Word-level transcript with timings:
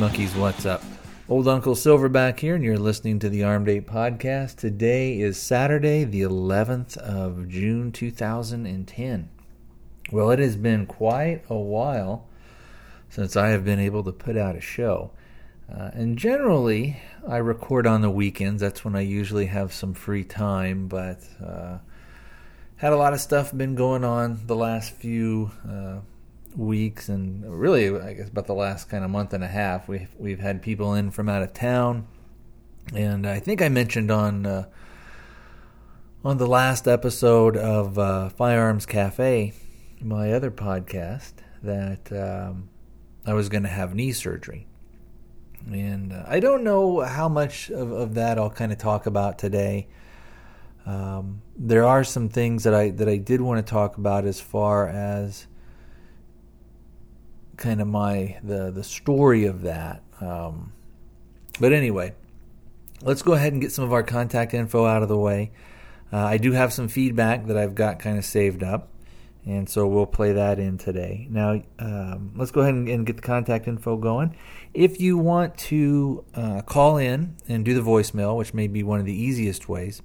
Monkeys, 0.00 0.34
what's 0.34 0.64
up? 0.64 0.82
Old 1.28 1.46
Uncle 1.46 1.74
Silverback 1.74 2.38
here, 2.40 2.54
and 2.54 2.64
you're 2.64 2.78
listening 2.78 3.18
to 3.18 3.28
the 3.28 3.44
Armed 3.44 3.68
Ape 3.68 3.86
Podcast. 3.86 4.56
Today 4.56 5.20
is 5.20 5.36
Saturday, 5.36 6.04
the 6.04 6.22
11th 6.22 6.96
of 6.96 7.50
June, 7.50 7.92
2010. 7.92 9.28
Well, 10.10 10.30
it 10.30 10.38
has 10.38 10.56
been 10.56 10.86
quite 10.86 11.42
a 11.50 11.58
while 11.58 12.26
since 13.10 13.36
I 13.36 13.48
have 13.48 13.62
been 13.62 13.78
able 13.78 14.02
to 14.04 14.10
put 14.10 14.38
out 14.38 14.56
a 14.56 14.60
show. 14.62 15.10
Uh, 15.70 15.90
and 15.92 16.16
generally, 16.16 17.02
I 17.28 17.36
record 17.36 17.86
on 17.86 18.00
the 18.00 18.10
weekends. 18.10 18.62
That's 18.62 18.82
when 18.82 18.96
I 18.96 19.02
usually 19.02 19.46
have 19.46 19.70
some 19.70 19.92
free 19.92 20.24
time, 20.24 20.88
but 20.88 21.20
uh, 21.44 21.76
had 22.76 22.94
a 22.94 22.96
lot 22.96 23.12
of 23.12 23.20
stuff 23.20 23.54
been 23.54 23.74
going 23.74 24.04
on 24.04 24.46
the 24.46 24.56
last 24.56 24.94
few 24.94 25.50
uh, 25.68 25.98
weeks 26.56 27.08
and 27.08 27.44
really 27.58 27.88
I 27.88 28.14
guess 28.14 28.28
about 28.28 28.46
the 28.46 28.54
last 28.54 28.88
kind 28.88 29.04
of 29.04 29.10
month 29.10 29.32
and 29.32 29.44
a 29.44 29.48
half 29.48 29.88
we've 29.88 30.08
we've 30.18 30.40
had 30.40 30.62
people 30.62 30.94
in 30.94 31.10
from 31.10 31.28
out 31.28 31.42
of 31.42 31.52
town. 31.52 32.06
And 32.94 33.26
I 33.26 33.38
think 33.38 33.62
I 33.62 33.68
mentioned 33.68 34.10
on 34.10 34.46
uh, 34.46 34.64
on 36.24 36.38
the 36.38 36.46
last 36.46 36.88
episode 36.88 37.56
of 37.56 37.98
uh, 37.98 38.30
Firearms 38.30 38.86
Cafe 38.86 39.54
my 40.02 40.32
other 40.32 40.50
podcast 40.50 41.34
that 41.62 42.10
um, 42.12 42.70
I 43.26 43.34
was 43.34 43.48
going 43.48 43.64
to 43.64 43.68
have 43.68 43.94
knee 43.94 44.12
surgery. 44.12 44.66
And 45.70 46.12
uh, 46.12 46.24
I 46.26 46.40
don't 46.40 46.64
know 46.64 47.00
how 47.00 47.28
much 47.28 47.70
of, 47.70 47.92
of 47.92 48.14
that 48.14 48.38
I'll 48.38 48.50
kind 48.50 48.72
of 48.72 48.78
talk 48.78 49.06
about 49.06 49.38
today. 49.38 49.88
Um, 50.86 51.42
there 51.54 51.84
are 51.84 52.02
some 52.02 52.30
things 52.30 52.64
that 52.64 52.74
I 52.74 52.90
that 52.90 53.08
I 53.08 53.18
did 53.18 53.42
want 53.42 53.64
to 53.64 53.70
talk 53.70 53.98
about 53.98 54.24
as 54.24 54.40
far 54.40 54.88
as 54.88 55.46
kind 57.60 57.80
of 57.80 57.86
my 57.86 58.38
the 58.42 58.72
the 58.72 58.82
story 58.82 59.44
of 59.44 59.62
that. 59.62 60.02
Um, 60.20 60.72
but 61.60 61.72
anyway, 61.72 62.14
let's 63.02 63.22
go 63.22 63.32
ahead 63.34 63.52
and 63.52 63.62
get 63.62 63.70
some 63.70 63.84
of 63.84 63.92
our 63.92 64.02
contact 64.02 64.54
info 64.54 64.84
out 64.84 65.02
of 65.02 65.08
the 65.08 65.18
way. 65.18 65.52
Uh, 66.12 66.18
I 66.18 66.38
do 66.38 66.52
have 66.52 66.72
some 66.72 66.88
feedback 66.88 67.46
that 67.46 67.56
I've 67.56 67.76
got 67.76 68.00
kind 68.00 68.18
of 68.18 68.24
saved 68.24 68.64
up, 68.64 68.88
and 69.46 69.68
so 69.68 69.86
we'll 69.86 70.06
play 70.06 70.32
that 70.32 70.58
in 70.58 70.76
today. 70.78 71.28
Now, 71.30 71.62
um, 71.78 72.32
let's 72.34 72.50
go 72.50 72.62
ahead 72.62 72.74
and, 72.74 72.88
and, 72.88 73.06
get 73.06 73.16
the 73.16 73.22
contact 73.22 73.68
info 73.68 73.96
going. 73.96 74.36
If 74.74 75.00
you 75.00 75.18
want 75.18 75.56
to 75.58 76.24
uh, 76.34 76.62
call 76.62 76.96
in 76.96 77.36
and 77.48 77.64
do 77.64 77.74
the 77.74 77.80
voicemail, 77.80 78.36
which 78.36 78.52
may 78.54 78.66
be 78.66 78.82
one 78.82 78.98
of 78.98 79.06
the 79.06 79.14
easiest 79.14 79.68
ways, 79.68 80.02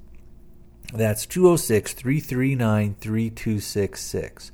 that's 0.94 1.26
206 1.26 1.94
339 1.94 2.96
3266. 3.00 4.52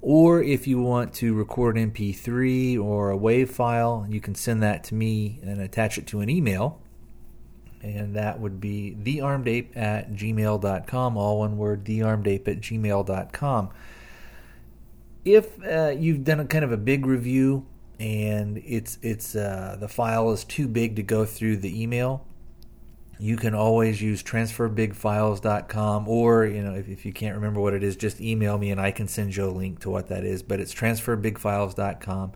Or 0.00 0.42
if 0.42 0.66
you 0.66 0.80
want 0.80 1.12
to 1.14 1.34
record 1.34 1.76
an 1.76 1.90
MP3 1.90 2.80
or 2.80 3.10
a 3.10 3.18
WAV 3.18 3.48
file, 3.48 4.06
you 4.08 4.20
can 4.20 4.34
send 4.34 4.62
that 4.62 4.84
to 4.84 4.94
me 4.94 5.40
and 5.42 5.60
attach 5.60 5.98
it 5.98 6.06
to 6.08 6.20
an 6.20 6.30
email. 6.30 6.80
And 7.82 8.14
that 8.14 8.40
would 8.40 8.60
be 8.60 8.96
thearmedape 9.00 9.76
at 9.76 10.12
gmail.com, 10.12 11.16
all 11.16 11.40
one 11.40 11.56
word, 11.56 11.84
thearmedape 11.84 12.46
at 12.48 12.60
gmail.com. 12.60 13.70
If 15.24 15.64
uh, 15.64 15.94
you've 15.96 16.24
done 16.24 16.40
a 16.40 16.44
kind 16.44 16.64
of 16.64 16.72
a 16.72 16.76
big 16.76 17.04
review 17.04 17.66
and 18.00 18.58
it's 18.58 18.98
it's 19.02 19.34
uh, 19.34 19.76
the 19.78 19.88
file 19.88 20.30
is 20.30 20.44
too 20.44 20.68
big 20.68 20.96
to 20.96 21.02
go 21.02 21.24
through 21.24 21.58
the 21.58 21.82
email, 21.82 22.24
you 23.18 23.36
can 23.36 23.54
always 23.54 24.00
use 24.00 24.22
transferbigfiles.com 24.22 26.08
or 26.08 26.44
you 26.44 26.62
know 26.62 26.74
if, 26.74 26.88
if, 26.88 27.04
you 27.04 27.12
can't 27.12 27.34
remember 27.34 27.60
what 27.60 27.74
it 27.74 27.82
is 27.82 27.96
just 27.96 28.20
email 28.20 28.56
me 28.58 28.70
and 28.70 28.80
i 28.80 28.90
can 28.90 29.08
send 29.08 29.34
you 29.34 29.44
a 29.44 29.50
link 29.50 29.80
to 29.80 29.90
what 29.90 30.08
that 30.08 30.24
is 30.24 30.42
but 30.42 30.60
it's 30.60 30.72
transferbigfiles.com 30.74 32.32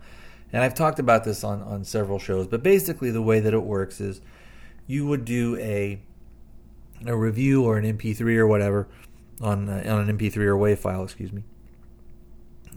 and 0.52 0.62
i've 0.62 0.74
talked 0.74 0.98
about 0.98 1.24
this 1.24 1.44
on, 1.44 1.62
on 1.62 1.84
several 1.84 2.18
shows 2.18 2.46
but 2.46 2.62
basically 2.62 3.10
the 3.10 3.22
way 3.22 3.38
that 3.40 3.54
it 3.54 3.62
works 3.62 4.00
is 4.00 4.20
you 4.86 5.06
would 5.06 5.24
do 5.24 5.56
a 5.56 6.00
a 7.06 7.16
review 7.16 7.64
or 7.64 7.78
an 7.78 7.98
mp3 7.98 8.36
or 8.36 8.46
whatever 8.46 8.88
on, 9.40 9.68
uh, 9.68 9.82
on 9.86 10.08
an 10.08 10.18
mp3 10.18 10.36
or 10.38 10.56
wav 10.56 10.78
file 10.78 11.04
excuse 11.04 11.32
me. 11.32 11.42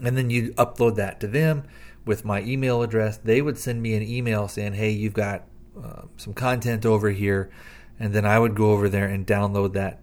And 0.02 0.16
then 0.16 0.28
you 0.28 0.52
upload 0.54 0.96
that 0.96 1.20
to 1.20 1.26
them 1.26 1.64
with 2.04 2.22
my 2.24 2.42
email 2.42 2.82
address. 2.82 3.16
They 3.16 3.40
would 3.40 3.56
send 3.56 3.80
me 3.80 3.94
an 3.94 4.02
email 4.02 4.48
saying 4.48 4.74
hey 4.74 4.90
you've 4.90 5.14
got 5.14 5.44
uh, 5.82 6.02
some 6.16 6.34
content 6.34 6.84
over 6.84 7.10
here 7.10 7.50
and 7.98 8.12
then 8.12 8.24
I 8.24 8.38
would 8.38 8.54
go 8.54 8.72
over 8.72 8.88
there 8.88 9.06
and 9.06 9.26
download 9.26 9.72
that 9.74 10.00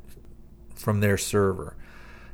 from 0.75 0.99
their 0.99 1.17
server. 1.17 1.75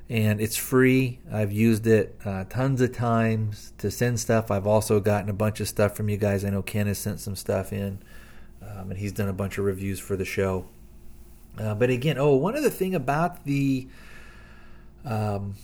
And 0.10 0.42
it's 0.42 0.56
free. 0.56 1.20
I've 1.32 1.52
used 1.52 1.86
it 1.86 2.18
uh, 2.26 2.46
tons 2.50 2.82
of 2.82 2.94
times 2.94 3.74
to 3.78 3.92
send 3.92 4.20
stuff. 4.20 4.50
I've 4.50 4.66
also 4.66 5.00
gotten 5.00 5.30
a 5.30 5.34
bunch 5.34 5.60
of 5.60 5.68
stuff 5.68 5.96
from 5.96 6.10
you 6.10 6.18
guys. 6.18 6.44
I 6.44 6.50
know 6.50 6.64
Ken 6.64 6.88
has 6.88 6.98
sent 6.98 7.20
some 7.20 7.36
stuff 7.36 7.72
in, 7.72 8.00
um, 8.62 8.90
and 8.90 8.98
he's 8.98 9.12
done 9.12 9.30
a 9.30 9.34
bunch 9.34 9.60
of 9.60 9.66
reviews 9.66 10.00
for 10.00 10.16
the 10.16 10.26
show. 10.26 10.66
Uh, 11.60 11.76
but 11.76 11.90
again, 11.90 12.18
oh, 12.18 12.36
one 12.36 12.58
other 12.58 12.70
thing 12.70 12.96
about 12.96 13.46
the 13.46 13.88
um, 15.06 15.56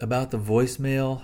about 0.00 0.30
the 0.30 0.38
voicemail 0.38 1.22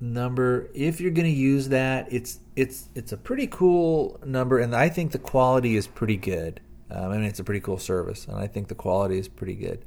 number, 0.00 0.68
if 0.74 1.00
you're 1.00 1.10
going 1.10 1.26
to 1.26 1.30
use 1.30 1.68
that, 1.68 2.12
it's 2.12 2.38
it's 2.56 2.88
it's 2.94 3.12
a 3.12 3.16
pretty 3.16 3.46
cool 3.46 4.20
number, 4.24 4.58
and 4.58 4.74
I 4.74 4.88
think 4.88 5.12
the 5.12 5.18
quality 5.18 5.76
is 5.76 5.86
pretty 5.86 6.16
good. 6.16 6.60
Um, 6.90 7.12
I 7.12 7.16
mean, 7.16 7.24
it's 7.24 7.38
a 7.38 7.44
pretty 7.44 7.60
cool 7.60 7.78
service, 7.78 8.26
and 8.26 8.36
I 8.36 8.46
think 8.46 8.68
the 8.68 8.74
quality 8.74 9.18
is 9.18 9.28
pretty 9.28 9.54
good. 9.54 9.84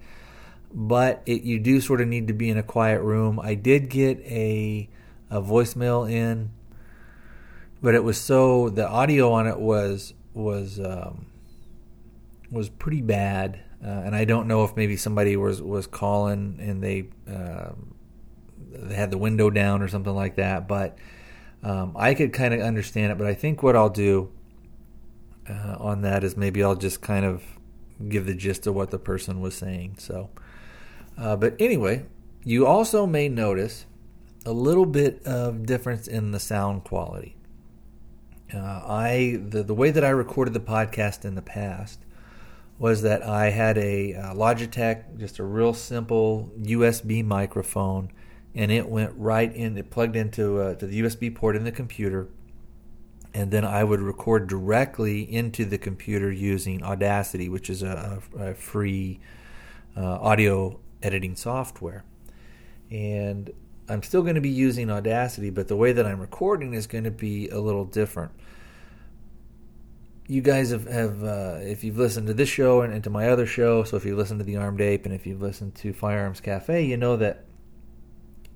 But 0.73 1.21
it, 1.25 1.43
you 1.43 1.59
do 1.59 1.81
sort 1.81 2.01
of 2.01 2.07
need 2.07 2.27
to 2.27 2.33
be 2.33 2.49
in 2.49 2.57
a 2.57 2.63
quiet 2.63 3.01
room. 3.01 3.39
I 3.39 3.55
did 3.55 3.89
get 3.89 4.19
a 4.19 4.89
a 5.29 5.41
voicemail 5.41 6.09
in, 6.09 6.51
but 7.81 7.95
it 7.95 8.03
was 8.03 8.17
so 8.17 8.69
the 8.69 8.87
audio 8.87 9.31
on 9.31 9.47
it 9.47 9.59
was 9.59 10.13
was 10.33 10.79
um, 10.79 11.25
was 12.51 12.69
pretty 12.69 13.01
bad, 13.01 13.59
uh, 13.83 13.87
and 13.87 14.15
I 14.15 14.25
don't 14.25 14.47
know 14.47 14.63
if 14.63 14.75
maybe 14.75 14.95
somebody 14.95 15.35
was 15.35 15.61
was 15.61 15.87
calling 15.87 16.57
and 16.61 16.81
they 16.83 17.09
uh, 17.29 17.71
they 18.71 18.95
had 18.95 19.11
the 19.11 19.17
window 19.17 19.49
down 19.49 19.81
or 19.81 19.87
something 19.87 20.13
like 20.13 20.35
that. 20.35 20.67
But 20.67 20.97
um, 21.63 21.93
I 21.97 22.13
could 22.13 22.31
kind 22.31 22.53
of 22.53 22.61
understand 22.61 23.11
it. 23.11 23.17
But 23.17 23.27
I 23.27 23.33
think 23.33 23.61
what 23.63 23.75
I'll 23.75 23.89
do 23.89 24.31
uh, 25.51 25.75
on 25.79 26.01
that 26.01 26.23
is 26.23 26.37
maybe 26.37 26.63
I'll 26.63 26.75
just 26.75 27.01
kind 27.01 27.25
of 27.25 27.43
give 28.07 28.25
the 28.25 28.33
gist 28.33 28.65
of 28.67 28.75
what 28.75 28.91
the 28.91 28.99
person 28.99 29.41
was 29.41 29.55
saying. 29.55 29.95
So, 29.99 30.29
uh, 31.17 31.35
but 31.35 31.55
anyway, 31.59 32.05
you 32.43 32.65
also 32.65 33.05
may 33.05 33.29
notice 33.29 33.85
a 34.45 34.51
little 34.51 34.85
bit 34.85 35.23
of 35.25 35.65
difference 35.65 36.07
in 36.07 36.31
the 36.31 36.39
sound 36.39 36.83
quality. 36.83 37.35
Uh, 38.53 38.81
I 38.85 39.39
the 39.47 39.63
the 39.63 39.73
way 39.73 39.91
that 39.91 40.03
I 40.03 40.09
recorded 40.09 40.53
the 40.53 40.59
podcast 40.59 41.23
in 41.23 41.35
the 41.35 41.41
past 41.41 41.99
was 42.77 43.03
that 43.03 43.23
I 43.23 43.51
had 43.51 43.77
a 43.77 44.15
uh, 44.15 44.33
Logitech, 44.33 45.19
just 45.19 45.37
a 45.39 45.43
real 45.43 45.73
simple 45.73 46.51
USB 46.59 47.23
microphone, 47.23 48.11
and 48.55 48.71
it 48.71 48.89
went 48.89 49.13
right 49.15 49.53
in. 49.53 49.77
It 49.77 49.89
plugged 49.89 50.15
into 50.15 50.59
uh, 50.59 50.75
to 50.75 50.87
the 50.87 51.01
USB 51.01 51.33
port 51.33 51.55
in 51.55 51.63
the 51.63 51.71
computer 51.71 52.27
and 53.33 53.51
then 53.51 53.63
I 53.63 53.83
would 53.83 54.01
record 54.01 54.47
directly 54.47 55.21
into 55.21 55.65
the 55.65 55.77
computer 55.77 56.31
using 56.31 56.83
Audacity, 56.83 57.47
which 57.47 57.69
is 57.69 57.81
a, 57.81 58.21
a 58.37 58.53
free 58.53 59.19
uh, 59.95 60.19
audio 60.19 60.79
editing 61.01 61.35
software. 61.35 62.03
And 62.89 63.51
I'm 63.87 64.03
still 64.03 64.21
going 64.21 64.35
to 64.35 64.41
be 64.41 64.49
using 64.49 64.89
Audacity, 64.89 65.49
but 65.49 65.67
the 65.67 65.77
way 65.77 65.93
that 65.93 66.05
I'm 66.05 66.19
recording 66.19 66.73
is 66.73 66.87
going 66.87 67.05
to 67.05 67.11
be 67.11 67.47
a 67.49 67.59
little 67.59 67.85
different. 67.85 68.31
You 70.27 70.41
guys 70.41 70.71
have, 70.71 70.87
have 70.87 71.23
uh, 71.23 71.57
if 71.61 71.83
you've 71.83 71.97
listened 71.97 72.27
to 72.27 72.33
this 72.33 72.49
show 72.49 72.81
and, 72.81 72.93
and 72.93 73.03
to 73.03 73.09
my 73.09 73.29
other 73.29 73.45
show, 73.45 73.83
so 73.83 73.97
if 73.97 74.05
you've 74.05 74.17
listened 74.17 74.39
to 74.39 74.45
the 74.45 74.57
Armed 74.57 74.81
Ape 74.81 75.05
and 75.05 75.15
if 75.15 75.25
you've 75.25 75.41
listened 75.41 75.75
to 75.75 75.93
Firearms 75.93 76.41
Cafe, 76.41 76.85
you 76.85 76.97
know 76.97 77.17
that 77.17 77.45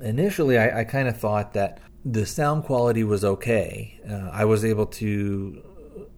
initially 0.01 0.57
I, 0.57 0.81
I 0.81 0.83
kind 0.83 1.07
of 1.07 1.17
thought 1.17 1.53
that 1.53 1.79
the 2.05 2.25
sound 2.25 2.63
quality 2.63 3.03
was 3.03 3.25
okay. 3.25 3.99
Uh, 4.07 4.29
I 4.31 4.45
was 4.45 4.63
able 4.63 4.85
to 4.85 5.63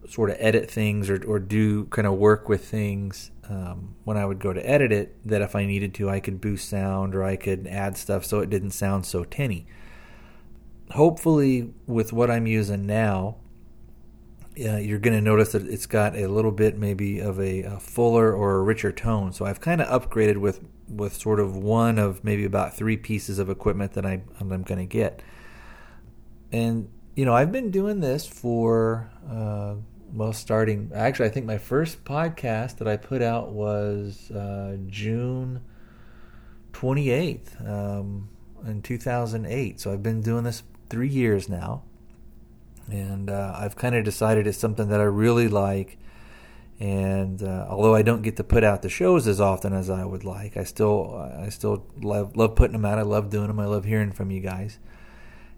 sort 0.09 0.29
of 0.29 0.35
edit 0.39 0.69
things 0.69 1.09
or, 1.09 1.23
or 1.25 1.39
do 1.39 1.85
kind 1.85 2.05
of 2.05 2.13
work 2.13 2.49
with 2.49 2.65
things 2.67 3.31
um, 3.49 3.95
when 4.03 4.17
I 4.17 4.25
would 4.25 4.39
go 4.39 4.51
to 4.51 4.69
edit 4.69 4.91
it 4.91 5.15
that 5.25 5.41
if 5.41 5.55
I 5.55 5.65
needed 5.65 5.93
to, 5.95 6.09
I 6.09 6.19
could 6.19 6.41
boost 6.41 6.69
sound 6.69 7.15
or 7.15 7.23
I 7.23 7.37
could 7.37 7.67
add 7.67 7.97
stuff 7.97 8.25
so 8.25 8.39
it 8.39 8.49
didn't 8.49 8.71
sound 8.71 9.05
so 9.05 9.23
tinny. 9.23 9.65
Hopefully, 10.91 11.73
with 11.85 12.11
what 12.13 12.29
I'm 12.29 12.47
using 12.47 12.85
now, 12.85 13.37
uh, 14.59 14.77
you're 14.77 14.99
going 14.99 15.15
to 15.15 15.21
notice 15.21 15.51
that 15.51 15.67
it's 15.67 15.85
got 15.85 16.15
a 16.15 16.27
little 16.27 16.51
bit 16.51 16.77
maybe 16.77 17.19
of 17.19 17.39
a, 17.39 17.63
a 17.63 17.79
fuller 17.79 18.33
or 18.33 18.55
a 18.55 18.63
richer 18.63 18.91
tone. 18.91 19.31
So 19.31 19.45
I've 19.45 19.61
kind 19.61 19.81
of 19.81 20.01
upgraded 20.01 20.37
with 20.37 20.61
with 20.89 21.13
sort 21.13 21.39
of 21.41 21.55
one 21.55 21.99
of 21.99 22.23
maybe 22.23 22.45
about 22.45 22.75
three 22.75 22.95
pieces 22.95 23.39
of 23.39 23.49
equipment 23.49 23.91
that 23.93 24.05
I, 24.05 24.21
I'm 24.39 24.47
going 24.63 24.79
to 24.79 24.85
get 24.85 25.21
and 26.51 26.89
you 27.15 27.25
know 27.25 27.33
I've 27.33 27.51
been 27.51 27.71
doing 27.71 27.99
this 27.99 28.25
for 28.25 29.09
uh, 29.29 29.75
well, 30.13 30.33
starting 30.33 30.91
actually 30.95 31.27
I 31.27 31.29
think 31.29 31.45
my 31.45 31.57
first 31.57 32.03
podcast 32.03 32.77
that 32.77 32.87
I 32.87 32.97
put 32.97 33.21
out 33.21 33.51
was 33.51 34.31
uh, 34.31 34.77
June 34.87 35.61
twenty 36.73 37.09
eighth 37.09 37.55
um, 37.65 38.29
in 38.65 38.81
two 38.81 38.97
thousand 38.97 39.45
eight. 39.45 39.79
So 39.79 39.91
I've 39.91 40.03
been 40.03 40.21
doing 40.21 40.43
this 40.43 40.63
three 40.89 41.09
years 41.09 41.49
now, 41.49 41.83
and 42.89 43.29
uh, 43.29 43.53
I've 43.55 43.75
kind 43.75 43.95
of 43.95 44.03
decided 44.03 44.47
it's 44.47 44.57
something 44.57 44.87
that 44.89 44.99
I 44.99 45.05
really 45.05 45.47
like. 45.47 45.97
And 46.79 47.41
uh, 47.41 47.65
although 47.69 47.95
I 47.95 48.03
don't 48.03 48.21
get 48.21 48.37
to 48.37 48.43
put 48.43 48.63
out 48.63 48.83
the 48.83 48.89
shows 48.89 49.27
as 49.27 49.41
often 49.41 49.73
as 49.73 49.89
I 49.89 50.05
would 50.05 50.23
like, 50.23 50.57
I 50.57 50.63
still 50.63 51.15
I 51.37 51.49
still 51.49 51.85
love 51.99 52.37
love 52.37 52.55
putting 52.55 52.73
them 52.73 52.85
out. 52.85 52.99
I 52.99 53.01
love 53.01 53.31
doing 53.31 53.47
them. 53.47 53.59
I 53.59 53.65
love 53.65 53.83
hearing 53.83 54.11
from 54.11 54.29
you 54.29 54.41
guys, 54.41 54.77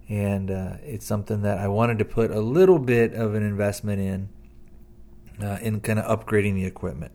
and 0.10 0.50
uh, 0.50 0.74
it's 0.84 1.06
something 1.06 1.44
that 1.44 1.60
I 1.60 1.68
wanted 1.68 2.00
to 2.00 2.06
put 2.06 2.32
a 2.32 2.40
little 2.40 2.80
bit 2.80 3.14
of 3.14 3.36
an 3.36 3.44
investment 3.44 4.02
in, 4.02 4.30
uh, 5.42 5.60
in 5.62 5.80
kind 5.82 6.00
of 6.00 6.20
upgrading 6.20 6.56
the 6.56 6.66
equipment. 6.66 7.12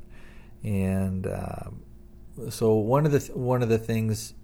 And 0.62 1.26
uh, 1.26 1.70
so 2.48 2.74
one 2.74 3.04
of 3.04 3.12
the 3.12 3.20
th- 3.20 3.36
one 3.36 3.62
of 3.62 3.68
the 3.68 3.78
things 3.78 4.34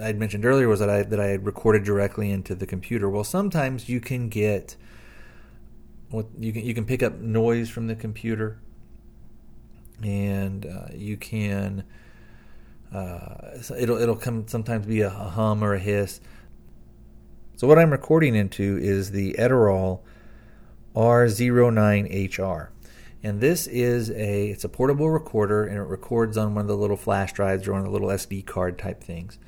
I'd 0.00 0.18
mentioned 0.18 0.44
earlier 0.44 0.68
was 0.68 0.80
that 0.80 0.88
I 0.88 1.02
that 1.02 1.18
I 1.18 1.26
had 1.26 1.44
recorded 1.44 1.84
directly 1.84 2.30
into 2.30 2.54
the 2.54 2.66
computer. 2.66 3.08
Well, 3.08 3.24
sometimes 3.24 3.88
you 3.88 4.00
can 4.00 4.28
get 4.28 4.76
what 6.10 6.26
you 6.38 6.52
can 6.52 6.64
you 6.64 6.74
can 6.74 6.84
pick 6.84 7.02
up 7.02 7.18
noise 7.18 7.68
from 7.68 7.86
the 7.86 7.94
computer, 7.94 8.58
and 10.02 10.66
uh, 10.66 10.86
you 10.94 11.16
can 11.16 11.84
uh, 12.94 13.58
it'll 13.78 13.98
it'll 13.98 14.16
come 14.16 14.48
sometimes 14.48 14.86
be 14.86 15.00
a, 15.00 15.10
hum 15.10 15.62
or 15.62 15.74
a 15.74 15.78
hiss. 15.78 16.20
So 17.60 17.66
what 17.66 17.78
I'm 17.78 17.90
recording 17.90 18.34
into 18.36 18.78
is 18.80 19.10
the 19.10 19.34
Edirol 19.34 20.00
R09HR. 20.96 22.68
And 23.22 23.38
this 23.38 23.66
is 23.66 24.10
a 24.12 24.46
it's 24.48 24.64
a 24.64 24.68
portable 24.70 25.10
recorder 25.10 25.66
and 25.66 25.76
it 25.76 25.82
records 25.82 26.38
on 26.38 26.54
one 26.54 26.62
of 26.62 26.68
the 26.68 26.76
little 26.78 26.96
flash 26.96 27.34
drives 27.34 27.68
or 27.68 27.72
one 27.72 27.82
of 27.82 27.84
the 27.84 27.92
little 27.92 28.08
SD 28.08 28.46
card 28.46 28.78
type 28.78 29.04
things. 29.04 29.38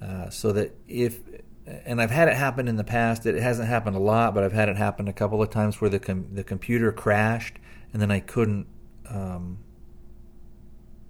Uh, 0.00 0.30
so 0.30 0.52
that 0.52 0.76
if 0.86 1.18
and 1.66 2.00
I've 2.00 2.12
had 2.12 2.28
it 2.28 2.36
happen 2.36 2.68
in 2.68 2.76
the 2.76 2.84
past. 2.84 3.26
It 3.26 3.34
hasn't 3.42 3.66
happened 3.66 3.96
a 3.96 3.98
lot, 3.98 4.36
but 4.36 4.44
I've 4.44 4.52
had 4.52 4.68
it 4.68 4.76
happen 4.76 5.08
a 5.08 5.12
couple 5.12 5.42
of 5.42 5.50
times 5.50 5.80
where 5.80 5.90
the 5.90 5.98
com- 5.98 6.28
the 6.32 6.44
computer 6.44 6.92
crashed 6.92 7.56
and 7.92 8.00
then 8.00 8.12
I 8.12 8.20
couldn't 8.20 8.68
um, 9.10 9.58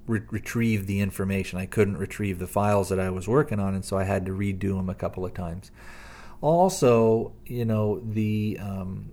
re- 0.06 0.22
retrieve 0.30 0.86
the 0.86 1.00
information. 1.00 1.58
I 1.58 1.66
couldn't 1.66 1.98
retrieve 1.98 2.38
the 2.38 2.46
files 2.46 2.88
that 2.88 2.98
I 2.98 3.10
was 3.10 3.28
working 3.28 3.60
on, 3.60 3.74
and 3.74 3.84
so 3.84 3.98
I 3.98 4.04
had 4.04 4.24
to 4.24 4.32
redo 4.32 4.76
them 4.78 4.88
a 4.88 4.94
couple 4.94 5.26
of 5.26 5.34
times. 5.34 5.70
Also, 6.42 7.32
you 7.46 7.64
know 7.64 8.00
the 8.00 8.58
um, 8.60 9.12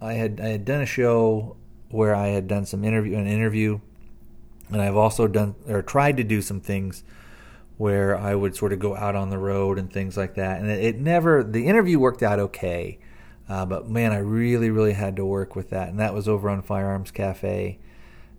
I 0.00 0.12
had 0.12 0.40
I 0.40 0.48
had 0.48 0.64
done 0.64 0.80
a 0.80 0.86
show 0.86 1.56
where 1.90 2.14
I 2.14 2.28
had 2.28 2.46
done 2.46 2.64
some 2.64 2.84
interview 2.84 3.16
an 3.16 3.26
interview, 3.26 3.80
and 4.70 4.80
I've 4.80 4.96
also 4.96 5.26
done 5.26 5.56
or 5.68 5.82
tried 5.82 6.16
to 6.18 6.24
do 6.24 6.40
some 6.40 6.60
things 6.60 7.02
where 7.76 8.16
I 8.16 8.36
would 8.36 8.54
sort 8.54 8.72
of 8.72 8.78
go 8.78 8.96
out 8.96 9.16
on 9.16 9.30
the 9.30 9.38
road 9.38 9.78
and 9.78 9.92
things 9.92 10.16
like 10.16 10.36
that. 10.36 10.60
And 10.60 10.70
it, 10.70 10.84
it 10.84 11.00
never 11.00 11.42
the 11.42 11.66
interview 11.66 11.98
worked 11.98 12.22
out 12.22 12.38
okay, 12.38 12.98
uh, 13.48 13.66
but 13.66 13.88
man, 13.88 14.12
I 14.12 14.18
really 14.18 14.70
really 14.70 14.92
had 14.92 15.16
to 15.16 15.24
work 15.24 15.56
with 15.56 15.70
that, 15.70 15.88
and 15.88 15.98
that 15.98 16.14
was 16.14 16.28
over 16.28 16.48
on 16.48 16.62
Firearms 16.62 17.10
Cafe. 17.10 17.80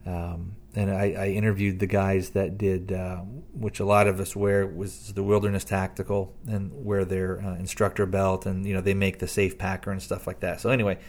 Um, 0.06 0.56
and 0.78 0.92
I, 0.92 1.16
I, 1.18 1.28
interviewed 1.30 1.80
the 1.80 1.88
guys 1.88 2.30
that 2.30 2.60
did, 2.60 2.92
uh, 2.92 3.22
which 3.52 3.80
a 3.80 3.86
lot 3.86 4.06
of 4.06 4.20
us 4.20 4.36
wear, 4.36 4.68
was 4.68 5.12
the 5.14 5.24
Wilderness 5.24 5.64
Tactical, 5.64 6.36
and 6.48 6.72
wear 6.72 7.04
their 7.04 7.42
uh, 7.42 7.56
instructor 7.56 8.06
belt, 8.06 8.46
and 8.46 8.64
you 8.64 8.76
know 8.76 8.82
they 8.82 8.94
make 8.94 9.18
the 9.18 9.28
safe 9.28 9.58
packer 9.58 9.90
and 9.90 10.04
stuff 10.04 10.28
like 10.28 10.42
that. 10.42 10.62
So 10.62 10.70
anyway, 10.70 11.00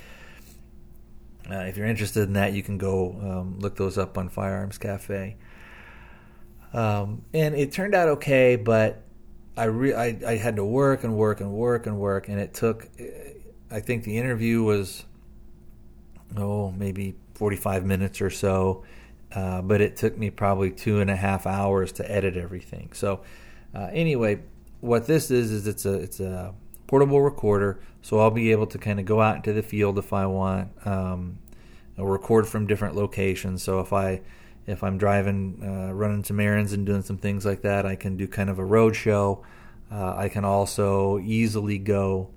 uh, 1.50 1.65
if 1.65 1.76
you're 1.76 1.87
interested 1.87 2.23
in 2.23 2.32
that, 2.32 2.55
you 2.55 2.62
can 2.62 2.79
go 2.79 3.19
um, 3.20 3.59
look 3.59 3.76
those 3.76 3.99
up 3.99 4.17
on 4.17 4.31
Firearms 4.31 4.79
Cafe. 4.79 5.37
Um, 6.73 7.26
and 7.35 7.55
it 7.55 7.70
turned 7.70 7.94
out 7.94 8.09
okay, 8.09 8.56
but 8.56 9.03
I, 9.55 9.65
re- 9.65 9.94
I, 9.94 10.19
I 10.26 10.37
had 10.37 10.56
to 10.56 10.65
work 10.65 11.05
and 11.05 11.15
work 11.15 11.43
and 11.43 11.53
work 11.53 11.87
and 11.87 11.99
work, 11.99 12.29
and 12.31 12.41
it 12.41 12.55
took. 12.55 12.88
I 13.70 13.81
think 13.81 14.05
the 14.05 14.17
interview 14.17 14.62
was 14.62 15.05
oh 16.38 16.70
maybe 16.70 17.17
45 17.35 17.85
minutes 17.85 18.23
or 18.23 18.31
so, 18.31 18.85
uh, 19.34 19.62
but 19.62 19.80
it 19.80 19.96
took 19.96 20.16
me 20.16 20.30
probably 20.30 20.70
two 20.70 21.00
and 21.00 21.10
a 21.10 21.16
half 21.16 21.46
hours 21.46 21.92
to 21.92 22.10
edit 22.10 22.36
everything. 22.36 22.90
So 22.92 23.20
uh, 23.75 23.88
anyway, 23.92 24.40
what 24.80 25.06
this 25.06 25.30
is 25.30 25.50
is 25.50 25.66
it's 25.66 25.84
a 25.84 25.94
it's 25.94 26.20
a 26.20 26.54
portable 26.86 27.20
recorder, 27.20 27.80
so 28.00 28.20
I'll 28.20 28.30
be 28.30 28.50
able 28.52 28.66
to 28.69 28.78
kind 28.78 28.98
of 28.98 29.06
go 29.06 29.20
out 29.20 29.36
into 29.36 29.52
the 29.52 29.62
field 29.62 29.98
if 29.98 30.12
I 30.12 30.26
want, 30.26 30.70
um, 30.86 31.38
record 31.96 32.46
from 32.46 32.66
different 32.66 32.94
locations. 32.96 33.62
So 33.62 33.80
if 33.80 33.92
I 33.92 34.22
if 34.66 34.84
I'm 34.84 34.98
driving, 34.98 35.62
uh, 35.62 35.94
running 35.94 36.22
some 36.24 36.38
errands 36.38 36.74
and 36.74 36.84
doing 36.84 37.02
some 37.02 37.16
things 37.16 37.46
like 37.46 37.62
that, 37.62 37.86
I 37.86 37.96
can 37.96 38.19
do 38.19 38.28
kind 38.28 38.50
of 38.50 38.58
a 38.58 38.64
road 38.64 38.94
show. 38.94 39.44
Uh, 39.90 40.14
I 40.14 40.28
can 40.28 40.44
also 40.44 41.19
easily 41.20 41.78
go 41.78 42.28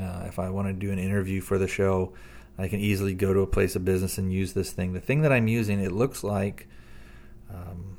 uh, 0.00 0.24
if 0.26 0.38
I 0.38 0.50
want 0.50 0.68
to 0.68 0.72
do 0.72 0.92
an 0.92 0.98
interview 1.00 1.40
for 1.40 1.58
the 1.58 1.66
show. 1.66 2.12
I 2.58 2.68
can 2.68 2.80
easily 2.80 3.14
go 3.14 3.34
to 3.34 3.40
a 3.40 3.46
place 3.46 3.74
of 3.74 3.84
business 3.84 4.18
and 4.18 4.32
use 4.32 4.52
this 4.52 4.72
thing. 4.72 4.92
The 4.92 5.00
thing 5.00 5.22
that 5.22 5.32
I'm 5.32 5.48
using, 5.48 5.80
it 5.80 5.92
looks 5.92 6.22
like. 6.22 6.68
Um, 7.50 7.96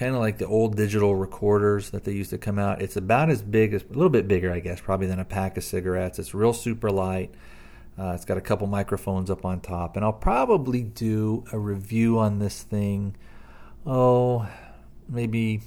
kind 0.00 0.14
of 0.14 0.20
like 0.20 0.38
the 0.38 0.46
old 0.46 0.76
digital 0.76 1.14
recorders 1.14 1.90
that 1.90 2.04
they 2.04 2.12
used 2.12 2.30
to 2.30 2.38
come 2.38 2.58
out. 2.58 2.80
It's 2.80 2.96
about 2.96 3.28
as 3.28 3.42
big 3.42 3.74
as 3.74 3.82
a 3.82 3.88
little 3.88 4.08
bit 4.08 4.26
bigger, 4.26 4.50
I 4.50 4.60
guess, 4.60 4.80
probably 4.80 5.06
than 5.06 5.20
a 5.20 5.26
pack 5.26 5.58
of 5.58 5.64
cigarettes. 5.64 6.18
It's 6.18 6.32
real 6.32 6.54
super 6.54 6.90
light. 6.90 7.34
Uh, 7.98 8.12
it's 8.14 8.24
got 8.24 8.38
a 8.38 8.40
couple 8.40 8.66
microphones 8.66 9.30
up 9.30 9.44
on 9.44 9.60
top, 9.60 9.96
and 9.96 10.04
I'll 10.04 10.12
probably 10.14 10.82
do 10.82 11.44
a 11.52 11.58
review 11.58 12.18
on 12.18 12.38
this 12.38 12.62
thing. 12.62 13.14
Oh, 13.84 14.48
maybe 15.06 15.60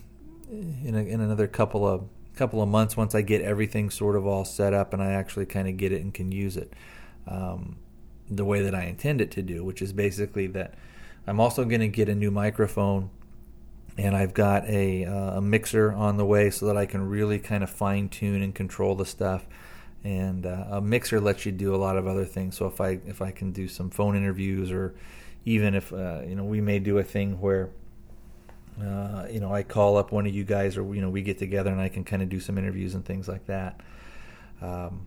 in, 0.50 0.96
a, 0.96 1.04
in 1.04 1.22
another 1.22 1.46
couple 1.46 1.88
of 1.88 2.08
couple 2.36 2.64
of 2.64 2.68
months 2.68 2.98
once 2.98 3.14
I 3.14 3.22
get 3.22 3.44
everything 3.44 3.92
sort 3.92 4.16
of 4.16 4.26
all 4.26 4.44
set 4.44 4.74
up 4.74 4.92
and 4.92 5.04
I 5.04 5.12
actually 5.12 5.46
kind 5.46 5.68
of 5.68 5.78
get 5.78 5.92
it 5.92 6.02
and 6.02 6.12
can 6.12 6.32
use 6.32 6.58
it 6.58 6.74
um, 7.28 7.78
the 8.30 8.46
way 8.46 8.62
that 8.62 8.76
I 8.76 8.84
intend 8.84 9.22
it 9.22 9.32
to 9.32 9.42
do, 9.42 9.64
which 9.64 9.82
is 9.82 9.94
basically 9.94 10.48
that 10.48 10.74
I'm 11.28 11.40
also 11.40 11.66
going 11.66 11.82
to 11.82 11.88
get 11.88 12.10
a 12.10 12.16
new 12.16 12.32
microphone 12.32 13.10
and 13.98 14.16
I've 14.16 14.34
got 14.34 14.68
a, 14.68 15.06
uh, 15.06 15.38
a 15.38 15.42
mixer 15.42 15.92
on 15.94 16.18
the 16.18 16.26
way 16.26 16.50
so 16.50 16.66
that 16.66 16.78
I 16.78 16.86
can 16.86 17.08
really 17.08 17.40
kind 17.40 17.64
of 17.64 17.70
fine 17.70 18.10
tune 18.10 18.42
and 18.42 18.54
control 18.54 18.96
the 18.96 19.06
stuff. 19.06 19.46
And 20.04 20.46
uh, 20.46 20.66
a 20.72 20.82
mixer 20.82 21.22
lets 21.22 21.46
you 21.46 21.52
do 21.52 21.74
a 21.74 21.78
lot 21.78 21.96
of 21.96 22.08
other 22.08 22.26
things. 22.26 22.58
So 22.58 22.66
if 22.66 22.82
I 22.82 23.00
if 23.06 23.22
I 23.22 23.32
can 23.32 23.52
do 23.52 23.70
some 23.70 23.90
phone 23.90 24.18
interviews, 24.18 24.70
or 24.70 24.94
even 25.46 25.76
if 25.76 25.94
uh, 25.94 26.22
you 26.28 26.36
know 26.36 26.44
we 26.44 26.60
may 26.60 26.80
do 26.80 26.98
a 26.98 27.04
thing 27.04 27.40
where 27.40 27.70
uh, 28.82 29.28
you 29.32 29.40
know 29.40 29.54
I 29.54 29.64
call 29.64 29.96
up 29.96 30.12
one 30.12 30.26
of 30.26 30.36
you 30.36 30.44
guys, 30.44 30.76
or 30.76 30.94
you 30.94 31.00
know 31.00 31.10
we 31.10 31.22
get 31.22 31.38
together 31.38 31.72
and 31.72 31.80
I 31.80 31.88
can 31.88 32.04
kind 32.04 32.22
of 32.22 32.28
do 32.28 32.42
some 32.42 32.58
interviews 32.58 32.96
and 32.96 33.06
things 33.06 33.30
like 33.30 33.46
that. 33.46 33.80
Um, 34.62 35.06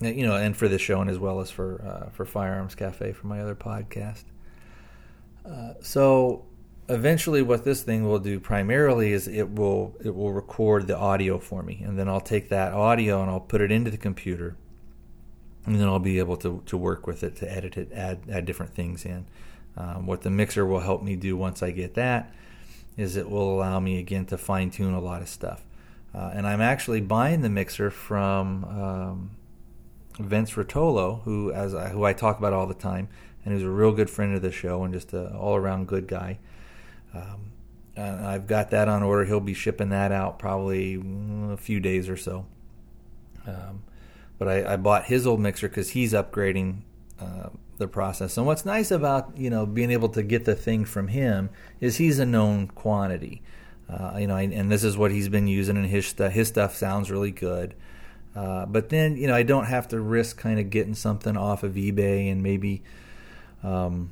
you 0.00 0.26
know, 0.26 0.36
and 0.36 0.56
for 0.56 0.68
this 0.68 0.82
show 0.82 1.00
and 1.00 1.10
as 1.10 1.18
well 1.18 1.40
as 1.40 1.50
for 1.50 1.82
uh, 1.82 2.10
for 2.10 2.24
Firearms 2.24 2.74
Cafe 2.74 3.12
for 3.12 3.26
my 3.26 3.40
other 3.40 3.54
podcast. 3.54 4.24
Uh, 5.48 5.74
so 5.82 6.44
eventually 6.88 7.42
what 7.42 7.64
this 7.64 7.82
thing 7.82 8.06
will 8.06 8.18
do 8.18 8.38
primarily 8.38 9.12
is 9.12 9.28
it 9.28 9.50
will 9.54 9.94
it 10.04 10.14
will 10.14 10.32
record 10.32 10.86
the 10.86 10.96
audio 10.96 11.38
for 11.38 11.62
me. 11.62 11.82
And 11.84 11.98
then 11.98 12.08
I'll 12.08 12.20
take 12.20 12.48
that 12.48 12.72
audio 12.72 13.22
and 13.22 13.30
I'll 13.30 13.40
put 13.40 13.60
it 13.60 13.70
into 13.70 13.90
the 13.90 13.96
computer. 13.96 14.56
And 15.66 15.76
then 15.76 15.88
I'll 15.88 15.98
be 15.98 16.18
able 16.18 16.36
to, 16.38 16.62
to 16.66 16.76
work 16.76 17.06
with 17.06 17.22
it 17.22 17.36
to 17.36 17.50
edit 17.50 17.76
it 17.76 17.90
add 17.92 18.20
add 18.30 18.44
different 18.44 18.74
things 18.74 19.04
in. 19.04 19.26
Um, 19.76 20.06
what 20.06 20.22
the 20.22 20.30
mixer 20.30 20.64
will 20.66 20.80
help 20.80 21.02
me 21.02 21.16
do 21.16 21.36
once 21.36 21.62
I 21.62 21.70
get 21.70 21.94
that 21.94 22.32
is 22.96 23.16
it 23.16 23.28
will 23.28 23.52
allow 23.52 23.80
me 23.80 23.98
again 23.98 24.24
to 24.26 24.38
fine 24.38 24.70
tune 24.70 24.94
a 24.94 25.00
lot 25.00 25.20
of 25.20 25.28
stuff. 25.28 25.64
Uh, 26.14 26.30
and 26.32 26.46
I'm 26.46 26.60
actually 26.60 27.00
buying 27.00 27.40
the 27.40 27.48
mixer 27.48 27.90
from 27.90 28.64
um, 28.64 29.30
Vince 30.18 30.52
Rotolo 30.52 31.22
who 31.22 31.52
as 31.52 31.74
I, 31.74 31.88
who 31.88 32.04
I 32.04 32.12
talk 32.12 32.38
about 32.38 32.52
all 32.52 32.66
the 32.66 32.74
time 32.74 33.08
and 33.44 33.52
who's 33.52 33.62
a 33.62 33.70
real 33.70 33.92
good 33.92 34.10
friend 34.10 34.34
of 34.34 34.42
the 34.42 34.52
show 34.52 34.84
and 34.84 34.92
just 34.94 35.12
an 35.12 35.34
all 35.34 35.56
around 35.56 35.88
good 35.88 36.06
guy 36.06 36.38
um, 37.14 37.52
I've 37.96 38.46
got 38.46 38.70
that 38.70 38.88
on 38.88 39.02
order. 39.02 39.24
He'll 39.24 39.40
be 39.40 39.54
shipping 39.54 39.90
that 39.90 40.10
out 40.10 40.38
probably 40.38 40.96
mm, 40.96 41.52
a 41.52 41.56
few 41.56 41.80
days 41.80 42.08
or 42.08 42.16
so. 42.16 42.46
Um, 43.46 43.84
but 44.38 44.48
I, 44.48 44.74
I, 44.74 44.76
bought 44.76 45.04
his 45.04 45.26
old 45.26 45.38
mixer 45.38 45.68
because 45.68 45.90
he's 45.90 46.12
upgrading 46.12 46.80
uh, 47.20 47.50
the 47.76 47.86
process. 47.86 48.36
And 48.36 48.46
what's 48.46 48.64
nice 48.64 48.90
about 48.90 49.36
you 49.36 49.50
know 49.50 49.66
being 49.66 49.90
able 49.90 50.08
to 50.10 50.22
get 50.22 50.44
the 50.44 50.54
thing 50.54 50.84
from 50.84 51.08
him 51.08 51.50
is 51.80 51.98
he's 51.98 52.18
a 52.18 52.26
known 52.26 52.68
quantity. 52.68 53.42
Uh, 53.88 54.16
you 54.18 54.26
know, 54.26 54.36
and 54.36 54.72
this 54.72 54.82
is 54.82 54.96
what 54.96 55.10
he's 55.10 55.28
been 55.28 55.46
using, 55.46 55.76
and 55.76 55.86
his 55.86 56.06
stuff. 56.06 56.32
His 56.32 56.48
stuff 56.48 56.74
sounds 56.74 57.10
really 57.10 57.30
good. 57.30 57.74
Uh, 58.34 58.66
but 58.66 58.88
then 58.88 59.16
you 59.16 59.26
know, 59.26 59.34
I 59.34 59.42
don't 59.42 59.66
have 59.66 59.88
to 59.88 60.00
risk 60.00 60.38
kind 60.38 60.58
of 60.58 60.70
getting 60.70 60.94
something 60.94 61.36
off 61.36 61.62
of 61.62 61.74
eBay 61.74 62.30
and 62.30 62.42
maybe. 62.42 62.82
Um, 63.62 64.10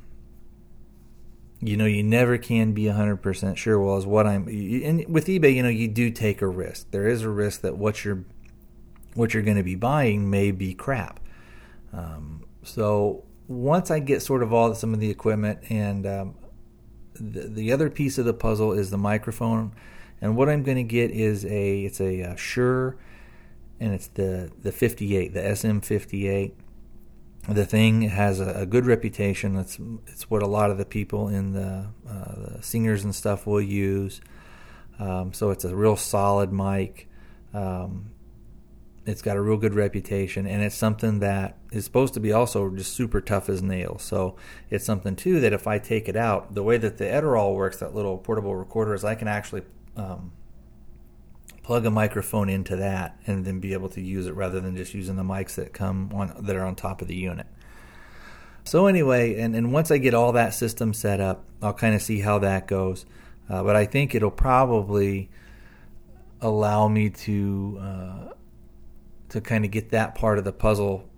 you 1.62 1.76
know 1.76 1.84
you 1.84 2.02
never 2.02 2.36
can 2.38 2.72
be 2.72 2.84
100% 2.84 3.56
sure. 3.56 3.78
Well 3.78 3.96
as 3.96 4.04
what 4.04 4.26
i'm 4.26 4.48
and 4.48 5.06
with 5.08 5.26
ebay 5.26 5.54
you 5.54 5.62
know 5.62 5.68
you 5.68 5.88
do 5.88 6.10
take 6.10 6.42
a 6.42 6.48
risk. 6.48 6.90
There 6.90 7.06
is 7.06 7.22
a 7.22 7.30
risk 7.30 7.60
that 7.60 7.78
what 7.78 8.04
you're 8.04 8.24
what 9.14 9.32
you're 9.32 9.42
going 9.42 9.56
to 9.56 9.62
be 9.62 9.76
buying 9.76 10.28
may 10.28 10.50
be 10.50 10.74
crap. 10.74 11.20
Um, 11.92 12.44
so 12.64 13.24
once 13.48 13.90
i 13.90 13.98
get 13.98 14.22
sort 14.22 14.42
of 14.42 14.52
all 14.52 14.74
some 14.74 14.92
of 14.92 15.00
the 15.00 15.10
equipment 15.10 15.60
and 15.68 16.06
um, 16.06 16.34
the, 17.14 17.42
the 17.42 17.72
other 17.72 17.90
piece 17.90 18.18
of 18.18 18.24
the 18.24 18.34
puzzle 18.34 18.72
is 18.72 18.90
the 18.90 18.98
microphone. 18.98 19.72
And 20.20 20.36
what 20.36 20.48
i'm 20.48 20.64
going 20.64 20.78
to 20.78 20.82
get 20.82 21.12
is 21.12 21.44
a 21.44 21.84
it's 21.84 22.00
a, 22.00 22.20
a 22.22 22.36
Shure 22.36 22.96
and 23.80 23.92
it's 23.92 24.08
the 24.08 24.50
the 24.60 24.72
58, 24.72 25.34
the 25.34 25.40
SM58. 25.40 26.52
The 27.48 27.66
thing 27.66 28.02
has 28.02 28.38
a, 28.38 28.50
a 28.50 28.66
good 28.66 28.86
reputation. 28.86 29.56
It's 29.56 29.78
it's 30.06 30.30
what 30.30 30.42
a 30.42 30.46
lot 30.46 30.70
of 30.70 30.78
the 30.78 30.84
people 30.84 31.28
in 31.28 31.52
the, 31.52 31.88
uh, 32.08 32.54
the 32.56 32.62
singers 32.62 33.02
and 33.02 33.14
stuff 33.14 33.46
will 33.46 33.60
use. 33.60 34.20
Um, 34.98 35.32
so 35.32 35.50
it's 35.50 35.64
a 35.64 35.74
real 35.74 35.96
solid 35.96 36.52
mic. 36.52 37.08
Um, 37.52 38.12
it's 39.04 39.22
got 39.22 39.36
a 39.36 39.40
real 39.40 39.56
good 39.56 39.74
reputation, 39.74 40.46
and 40.46 40.62
it's 40.62 40.76
something 40.76 41.18
that 41.18 41.58
is 41.72 41.84
supposed 41.84 42.14
to 42.14 42.20
be 42.20 42.32
also 42.32 42.70
just 42.70 42.94
super 42.94 43.20
tough 43.20 43.48
as 43.48 43.60
nails. 43.60 44.02
So 44.02 44.36
it's 44.70 44.84
something 44.84 45.16
too 45.16 45.40
that 45.40 45.52
if 45.52 45.66
I 45.66 45.78
take 45.78 46.08
it 46.08 46.16
out, 46.16 46.54
the 46.54 46.62
way 46.62 46.76
that 46.76 46.98
the 46.98 47.04
Edirol 47.04 47.56
works, 47.56 47.78
that 47.78 47.94
little 47.94 48.18
portable 48.18 48.54
recorder, 48.54 48.94
is 48.94 49.04
I 49.04 49.16
can 49.16 49.26
actually 49.26 49.62
um, 49.96 50.32
plug 51.62 51.86
a 51.86 51.90
microphone 51.90 52.48
into 52.48 52.76
that 52.76 53.16
and 53.26 53.44
then 53.44 53.60
be 53.60 53.72
able 53.72 53.88
to 53.88 54.00
use 54.00 54.26
it 54.26 54.34
rather 54.34 54.60
than 54.60 54.76
just 54.76 54.94
using 54.94 55.16
the 55.16 55.22
mics 55.22 55.54
that 55.54 55.72
come 55.72 56.10
on 56.12 56.34
that 56.40 56.56
are 56.56 56.64
on 56.64 56.74
top 56.74 57.00
of 57.00 57.08
the 57.08 57.14
unit. 57.14 57.46
So 58.64 58.86
anyway, 58.86 59.40
and, 59.40 59.54
and 59.56 59.72
once 59.72 59.90
I 59.90 59.98
get 59.98 60.14
all 60.14 60.32
that 60.32 60.54
system 60.54 60.94
set 60.94 61.20
up, 61.20 61.44
I'll 61.60 61.72
kind 61.72 61.94
of 61.94 62.02
see 62.02 62.20
how 62.20 62.38
that 62.40 62.66
goes. 62.66 63.06
Uh, 63.48 63.62
but 63.62 63.76
I 63.76 63.86
think 63.86 64.14
it'll 64.14 64.30
probably 64.30 65.30
allow 66.40 66.88
me 66.88 67.10
to 67.10 67.78
uh, 67.80 68.32
to 69.28 69.40
kind 69.40 69.64
of 69.64 69.70
get 69.70 69.90
that 69.90 70.14
part 70.14 70.38
of 70.38 70.44
the 70.44 70.52
puzzle 70.52 71.08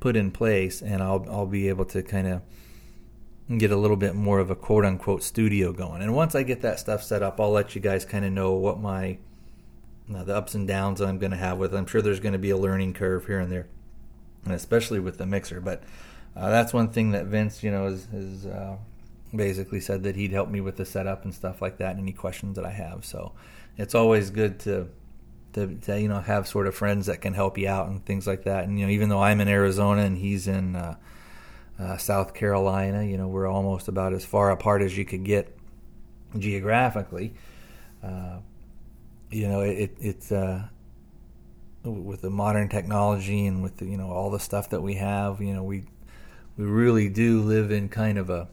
put 0.00 0.16
in 0.16 0.30
place, 0.30 0.82
and 0.82 1.02
I'll 1.02 1.24
I'll 1.30 1.46
be 1.46 1.68
able 1.68 1.84
to 1.86 2.02
kind 2.02 2.26
of 2.26 2.42
get 3.58 3.70
a 3.70 3.76
little 3.76 3.96
bit 3.96 4.14
more 4.14 4.38
of 4.38 4.50
a 4.50 4.56
quote 4.56 4.84
unquote 4.84 5.22
studio 5.22 5.72
going. 5.72 6.02
And 6.02 6.14
once 6.14 6.34
I 6.34 6.42
get 6.42 6.62
that 6.62 6.80
stuff 6.80 7.02
set 7.02 7.22
up, 7.22 7.40
I'll 7.40 7.50
let 7.50 7.74
you 7.74 7.80
guys 7.80 8.04
kind 8.04 8.24
of 8.24 8.32
know 8.32 8.52
what 8.52 8.80
my 8.80 9.18
uh, 10.14 10.24
the 10.24 10.34
ups 10.34 10.54
and 10.54 10.66
downs 10.66 11.00
I'm 11.00 11.18
going 11.18 11.32
to 11.32 11.36
have 11.36 11.58
with. 11.58 11.74
It. 11.74 11.78
I'm 11.78 11.86
sure 11.86 12.02
there's 12.02 12.20
going 12.20 12.32
to 12.32 12.38
be 12.38 12.50
a 12.50 12.56
learning 12.56 12.94
curve 12.94 13.26
here 13.26 13.38
and 13.38 13.50
there, 13.50 13.66
and 14.44 14.54
especially 14.54 15.00
with 15.00 15.18
the 15.18 15.26
mixer. 15.26 15.60
But 15.60 15.82
uh, 16.36 16.50
that's 16.50 16.72
one 16.72 16.88
thing 16.88 17.12
that 17.12 17.26
Vince, 17.26 17.62
you 17.62 17.70
know, 17.70 17.86
is, 17.86 18.06
is 18.12 18.46
uh, 18.46 18.76
basically 19.34 19.80
said 19.80 20.02
that 20.02 20.16
he'd 20.16 20.32
help 20.32 20.48
me 20.48 20.60
with 20.60 20.76
the 20.76 20.84
setup 20.84 21.24
and 21.24 21.34
stuff 21.34 21.60
like 21.62 21.78
that. 21.78 21.92
And 21.92 22.00
any 22.00 22.12
questions 22.12 22.56
that 22.56 22.64
I 22.64 22.70
have, 22.70 23.04
so 23.04 23.32
it's 23.76 23.94
always 23.94 24.30
good 24.30 24.58
to 24.60 24.88
to, 25.52 25.74
to, 25.82 26.00
you 26.00 26.08
know 26.08 26.20
have 26.20 26.46
sort 26.46 26.66
of 26.66 26.74
friends 26.74 27.06
that 27.06 27.20
can 27.20 27.34
help 27.34 27.58
you 27.58 27.68
out 27.68 27.88
and 27.88 28.04
things 28.04 28.26
like 28.26 28.44
that. 28.44 28.64
And 28.64 28.78
you 28.78 28.86
know, 28.86 28.92
even 28.92 29.08
though 29.08 29.22
I'm 29.22 29.40
in 29.40 29.48
Arizona 29.48 30.02
and 30.02 30.16
he's 30.16 30.46
in 30.46 30.76
uh, 30.76 30.96
uh, 31.78 31.96
South 31.96 32.34
Carolina, 32.34 33.04
you 33.04 33.16
know, 33.16 33.28
we're 33.28 33.48
almost 33.48 33.88
about 33.88 34.12
as 34.12 34.24
far 34.24 34.50
apart 34.50 34.82
as 34.82 34.96
you 34.96 35.04
could 35.04 35.24
get 35.24 35.56
geographically. 36.38 37.34
Uh, 38.02 38.38
you 39.30 39.48
know, 39.48 39.60
it, 39.60 39.96
it's 40.00 40.32
uh, 40.32 40.64
with 41.84 42.22
the 42.22 42.30
modern 42.30 42.68
technology 42.68 43.46
and 43.46 43.62
with 43.62 43.78
the, 43.78 43.86
you 43.86 43.96
know 43.96 44.10
all 44.10 44.30
the 44.30 44.40
stuff 44.40 44.70
that 44.70 44.82
we 44.82 44.94
have. 44.94 45.40
You 45.40 45.54
know, 45.54 45.62
we 45.62 45.84
we 46.56 46.64
really 46.64 47.08
do 47.08 47.40
live 47.40 47.70
in 47.70 47.88
kind 47.88 48.18
of 48.18 48.30
a 48.30 48.48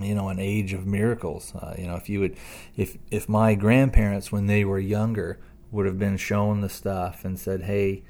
you 0.00 0.14
know 0.14 0.28
an 0.28 0.38
age 0.38 0.72
of 0.72 0.86
miracles. 0.86 1.54
Uh, 1.54 1.74
you 1.78 1.86
know, 1.86 1.96
if 1.96 2.08
you 2.08 2.20
would, 2.20 2.36
if 2.76 2.98
if 3.10 3.28
my 3.28 3.54
grandparents 3.54 4.30
when 4.30 4.46
they 4.46 4.64
were 4.64 4.78
younger 4.78 5.40
would 5.70 5.86
have 5.86 5.98
been 5.98 6.16
shown 6.16 6.60
the 6.60 6.68
stuff 6.68 7.24
and 7.24 7.38
said, 7.38 7.62
"Hey, 7.62 8.04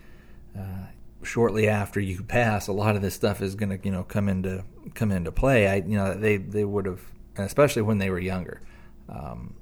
uh, 0.59 0.87
shortly 1.23 1.69
after 1.69 2.01
you 2.01 2.23
pass, 2.23 2.69
a 2.69 2.73
lot 2.73 2.97
of 2.97 3.03
this 3.03 3.15
stuff 3.15 3.41
is 3.41 3.55
going 3.55 3.71
to 3.71 3.85
you 3.85 3.93
know 3.93 4.03
come 4.03 4.29
into 4.29 4.65
come 4.95 5.13
into 5.13 5.33
play." 5.33 5.67
I 5.69 5.77
you 5.77 5.97
know 5.97 6.15
they 6.15 6.37
they 6.37 6.65
would 6.65 6.87
have, 6.87 7.01
especially 7.37 7.83
when 7.83 7.99
they 7.99 8.11
were 8.11 8.21
younger, 8.21 8.61
um, 9.09 9.55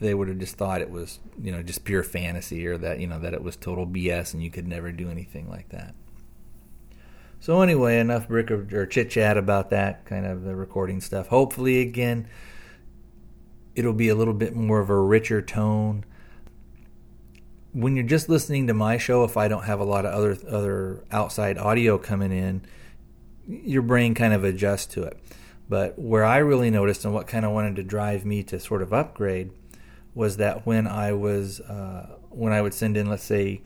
they 0.00 0.14
would 0.14 0.28
have 0.28 0.38
just 0.38 0.56
thought 0.56 0.80
it 0.80 0.90
was 0.90 1.20
you 1.40 1.52
know 1.52 1.62
just 1.62 1.84
pure 1.84 2.02
fantasy 2.02 2.66
or 2.66 2.78
that 2.78 3.00
you 3.00 3.06
know 3.06 3.18
that 3.18 3.34
it 3.34 3.42
was 3.42 3.56
total 3.56 3.86
BS 3.86 4.34
and 4.34 4.42
you 4.42 4.50
could 4.50 4.66
never 4.66 4.92
do 4.92 5.10
anything 5.10 5.48
like 5.48 5.68
that. 5.70 5.94
So 7.40 7.62
anyway, 7.62 7.98
enough 7.98 8.28
brick 8.28 8.50
or, 8.50 8.66
or 8.72 8.86
chit 8.86 9.10
chat 9.10 9.38
about 9.38 9.70
that 9.70 10.04
kind 10.04 10.26
of 10.26 10.42
the 10.42 10.54
recording 10.54 11.00
stuff. 11.00 11.28
Hopefully, 11.28 11.80
again, 11.80 12.28
it'll 13.74 13.94
be 13.94 14.08
a 14.08 14.14
little 14.14 14.34
bit 14.34 14.54
more 14.54 14.80
of 14.80 14.90
a 14.90 15.00
richer 15.00 15.40
tone 15.40 16.04
when 17.72 17.94
you're 17.94 18.06
just 18.06 18.28
listening 18.28 18.66
to 18.66 18.74
my 18.74 18.98
show, 18.98 19.24
if 19.24 19.36
I 19.36 19.48
don't 19.48 19.64
have 19.64 19.80
a 19.80 19.84
lot 19.84 20.04
of 20.04 20.12
other 20.12 20.36
other 20.48 21.04
outside 21.10 21.58
audio 21.58 21.98
coming 21.98 22.32
in, 22.32 22.62
your 23.46 23.82
brain 23.82 24.14
kind 24.14 24.32
of 24.32 24.44
adjusts 24.44 24.86
to 24.94 25.04
it. 25.04 25.18
But 25.68 25.98
where 25.98 26.24
I 26.24 26.38
really 26.38 26.70
noticed 26.70 27.04
and 27.04 27.14
what 27.14 27.28
kind 27.28 27.44
of 27.44 27.52
wanted 27.52 27.76
to 27.76 27.82
drive 27.84 28.24
me 28.24 28.42
to 28.44 28.58
sort 28.58 28.82
of 28.82 28.92
upgrade 28.92 29.52
was 30.14 30.36
that 30.38 30.66
when 30.66 30.86
I 30.86 31.12
was 31.12 31.60
uh, 31.60 32.16
when 32.30 32.52
I 32.52 32.62
would 32.62 32.74
send 32.74 32.96
in, 32.96 33.08
let's 33.08 33.24
say, 33.24 33.62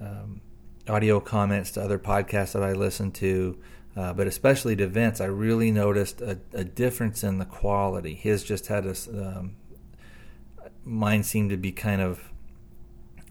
um, 0.00 0.40
audio 0.88 1.20
comments 1.20 1.72
to 1.72 1.82
other 1.82 1.98
podcasts 1.98 2.52
that 2.52 2.62
I 2.62 2.72
listened 2.72 3.14
to, 3.16 3.58
uh, 3.96 4.12
but 4.12 4.26
especially 4.26 4.76
to 4.76 4.86
Vince, 4.86 5.20
I 5.20 5.26
really 5.26 5.70
noticed 5.70 6.20
a, 6.20 6.38
a, 6.52 6.64
difference 6.64 7.24
in 7.24 7.38
the 7.38 7.44
quality. 7.44 8.14
His 8.14 8.44
just 8.44 8.66
had 8.66 8.86
a 8.86 8.94
um, 9.10 9.56
mine 10.84 11.22
seemed 11.22 11.50
to 11.50 11.56
be 11.56 11.72
kind 11.72 12.00
of 12.00 12.32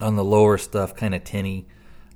on 0.01 0.15
the 0.15 0.23
lower 0.23 0.57
stuff, 0.57 0.95
kind 0.95 1.15
of 1.15 1.23
tinny. 1.23 1.67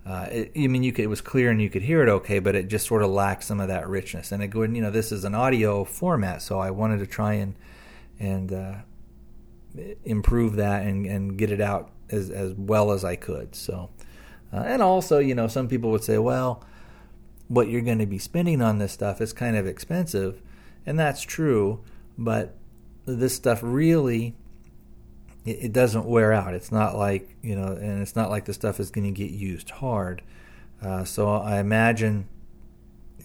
Uh, 0.06 0.28
it, 0.32 0.52
I 0.56 0.68
mean, 0.68 0.84
you 0.84 0.92
could, 0.92 1.06
it 1.06 1.08
was 1.08 1.22
clear 1.22 1.52
and 1.52 1.62
you 1.62 1.70
could 1.70 1.84
hear 1.84 2.02
it 2.02 2.10
okay, 2.10 2.40
but 2.40 2.56
it 2.56 2.68
just 2.68 2.88
sort 2.88 3.04
of 3.04 3.10
lacked 3.10 3.44
some 3.44 3.60
of 3.60 3.68
that 3.68 3.88
richness. 3.88 4.32
And 4.32 4.44
it 4.44 4.54
you 4.54 4.68
know, 4.68 4.92
this 4.92 5.12
is 5.12 5.24
an 5.24 5.36
audio 5.36 5.84
format, 5.84 6.42
so 6.42 6.60
I 6.60 6.72
wanted 6.72 7.00
to 7.00 7.08
try 7.08 7.34
and 7.34 7.56
and 8.20 8.52
uh, 8.52 8.74
improve 10.04 10.56
that 10.56 10.84
and, 10.86 11.06
and 11.06 11.38
get 11.38 11.52
it 11.52 11.62
out 11.62 11.92
as 12.10 12.30
as 12.30 12.54
well 12.54 12.92
as 12.92 13.04
I 13.04 13.16
could. 13.16 13.56
So, 13.56 13.90
uh, 14.52 14.64
and 14.66 14.82
also, 14.82 15.20
you 15.20 15.36
know, 15.36 15.48
some 15.48 15.68
people 15.68 15.92
would 15.92 16.04
say, 16.04 16.18
well, 16.18 16.64
what 17.48 17.68
you're 17.70 17.82
going 17.82 18.00
to 18.00 18.06
be 18.06 18.20
spending 18.20 18.62
on 18.62 18.80
this 18.80 18.92
stuff 18.92 19.22
is 19.22 19.34
kind 19.34 19.56
of 19.56 19.68
expensive, 19.68 20.42
and 20.86 20.98
that's 20.98 21.22
true, 21.22 21.84
but 22.18 22.56
this 23.06 23.36
stuff 23.36 23.60
really 23.64 24.36
it, 25.46 25.66
it 25.66 25.74
doesn't 25.74 26.06
wear 26.06 26.32
out. 26.34 26.54
It's 26.54 26.72
not 26.72 26.96
like 26.96 27.36
you 27.42 27.56
know, 27.56 27.74
and 27.74 28.02
it's 28.02 28.16
not 28.16 28.30
like 28.30 28.46
the 28.46 28.54
stuff 28.54 28.80
is 28.80 28.92
going 28.92 29.06
to 29.06 29.12
get 29.12 29.32
used 29.32 29.70
hard. 29.70 30.22
Uh, 30.82 31.04
so 31.04 31.30
I 31.30 31.60
imagine, 31.60 32.28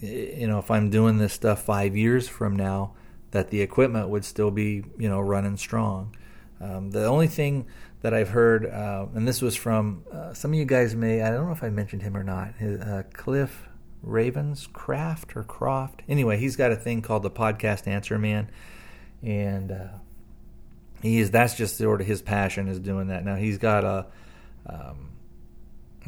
you 0.01 0.47
know, 0.47 0.59
if 0.59 0.71
I'm 0.71 0.91
doing 0.91 1.19
this 1.19 1.33
stuff 1.33 1.63
five 1.63 1.97
years 1.97 2.29
from 2.29 2.57
now, 2.57 2.95
that 3.31 3.51
the 3.51 3.61
equipment 3.61 4.09
would 4.09 4.25
still 4.25 4.51
be 4.51 4.85
you 4.99 5.09
know 5.09 5.21
running 5.21 5.57
strong. 5.57 6.17
Um, 6.65 6.91
the 6.91 7.05
only 7.05 7.27
thing 7.27 7.67
that 8.01 8.15
I've 8.15 8.31
heard, 8.31 8.67
uh, 8.67 9.07
and 9.15 9.29
this 9.29 9.43
was 9.43 9.55
from 9.55 10.05
uh, 10.11 10.33
some 10.33 10.53
of 10.53 10.59
you 10.59 10.65
guys 10.65 10.95
may, 10.95 11.23
I 11.23 11.31
don't 11.31 11.47
know 11.47 11.53
if 11.53 11.63
I 11.63 11.71
mentioned 11.71 12.03
him 12.03 12.17
or 12.17 12.25
not, 12.25 12.55
his, 12.55 12.81
uh, 12.81 13.03
Cliff 13.13 13.69
Ravenscraft 14.07 15.37
or 15.37 15.45
Croft. 15.45 16.03
Anyway, 16.09 16.39
he's 16.39 16.57
got 16.57 16.73
a 16.73 16.77
thing 16.77 17.03
called 17.03 17.23
the 17.23 17.31
Podcast 17.31 17.87
Answer 17.87 18.19
Man, 18.19 18.51
and 19.23 19.73
uh, 19.73 19.89
he 21.03 21.19
is 21.19 21.31
that's 21.31 21.55
just 21.55 21.77
sort 21.77 22.01
of 22.01 22.07
his 22.07 22.23
passion 22.23 22.69
is 22.69 22.79
doing 22.79 23.09
that. 23.09 23.25
Now 23.25 23.37
he's 23.37 23.59
got 23.59 23.85
a 23.85 24.07
um, 24.67 25.11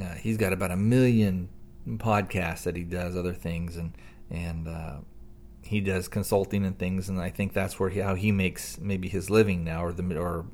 uh, 0.00 0.14
he's 0.14 0.36
got 0.36 0.52
about 0.52 0.70
a 0.70 0.76
million 0.76 1.48
podcasts 1.86 2.64
that 2.64 2.76
he 2.76 2.82
does 2.82 3.16
other 3.16 3.32
things 3.32 3.76
and 3.76 3.92
and 4.30 4.68
uh, 4.68 4.96
he 5.66 5.80
does 5.80 6.08
consulting 6.08 6.64
and 6.64 6.78
things 6.78 7.08
and 7.08 7.20
I 7.20 7.30
think 7.30 7.52
that's 7.52 7.78
where 7.78 7.90
he, 7.90 8.00
how 8.00 8.14
he 8.14 8.32
makes 8.32 8.78
maybe 8.80 9.08
his 9.08 9.30
living 9.30 9.64
now 9.64 9.84
or 9.84 9.92
the 9.92 10.18
or 10.18 10.46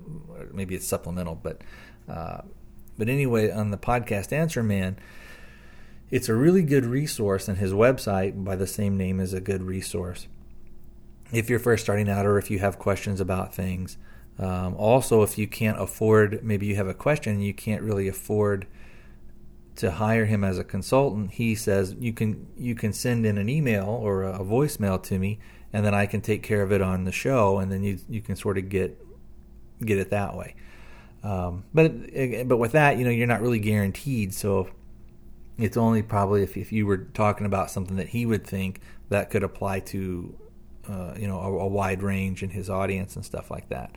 maybe 0.52 0.74
it's 0.74 0.86
supplemental 0.86 1.34
but 1.34 1.62
uh, 2.08 2.42
but 2.98 3.08
anyway 3.08 3.50
on 3.50 3.70
the 3.70 3.78
podcast 3.78 4.32
Answer 4.32 4.62
Man 4.62 4.98
it's 6.10 6.28
a 6.28 6.34
really 6.34 6.62
good 6.62 6.84
resource 6.84 7.48
and 7.48 7.58
his 7.58 7.72
website 7.72 8.44
by 8.44 8.56
the 8.56 8.66
same 8.66 8.98
name 8.98 9.18
is 9.18 9.32
a 9.32 9.40
good 9.40 9.62
resource. 9.62 10.28
If 11.32 11.48
you're 11.48 11.58
first 11.58 11.84
starting 11.84 12.10
out 12.10 12.26
or 12.26 12.36
if 12.36 12.50
you 12.50 12.58
have 12.58 12.78
questions 12.78 13.18
about 13.18 13.54
things 13.54 13.96
um, 14.38 14.74
also, 14.76 15.22
if 15.22 15.36
you 15.36 15.46
can't 15.46 15.80
afford, 15.80 16.42
maybe 16.42 16.66
you 16.66 16.76
have 16.76 16.88
a 16.88 16.94
question 16.94 17.34
and 17.34 17.44
you 17.44 17.54
can't 17.54 17.82
really 17.82 18.08
afford 18.08 18.66
to 19.76 19.92
hire 19.92 20.26
him 20.26 20.44
as 20.44 20.58
a 20.58 20.64
consultant, 20.64 21.32
he 21.32 21.54
says 21.54 21.94
you 21.98 22.12
can 22.12 22.46
you 22.56 22.74
can 22.74 22.92
send 22.92 23.24
in 23.24 23.38
an 23.38 23.48
email 23.48 23.86
or 23.86 24.22
a, 24.24 24.40
voicemail 24.40 25.02
to 25.04 25.18
me, 25.18 25.38
and 25.72 25.84
then 25.84 25.94
I 25.94 26.06
can 26.06 26.20
take 26.20 26.42
care 26.42 26.62
of 26.62 26.72
it 26.72 26.82
on 26.82 27.04
the 27.04 27.12
show, 27.12 27.58
and 27.58 27.70
then 27.72 27.82
you 27.82 27.98
you 28.08 28.20
can 28.20 28.36
sort 28.36 28.58
of 28.58 28.68
get 28.68 28.98
get 29.84 29.98
it 29.98 30.10
that 30.10 30.36
way. 30.36 30.54
Um, 31.22 31.64
but 31.72 31.92
but 32.48 32.56
with 32.56 32.72
that, 32.72 32.98
you 32.98 33.04
know, 33.04 33.10
you're 33.10 33.26
not 33.26 33.40
really 33.40 33.60
guaranteed. 33.60 34.34
So 34.34 34.68
it's 35.58 35.76
only 35.76 36.02
probably 36.02 36.42
if 36.42 36.56
if 36.56 36.72
you 36.72 36.86
were 36.86 36.98
talking 36.98 37.46
about 37.46 37.70
something 37.70 37.96
that 37.96 38.08
he 38.08 38.26
would 38.26 38.46
think 38.46 38.80
that 39.08 39.30
could 39.30 39.42
apply 39.42 39.80
to 39.80 40.34
uh, 40.88 41.14
you 41.16 41.26
know 41.28 41.38
a, 41.38 41.58
a 41.60 41.66
wide 41.66 42.02
range 42.02 42.42
in 42.42 42.50
his 42.50 42.68
audience 42.68 43.16
and 43.16 43.24
stuff 43.24 43.50
like 43.50 43.68
that. 43.68 43.94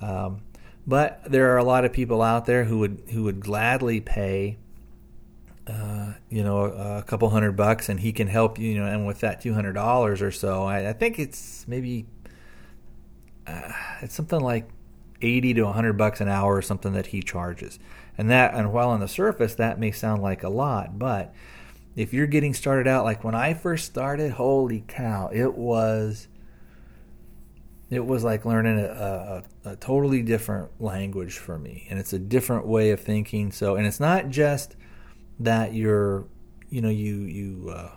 Um, 0.00 0.42
but 0.86 1.22
there 1.30 1.52
are 1.52 1.58
a 1.58 1.64
lot 1.64 1.84
of 1.84 1.92
people 1.92 2.22
out 2.22 2.46
there 2.46 2.64
who 2.64 2.78
would 2.78 3.02
who 3.10 3.24
would 3.24 3.40
gladly 3.40 4.00
pay, 4.00 4.58
uh, 5.66 6.14
you 6.28 6.42
know, 6.42 6.64
a, 6.64 6.98
a, 6.98 7.02
couple 7.02 7.28
hundred 7.30 7.52
bucks, 7.52 7.88
and 7.88 8.00
he 8.00 8.12
can 8.12 8.26
help 8.26 8.58
you. 8.58 8.70
You 8.70 8.78
know, 8.78 8.86
and 8.86 9.06
with 9.06 9.20
that 9.20 9.40
two 9.40 9.54
hundred 9.54 9.74
dollars 9.74 10.22
or 10.22 10.30
so, 10.30 10.64
I, 10.64 10.90
I, 10.90 10.92
think 10.92 11.18
it's 11.18 11.66
maybe 11.68 12.06
uh, 13.46 13.72
it's 14.00 14.14
something 14.14 14.40
like 14.40 14.68
eighty 15.22 15.54
to 15.54 15.66
hundred 15.66 15.94
bucks 15.94 16.20
an 16.20 16.28
hour 16.28 16.56
or 16.56 16.62
something 16.62 16.92
that 16.94 17.06
he 17.06 17.20
charges. 17.20 17.78
And 18.18 18.30
that, 18.30 18.54
and 18.54 18.72
while 18.72 18.90
on 18.90 19.00
the 19.00 19.08
surface, 19.08 19.54
that 19.54 19.78
may 19.78 19.92
sound 19.92 20.22
like 20.22 20.42
a 20.42 20.48
lot, 20.48 20.98
but 20.98 21.32
if 21.96 22.12
you're 22.12 22.26
getting 22.26 22.54
started 22.54 22.86
out, 22.86 23.04
like 23.04 23.24
when 23.24 23.34
I 23.34 23.54
first 23.54 23.86
started, 23.86 24.32
holy 24.32 24.84
cow, 24.86 25.30
it 25.32 25.54
was 25.54 26.28
it 27.90 28.06
was 28.06 28.22
like 28.22 28.44
learning 28.44 28.78
a, 28.78 29.42
a, 29.64 29.70
a, 29.70 29.76
totally 29.76 30.22
different 30.22 30.70
language 30.80 31.38
for 31.38 31.58
me 31.58 31.86
and 31.90 31.98
it's 31.98 32.12
a 32.12 32.18
different 32.20 32.64
way 32.64 32.92
of 32.92 33.00
thinking 33.00 33.50
so 33.50 33.74
and 33.74 33.84
it's 33.84 33.98
not 33.98 34.28
just 34.28 34.76
that 35.40 35.74
you're 35.74 36.26
you 36.68 36.80
know 36.80 36.88
you 36.88 37.22
you 37.22 37.70
uh, 37.70 37.90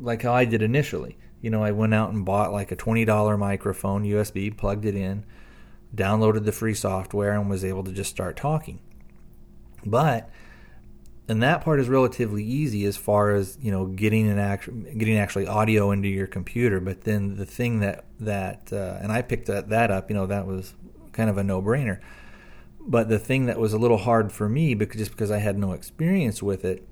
like 0.00 0.22
how 0.22 0.34
i 0.34 0.44
did 0.44 0.62
initially 0.62 1.16
you 1.40 1.50
know 1.50 1.64
i 1.64 1.70
went 1.70 1.94
out 1.94 2.10
and 2.12 2.24
bought 2.24 2.52
like 2.52 2.70
a 2.70 2.76
$20 2.76 3.38
microphone 3.38 4.04
usb 4.04 4.56
plugged 4.56 4.84
it 4.84 4.94
in 4.94 5.24
downloaded 5.94 6.44
the 6.44 6.52
free 6.52 6.74
software 6.74 7.32
and 7.32 7.48
was 7.48 7.64
able 7.64 7.84
to 7.84 7.92
just 7.92 8.10
start 8.10 8.36
talking 8.36 8.80
but 9.86 10.30
and 11.28 11.42
that 11.42 11.62
part 11.62 11.80
is 11.80 11.88
relatively 11.88 12.44
easy 12.44 12.84
as 12.84 12.96
far 12.96 13.30
as 13.30 13.56
you 13.60 13.70
know 13.70 13.86
getting 13.86 14.28
an 14.28 14.38
act, 14.38 14.68
getting 14.98 15.16
actually 15.18 15.46
audio 15.46 15.90
into 15.90 16.08
your 16.08 16.26
computer. 16.26 16.80
But 16.80 17.02
then 17.02 17.36
the 17.36 17.46
thing 17.46 17.80
that 17.80 18.04
that 18.20 18.70
uh, 18.72 18.98
and 19.00 19.12
I 19.12 19.22
picked 19.22 19.46
that, 19.46 19.68
that 19.68 19.90
up, 19.90 20.10
you 20.10 20.16
know, 20.16 20.26
that 20.26 20.46
was 20.46 20.74
kind 21.12 21.30
of 21.30 21.38
a 21.38 21.44
no 21.44 21.62
brainer. 21.62 22.00
But 22.84 23.08
the 23.08 23.18
thing 23.18 23.46
that 23.46 23.58
was 23.58 23.72
a 23.72 23.78
little 23.78 23.98
hard 23.98 24.32
for 24.32 24.48
me, 24.48 24.74
because 24.74 24.98
just 24.98 25.12
because 25.12 25.30
I 25.30 25.38
had 25.38 25.56
no 25.56 25.72
experience 25.72 26.42
with 26.42 26.64
it, 26.64 26.86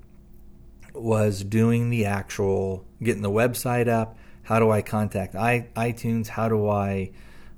was 0.93 1.43
doing 1.43 1.89
the 1.89 2.05
actual 2.05 2.85
getting 3.01 3.21
the 3.21 3.31
website 3.31 3.87
up. 3.87 4.17
How 4.43 4.59
do 4.59 4.71
I 4.71 4.81
contact 4.81 5.35
I, 5.35 5.67
iTunes? 5.75 6.27
How 6.27 6.49
do 6.49 6.67
I 6.67 7.11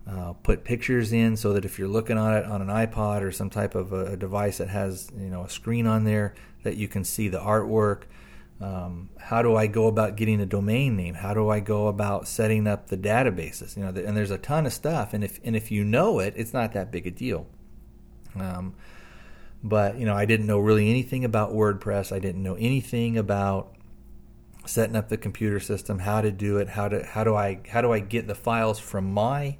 uh, 0.07 0.33
put 0.33 0.63
pictures 0.63 1.13
in 1.13 1.37
so 1.37 1.53
that 1.53 1.65
if 1.65 1.79
you're 1.79 1.87
looking 1.87 2.17
on 2.17 2.33
it 2.35 2.45
on 2.45 2.61
an 2.61 2.67
iPod 2.67 3.21
or 3.21 3.31
some 3.31 3.49
type 3.49 3.75
of 3.75 3.93
a, 3.93 4.13
a 4.13 4.17
device 4.17 4.57
that 4.57 4.69
has 4.69 5.09
you 5.17 5.29
know 5.29 5.43
a 5.43 5.49
screen 5.49 5.87
on 5.87 6.03
there, 6.03 6.35
that 6.63 6.77
you 6.77 6.87
can 6.87 7.03
see 7.03 7.29
the 7.29 7.39
artwork. 7.39 8.03
Um, 8.61 9.09
how 9.19 9.41
do 9.41 9.55
I 9.55 9.67
go 9.67 9.87
about 9.87 10.15
getting 10.15 10.39
a 10.39 10.45
domain 10.45 10.95
name? 10.95 11.15
How 11.15 11.33
do 11.33 11.49
I 11.49 11.59
go 11.59 11.87
about 11.87 12.27
setting 12.27 12.67
up 12.67 12.87
the 12.87 12.97
databases? 12.97 13.75
You 13.75 13.83
know, 13.83 13.89
and 13.89 14.15
there's 14.15 14.31
a 14.31 14.37
ton 14.37 14.65
of 14.65 14.73
stuff, 14.73 15.13
and 15.13 15.23
if 15.23 15.39
and 15.43 15.55
if 15.55 15.71
you 15.71 15.83
know 15.83 16.19
it, 16.19 16.33
it's 16.37 16.53
not 16.53 16.73
that 16.73 16.91
big 16.91 17.07
a 17.07 17.11
deal. 17.11 17.47
Um, 18.35 18.75
but 19.63 19.97
you 19.97 20.05
know, 20.05 20.15
I 20.15 20.25
didn't 20.25 20.45
know 20.45 20.59
really 20.59 20.89
anything 20.89 21.23
about 21.23 21.53
WordPress. 21.53 22.11
I 22.11 22.19
didn't 22.19 22.43
know 22.43 22.55
anything 22.55 23.17
about 23.17 23.75
setting 24.65 24.95
up 24.95 25.09
the 25.09 25.17
computer 25.17 25.59
system, 25.59 25.99
how 25.99 26.21
to 26.21 26.31
do 26.31 26.57
it, 26.57 26.69
how 26.69 26.87
to 26.89 27.03
how 27.05 27.23
do 27.23 27.35
I 27.35 27.61
how 27.69 27.81
do 27.81 27.91
I 27.91 27.99
get 27.99 28.27
the 28.27 28.35
files 28.35 28.79
from 28.79 29.13
my 29.13 29.57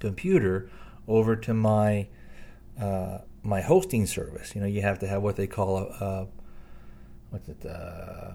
computer 0.00 0.68
over 1.08 1.36
to 1.36 1.54
my 1.54 2.08
uh, 2.80 3.18
my 3.42 3.60
hosting 3.60 4.06
service. 4.06 4.54
You 4.54 4.60
know, 4.60 4.66
you 4.66 4.82
have 4.82 4.98
to 5.00 5.06
have 5.06 5.22
what 5.22 5.36
they 5.36 5.46
call 5.46 5.78
a, 5.78 6.04
a 6.04 6.26
what's 7.30 7.48
it, 7.48 7.64
uh, 7.64 8.32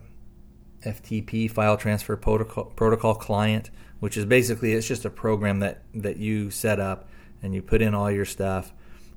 FTP 0.85 1.49
file 1.51 1.77
transfer 1.77 2.15
protocol, 2.15 2.65
protocol 2.65 3.15
client, 3.15 3.69
which 3.99 4.17
is 4.17 4.25
basically 4.25 4.73
it's 4.73 4.87
just 4.87 5.05
a 5.05 5.09
program 5.09 5.59
that 5.59 5.83
that 5.93 6.17
you 6.17 6.49
set 6.49 6.79
up 6.79 7.09
and 7.43 7.53
you 7.53 7.61
put 7.61 7.81
in 7.81 7.93
all 7.93 8.09
your 8.09 8.25
stuff 8.25 8.73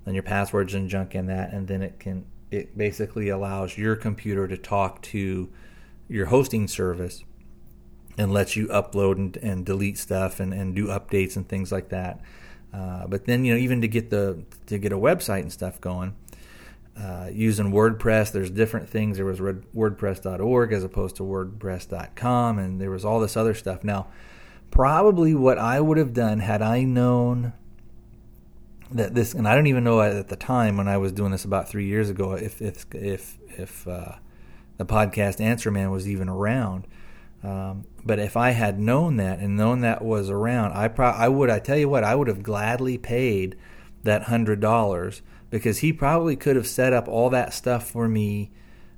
and 0.06 0.14
your 0.14 0.22
passwords 0.22 0.74
and 0.74 0.88
junk 0.88 1.14
in 1.14 1.26
that, 1.26 1.52
and 1.52 1.68
then 1.68 1.82
it 1.82 1.98
can 1.98 2.26
it 2.50 2.76
basically 2.76 3.28
allows 3.28 3.76
your 3.76 3.96
computer 3.96 4.46
to 4.46 4.56
talk 4.56 5.02
to 5.02 5.48
your 6.08 6.26
hosting 6.26 6.68
service 6.68 7.24
and 8.16 8.32
lets 8.32 8.54
you 8.54 8.68
upload 8.68 9.16
and, 9.16 9.36
and 9.38 9.66
delete 9.66 9.98
stuff 9.98 10.38
and, 10.38 10.54
and 10.54 10.74
do 10.76 10.86
updates 10.86 11.36
and 11.36 11.48
things 11.48 11.72
like 11.72 11.88
that. 11.88 12.20
Uh, 12.72 13.06
but 13.06 13.24
then 13.24 13.44
you 13.44 13.54
know 13.54 13.58
even 13.58 13.80
to 13.80 13.88
get 13.88 14.10
the 14.10 14.44
to 14.66 14.78
get 14.78 14.92
a 14.92 14.98
website 14.98 15.40
and 15.40 15.52
stuff 15.52 15.80
going, 15.80 16.14
uh, 16.96 17.28
using 17.32 17.72
WordPress, 17.72 18.32
there's 18.32 18.50
different 18.50 18.88
things. 18.88 19.16
There 19.16 19.26
was 19.26 19.40
WordPress.org 19.40 20.72
as 20.72 20.84
opposed 20.84 21.16
to 21.16 21.22
WordPress.com, 21.22 22.58
and 22.58 22.80
there 22.80 22.90
was 22.90 23.04
all 23.04 23.20
this 23.20 23.36
other 23.36 23.54
stuff. 23.54 23.82
Now, 23.82 24.08
probably 24.70 25.34
what 25.34 25.58
I 25.58 25.80
would 25.80 25.98
have 25.98 26.12
done 26.12 26.40
had 26.40 26.62
I 26.62 26.84
known 26.84 27.52
that 28.94 29.14
this, 29.14 29.34
and 29.34 29.46
I 29.46 29.54
don't 29.54 29.66
even 29.66 29.84
know 29.84 30.00
at 30.00 30.28
the 30.28 30.36
time 30.36 30.76
when 30.76 30.88
I 30.88 30.96
was 30.96 31.12
doing 31.12 31.32
this 31.32 31.44
about 31.44 31.68
three 31.68 31.86
years 31.86 32.08
ago, 32.08 32.32
if 32.32 32.62
if 32.62 32.86
if 32.94 33.38
if 33.58 33.86
uh, 33.86 34.14
the 34.78 34.86
podcast 34.86 35.40
Answer 35.40 35.70
Man 35.70 35.90
was 35.90 36.08
even 36.08 36.28
around. 36.28 36.86
Um, 37.42 37.84
but 38.02 38.18
if 38.18 38.36
I 38.36 38.50
had 38.50 38.80
known 38.80 39.16
that 39.16 39.38
and 39.38 39.56
known 39.56 39.80
that 39.80 40.02
was 40.02 40.30
around, 40.30 40.72
I 40.72 40.88
pro- 40.88 41.10
I 41.10 41.28
would. 41.28 41.50
I 41.50 41.58
tell 41.58 41.76
you 41.76 41.88
what, 41.88 42.04
I 42.04 42.14
would 42.14 42.28
have 42.28 42.42
gladly 42.42 42.96
paid 42.96 43.56
that 44.04 44.24
hundred 44.24 44.60
dollars 44.60 45.22
because 45.50 45.78
he 45.78 45.92
probably 45.92 46.36
could 46.36 46.56
have 46.56 46.66
set 46.66 46.92
up 46.92 47.06
all 47.08 47.30
that 47.30 47.52
stuff 47.52 47.90
for 47.90 48.08
me 48.08 48.50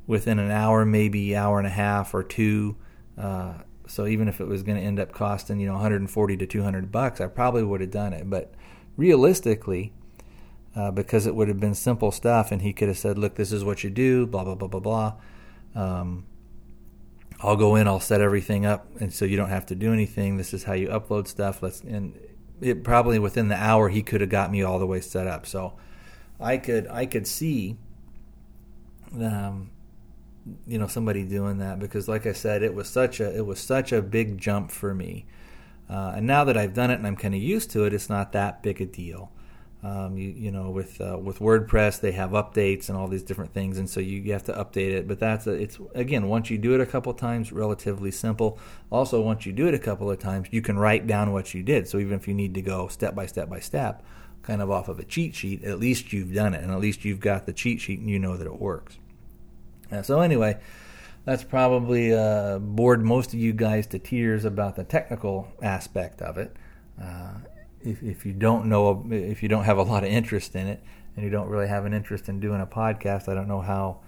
within 0.07 0.39
an 0.39 0.51
hour, 0.51 0.85
maybe 0.85 1.35
hour 1.35 1.59
and 1.59 1.67
a 1.67 1.71
half 1.71 2.15
or 2.15 2.23
two. 2.23 2.77
Uh, 3.19 3.55
so 3.89 4.07
even 4.07 4.29
if 4.29 4.41
it 4.41 4.47
was 4.47 4.63
going 4.63 4.79
to 4.79 4.85
end 4.85 5.01
up 5.01 5.13
costing 5.13 5.59
you 5.59 5.67
know 5.67 5.75
140 5.75 6.37
to 6.37 6.47
200 6.47 6.93
bucks, 6.93 7.21
I 7.21 7.27
probably 7.27 7.65
would 7.65 7.81
have 7.81 7.91
done 7.91 8.13
it. 8.13 8.29
But 8.29 8.55
realistically, 8.97 9.93
uh, 10.75 10.91
because 10.91 11.27
it 11.27 11.35
would 11.35 11.49
have 11.49 11.61
been 11.61 11.75
simple 11.75 12.11
stuff, 12.13 12.53
and 12.53 12.63
he 12.63 12.73
could 12.73 12.89
have 12.89 12.99
said, 12.99 13.19
"Look, 13.19 13.37
this 13.37 13.53
is 13.53 13.65
what 13.65 13.85
you 13.85 13.91
do," 13.91 14.27
blah 14.27 14.45
blah 14.45 14.55
blah 14.55 14.69
blah 14.69 14.81
blah. 14.81 15.15
Um, 15.75 16.25
I'll 17.41 17.57
go 17.57 17.77
in, 17.77 17.87
I'll 17.87 18.01
set 18.01 18.21
everything 18.21 18.65
up, 18.65 18.87
and 18.99 19.13
so 19.13 19.25
you 19.25 19.37
don't 19.37 19.51
have 19.51 19.67
to 19.67 19.75
do 19.75 19.93
anything. 19.93 20.37
This 20.37 20.55
is 20.55 20.65
how 20.65 20.73
you 20.73 20.89
upload 20.89 21.29
stuff. 21.29 21.63
Let's 21.63 21.81
and 21.81 22.19
it 22.61 22.83
probably 22.83 23.19
within 23.19 23.49
the 23.49 23.57
hour 23.57 23.89
he 23.89 24.03
could 24.03 24.21
have 24.21 24.31
got 24.31 24.51
me 24.51 24.63
all 24.63 24.79
the 24.79 24.87
way 24.87 25.01
set 25.01 25.27
up. 25.27 25.47
So 25.47 25.75
I 26.41 26.57
could 26.57 26.87
I 26.89 27.07
could 27.07 27.27
see, 27.27 27.77
um, 29.21 29.71
you 30.67 30.79
know, 30.79 30.87
somebody 30.87 31.25
doing 31.25 31.59
that 31.59 31.79
because, 31.79 32.09
like 32.09 32.27
I 32.27 32.33
said, 32.33 32.63
it 32.63 32.75
was 32.75 32.89
such 32.89 33.21
a 33.21 33.37
it 33.37 33.45
was 33.45 33.61
such 33.61 33.93
a 33.93 34.01
big 34.01 34.39
jump 34.39 34.71
for 34.71 34.95
me. 34.95 35.27
Uh, 35.89 36.15
and 36.17 36.27
now 36.27 36.45
that 36.45 36.57
I've 36.57 36.75
done 36.75 36.91
it 36.91 36.95
and 36.95 37.07
I'm 37.07 37.17
kind 37.17 37.35
of 37.35 37.41
used 37.41 37.71
to 37.73 37.85
it, 37.85 37.95
it's 37.95 38.09
not 38.09 38.33
that 38.33 38.63
big 38.63 38.81
a 38.81 38.87
deal. 38.87 39.31
Um, 39.83 40.17
you, 40.17 40.31
you 40.31 40.51
know, 40.51 40.71
with 40.71 41.01
uh, 41.01 41.17
with 41.19 41.39
WordPress, 41.39 42.01
they 42.01 42.13
have 42.13 42.31
updates 42.31 42.89
and 42.89 42.99
all 42.99 43.07
these 43.07 43.23
different 43.23 43.53
things, 43.53 43.79
and 43.79 43.89
so 43.89 44.01
you, 44.01 44.19
you 44.19 44.33
have 44.33 44.43
to 44.45 44.53
update 44.53 44.91
it. 44.93 45.07
But 45.07 45.21
that's 45.21 45.47
a, 45.47 45.53
it's 45.53 45.79
again 45.95 46.29
once 46.29 46.51
you 46.51 46.59
do 46.59 46.75
it 46.75 46.81
a 46.81 46.87
couple 46.87 47.13
times, 47.15 47.53
relatively 47.53 48.11
simple. 48.11 48.59
Also, 48.91 49.21
once 49.21 49.47
you 49.47 49.53
do 49.53 49.69
it 49.69 49.75
a 49.75 49.79
couple 49.79 50.11
of 50.11 50.19
times, 50.19 50.49
you 50.51 50.61
can 50.61 50.77
write 50.77 51.07
down 51.07 51.33
what 51.33 51.55
you 51.55 51.63
did. 51.63 51.87
So 51.87 51.99
even 51.99 52.15
if 52.15 52.27
you 52.27 52.35
need 52.35 52.55
to 52.55 52.63
go 52.63 52.89
step 52.89 53.15
by 53.15 53.27
step 53.27 53.49
by 53.49 53.61
step, 53.61 54.03
kind 54.43 54.61
of 54.61 54.71
off 54.71 54.89
of 54.89 54.99
a 54.99 55.05
cheat 55.05 55.37
sheet, 55.37 55.63
at 55.63 55.79
least 55.79 56.13
you've 56.13 56.35
done 56.35 56.55
it, 56.55 56.65
and 56.65 56.73
at 56.73 56.81
least 56.81 57.05
you've 57.05 57.21
got 57.21 57.47
the 57.47 57.53
cheat 57.53 57.81
sheet 57.81 58.01
and 58.01 58.11
you 58.11 58.19
know 58.19 58.37
that 58.37 58.47
it 58.47 58.59
works. 58.59 58.99
Uh, 59.93 60.03
so 60.03 60.21
anyway, 60.21 60.59
that's 61.27 61.43
probably 61.43 62.15
uh, 62.15 62.59
bored 62.61 63.03
most 63.05 63.35
of 63.35 63.41
you 63.41 63.53
guys 63.53 63.89
to 63.89 63.99
tears 63.99 64.45
about 64.45 64.77
the 64.77 64.85
technical 64.85 65.49
aspect 65.61 66.23
of 66.23 66.39
it. 66.39 66.57
Uh, 67.03 67.35
if, 67.83 68.03
if 68.03 68.25
you 68.25 68.33
don't 68.33 68.67
know 68.67 69.05
if 69.11 69.43
you 69.43 69.49
don't 69.49 69.65
have 69.65 69.77
a 69.77 69.83
lot 69.83 70.05
of 70.05 70.09
interest 70.09 70.55
in 70.55 70.69
it 70.69 70.83
and 71.15 71.25
you 71.25 71.31
don't 71.31 71.49
really 71.49 71.67
have 71.67 71.85
an 71.85 71.93
interest 71.93 72.29
in 72.29 72.39
doing 72.39 72.61
a 72.61 72.67
podcast, 72.67 73.29
I 73.29 73.35
don't 73.35 73.49
know 73.49 73.61
how 73.61 73.99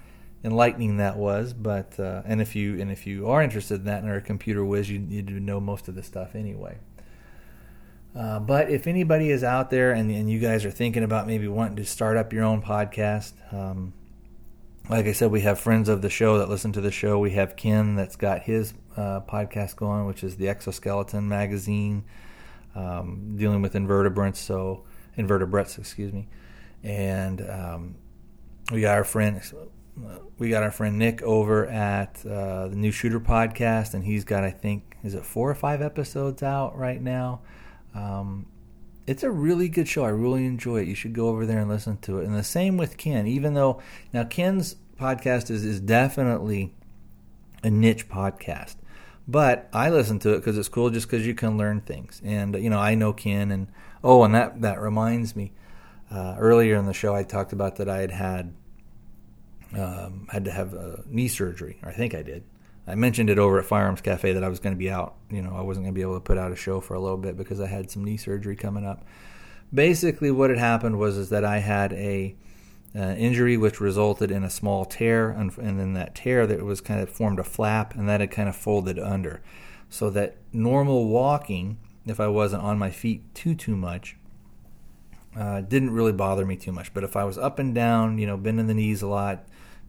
enlightening 0.45 0.99
that 0.99 1.17
was. 1.17 1.53
But 1.53 1.99
uh, 1.99 2.23
and 2.25 2.41
if 2.41 2.55
you 2.55 2.81
and 2.81 2.91
if 2.91 3.05
you 3.05 3.29
are 3.29 3.43
interested 3.43 3.81
in 3.81 3.85
that 3.87 4.03
and 4.03 4.11
are 4.11 4.19
a 4.19 4.23
computer 4.23 4.65
whiz, 4.65 4.89
you 4.89 5.01
you 5.01 5.23
know 5.23 5.61
most 5.61 5.89
of 5.89 5.97
the 5.97 6.05
stuff 6.05 6.37
anyway. 6.37 6.79
Uh, 8.17 8.39
but 8.39 8.71
if 8.71 8.87
anybody 8.87 9.31
is 9.31 9.45
out 9.45 9.71
there 9.71 9.93
and, 9.93 10.11
and 10.11 10.31
you 10.31 10.39
guys 10.39 10.65
are 10.65 10.71
thinking 10.71 11.03
about 11.03 11.27
maybe 11.27 11.47
wanting 11.47 11.77
to 11.77 11.85
start 11.85 12.17
up 12.17 12.33
your 12.33 12.43
own 12.45 12.63
podcast, 12.63 13.33
um, 13.53 13.93
like 14.89 15.07
I 15.07 15.13
said, 15.13 15.31
we 15.31 15.43
have 15.43 15.61
friends 15.61 15.89
of 15.89 16.03
the 16.03 16.11
show 16.11 16.39
that 16.39 16.49
listen 16.49 16.73
to 16.73 16.81
the 16.81 16.91
show. 16.91 17.19
We 17.19 17.33
have 17.33 17.57
Ken 17.57 17.95
that's 17.95 18.17
got 18.17 18.43
his 18.43 18.75
uh, 18.97 19.21
podcast 19.21 19.77
going, 19.77 20.07
which 20.07 20.25
is 20.25 20.37
the 20.37 20.49
Exoskeleton 20.49 21.29
Magazine 21.29 22.05
um, 22.75 23.37
dealing 23.37 23.61
with 23.61 23.75
invertebrates, 23.75 24.41
so 24.41 24.85
invertebrates, 25.17 25.79
excuse 25.79 26.13
me, 26.13 26.29
and 26.83 27.41
um, 27.49 27.97
we 28.73 28.81
got 28.81 28.97
our 28.97 29.05
friend 29.05 29.41
we 30.39 30.49
got 30.49 30.63
our 30.63 30.71
friend 30.71 30.97
Nick 30.97 31.23
over 31.23 31.67
at 31.67 32.25
uh, 32.25 32.69
the 32.69 32.77
New 32.77 32.93
Shooter 32.93 33.21
podcast, 33.21 33.95
and 33.95 34.05
he's 34.05 34.25
got 34.25 34.45
I 34.45 34.51
think 34.51 34.97
is 35.03 35.15
it 35.15 35.25
four 35.25 35.51
or 35.51 35.55
five 35.55 35.83
episodes 35.83 36.43
out 36.43 36.77
right 36.79 37.03
now. 37.03 37.41
Um, 37.95 38.47
it's 39.09 39.23
a 39.23 39.31
really 39.31 39.69
good 39.69 39.89
show. 39.89 40.05
I 40.05 40.11
really 40.11 40.45
enjoy 40.45 40.83
it. 40.83 40.89
You 40.89 40.95
should 40.95 41.15
go 41.15 41.29
over 41.29 41.47
there 41.47 41.59
and 41.59 41.69
listen 41.69 41.97
to 42.03 42.19
it. 42.19 42.27
And 42.27 42.35
the 42.35 42.45
same 42.45 42.77
with 42.77 42.99
Ken, 42.99 43.27
even 43.27 43.55
though 43.55 43.81
now 44.13 44.25
Ken's 44.25 44.77
podcast 45.01 45.51
is, 45.51 45.65
is 45.65 45.81
definitely 45.81 46.75
a 47.63 47.71
niche 47.71 48.09
podcast. 48.09 48.77
But 49.27 49.69
I 49.73 49.89
listen 49.89 50.19
to 50.21 50.35
it 50.35 50.39
because 50.39 50.59
it's 50.59 50.69
cool, 50.69 50.91
just 50.91 51.09
because 51.09 51.27
you 51.27 51.35
can 51.35 51.57
learn 51.57 51.81
things. 51.81 52.21
And 52.23 52.55
you 52.57 52.69
know, 52.69 52.79
I 52.79 52.95
know 52.95 53.13
Ken, 53.15 53.51
and 53.51 53.69
oh, 54.05 54.25
and 54.25 54.35
that 54.35 54.61
that 54.61 54.81
reminds 54.81 55.35
me. 55.35 55.53
Uh, 56.11 56.37
earlier 56.39 56.77
in 56.77 56.87
the 56.87 56.95
show, 56.95 57.15
I 57.15 57.23
talked 57.23 57.53
about 57.53 57.77
that 57.77 57.89
I 57.89 57.99
had 58.01 58.11
had 58.11 58.55
um, 59.77 60.27
had 60.31 60.45
to 60.47 60.51
have 60.51 60.73
a 60.75 61.03
knee 61.07 61.29
surgery, 61.29 61.79
I 61.83 61.93
think 61.93 62.15
I 62.15 62.23
did. 62.23 62.45
I 62.89 62.95
mentioned 62.95 63.29
it 63.29 63.39
over 63.39 63.59
at 63.59 63.67
Firearms 63.67 64.01
Cafe 64.01 64.33
that 64.33 64.43
I 64.43 64.49
was 64.49 64.61
going 64.61 64.75
to 64.75 64.79
be 64.79 64.91
out. 64.91 65.17
You 65.31 65.43
know, 65.43 65.55
I 65.55 65.61
wasn't 65.61 65.85
going 65.85 65.95
to 65.95 65.99
be 65.99 66.03
able 66.03 66.15
to 66.15 66.21
put 66.21 66.39
out 66.39 66.53
a 66.53 66.57
show 66.57 66.81
for 66.81 66.95
a 66.95 67.01
little 67.01 67.19
bit 67.19 67.37
because 67.37 67.61
I 67.61 67.67
had 67.67 67.91
some 67.91 68.03
knee 68.03 68.17
surgery 68.17 68.57
coming 68.57 68.87
up. 68.87 69.05
Basically, 69.73 70.31
what 70.31 70.49
had 70.49 70.59
happened 70.59 70.99
was 70.99 71.19
is 71.19 71.29
that 71.29 71.45
I 71.45 71.59
had 71.59 71.93
a 71.93 72.35
uh, 72.97 73.15
injury, 73.19 73.57
which 73.57 73.81
resulted 73.81 74.31
in 74.31 74.43
a 74.43 74.51
small 74.51 74.87
tear, 74.87 75.29
and, 75.31 75.57
and 75.59 75.79
then 75.79 75.93
that 75.93 76.15
tear 76.15 76.47
that 76.47 76.65
was 76.65 76.81
kind 76.81 77.01
of 77.01 77.11
formed 77.11 77.39
a 77.39 77.45
flap, 77.45 77.95
and 77.95 78.09
that 78.09 78.21
had 78.21 78.31
kind 78.31 78.49
of 78.49 78.57
folded 78.57 78.99
under, 78.99 79.43
so 79.91 80.09
that 80.11 80.37
normal 80.53 81.07
walking, 81.09 81.79
if 82.07 82.19
I 82.19 82.29
wasn't 82.29 82.63
on 82.63 82.79
my 82.79 82.91
feet 82.91 83.35
too 83.35 83.55
too 83.55 83.77
much, 83.77 84.17
uh, 85.39 85.61
didn't 85.61 85.91
really 85.91 86.13
bother 86.13 86.47
me 86.47 86.57
too 86.57 86.73
much. 86.73 86.95
But 86.95 87.05
if 87.05 87.15
I 87.15 87.25
was 87.25 87.37
up 87.37 87.59
and 87.59 87.75
down, 87.75 88.17
you 88.17 88.27
know, 88.27 88.39
bending 88.39 88.67
the 88.67 88.75
knees 88.75 89.03
a 89.03 89.07
lot, 89.07 89.47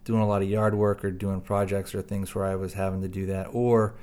doing 0.10 0.24
a 0.24 0.28
lot 0.28 0.42
of 0.42 0.50
yard 0.50 0.74
work 0.74 1.06
or 1.06 1.12
doing 1.12 1.40
projects 1.40 1.94
or 1.94 2.02
things 2.02 2.34
where 2.34 2.44
I 2.44 2.56
was 2.56 2.74
having 2.74 3.04
to 3.04 3.08
do 3.08 3.28
that, 3.28 3.46
or 3.52 3.94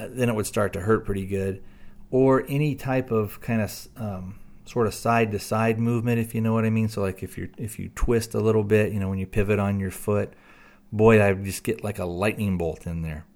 uh, 0.00 0.08
then 0.10 0.28
it 0.28 0.34
would 0.34 0.46
start 0.46 0.72
to 0.72 0.80
hurt 0.80 1.04
pretty 1.06 1.26
good, 1.26 1.62
or 2.10 2.44
any 2.48 2.74
type 2.74 3.12
of 3.12 3.40
kind 3.40 3.62
of 3.62 3.88
um, 3.96 4.40
sort 4.64 4.88
of 4.88 4.94
side 4.94 5.30
to 5.30 5.38
side 5.38 5.78
movement, 5.78 6.18
if 6.18 6.34
you 6.34 6.40
know 6.40 6.52
what 6.52 6.64
I 6.64 6.70
mean. 6.70 6.88
So 6.88 7.02
like 7.02 7.22
if 7.22 7.38
you 7.38 7.50
if 7.56 7.78
you 7.78 7.90
twist 7.94 8.34
a 8.34 8.40
little 8.40 8.64
bit, 8.64 8.92
you 8.92 8.98
know, 8.98 9.08
when 9.08 9.20
you 9.20 9.26
pivot 9.26 9.60
on 9.60 9.78
your 9.78 9.92
foot, 9.92 10.32
boy, 10.90 11.22
I 11.24 11.34
just 11.34 11.62
get 11.62 11.84
like 11.84 12.00
a 12.00 12.04
lightning 12.04 12.58
bolt 12.58 12.84
in 12.84 13.02
there. 13.02 13.26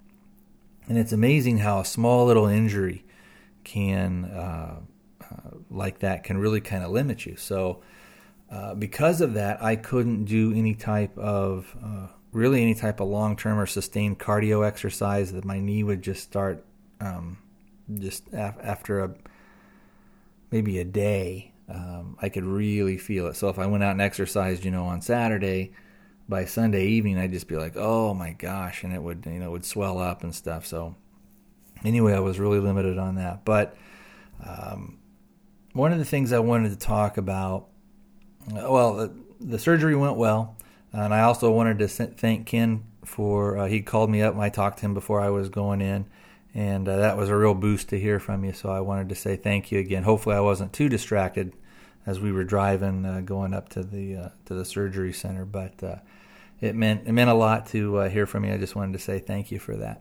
And 0.88 0.98
it's 0.98 1.12
amazing 1.12 1.58
how 1.58 1.78
a 1.78 1.84
small 1.84 2.26
little 2.26 2.46
injury 2.46 3.04
can, 3.62 4.24
uh, 4.24 4.80
uh, 5.22 5.50
like 5.70 6.00
that, 6.00 6.24
can 6.24 6.36
really 6.38 6.60
kind 6.60 6.82
of 6.82 6.90
limit 6.90 7.26
you. 7.26 7.36
So 7.36 7.80
uh, 8.50 8.74
because 8.74 9.20
of 9.20 9.34
that, 9.34 9.62
I 9.62 9.76
couldn't 9.76 10.24
do 10.24 10.52
any 10.52 10.74
type 10.74 11.16
of 11.16 11.76
uh, 11.82 12.08
really 12.32 12.62
any 12.62 12.74
type 12.74 13.00
of 13.00 13.08
long 13.08 13.36
term 13.36 13.58
or 13.58 13.66
sustained 13.66 14.18
cardio 14.18 14.66
exercise. 14.66 15.32
That 15.32 15.44
my 15.44 15.60
knee 15.60 15.82
would 15.82 16.02
just 16.02 16.22
start 16.22 16.64
um, 17.00 17.38
just 17.94 18.26
af- 18.32 18.58
after 18.62 19.04
a 19.04 19.14
maybe 20.50 20.78
a 20.78 20.84
day, 20.84 21.52
um, 21.68 22.16
I 22.20 22.28
could 22.28 22.44
really 22.44 22.98
feel 22.98 23.28
it. 23.28 23.36
So 23.36 23.48
if 23.48 23.58
I 23.58 23.66
went 23.66 23.84
out 23.84 23.92
and 23.92 24.02
exercised, 24.02 24.64
you 24.64 24.70
know, 24.70 24.86
on 24.86 25.00
Saturday, 25.00 25.72
by 26.28 26.44
Sunday 26.44 26.86
evening, 26.86 27.18
I'd 27.18 27.32
just 27.32 27.48
be 27.48 27.56
like, 27.56 27.76
oh 27.76 28.14
my 28.14 28.32
gosh, 28.32 28.84
and 28.84 28.92
it 28.92 29.02
would, 29.02 29.26
you 29.26 29.38
know, 29.38 29.50
would 29.50 29.64
swell 29.64 29.98
up 29.98 30.22
and 30.22 30.34
stuff. 30.34 30.66
So 30.66 30.96
anyway, 31.84 32.14
I 32.14 32.20
was 32.20 32.38
really 32.38 32.60
limited 32.60 32.98
on 32.98 33.16
that. 33.16 33.44
But 33.44 33.76
um, 34.44 34.98
one 35.72 35.92
of 35.92 35.98
the 35.98 36.04
things 36.04 36.32
I 36.32 36.38
wanted 36.38 36.70
to 36.70 36.78
talk 36.78 37.16
about, 37.16 37.68
well, 38.52 38.94
the, 38.94 39.12
the 39.40 39.58
surgery 39.58 39.96
went 39.96 40.16
well, 40.16 40.56
and 40.92 41.14
I 41.14 41.22
also 41.22 41.50
wanted 41.50 41.78
to 41.80 41.88
thank 41.88 42.46
Ken 42.46 42.84
for 43.04 43.56
uh, 43.56 43.66
he 43.66 43.80
called 43.80 44.10
me 44.10 44.22
up 44.22 44.34
and 44.34 44.42
I 44.42 44.50
talked 44.50 44.78
to 44.78 44.86
him 44.86 44.94
before 44.94 45.20
I 45.20 45.30
was 45.30 45.48
going 45.48 45.80
in 45.80 46.06
and 46.54 46.88
uh, 46.88 46.96
that 46.96 47.16
was 47.16 47.28
a 47.28 47.36
real 47.36 47.54
boost 47.54 47.88
to 47.90 48.00
hear 48.00 48.18
from 48.18 48.44
you. 48.44 48.52
So 48.52 48.70
I 48.70 48.80
wanted 48.80 49.08
to 49.10 49.14
say 49.14 49.36
thank 49.36 49.70
you 49.70 49.78
again. 49.78 50.02
Hopefully, 50.02 50.36
I 50.36 50.40
wasn't 50.40 50.72
too 50.72 50.88
distracted 50.88 51.52
as 52.06 52.18
we 52.18 52.32
were 52.32 52.44
driving 52.44 53.04
uh, 53.04 53.20
going 53.20 53.54
up 53.54 53.68
to 53.70 53.82
the 53.82 54.16
uh, 54.16 54.28
to 54.46 54.54
the 54.54 54.64
surgery 54.64 55.12
center, 55.12 55.44
but 55.44 55.82
uh, 55.82 55.96
it 56.60 56.74
meant 56.74 57.06
it 57.06 57.12
meant 57.12 57.30
a 57.30 57.34
lot 57.34 57.66
to 57.68 57.98
uh, 57.98 58.08
hear 58.08 58.26
from 58.26 58.44
you. 58.44 58.52
I 58.52 58.58
just 58.58 58.74
wanted 58.74 58.94
to 58.94 58.98
say 58.98 59.18
thank 59.18 59.52
you 59.52 59.58
for 59.58 59.76
that. 59.76 60.00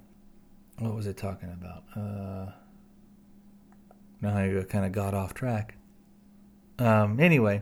What 0.80 0.96
was 0.96 1.08
it 1.08 1.18
talking 1.18 1.52
about? 1.52 1.84
Now 4.22 4.36
I 4.36 4.66
kind 4.68 4.86
of 4.86 4.92
got 4.92 5.14
off 5.14 5.34
track. 5.34 5.76
Um, 6.78 7.20
anyway, 7.20 7.62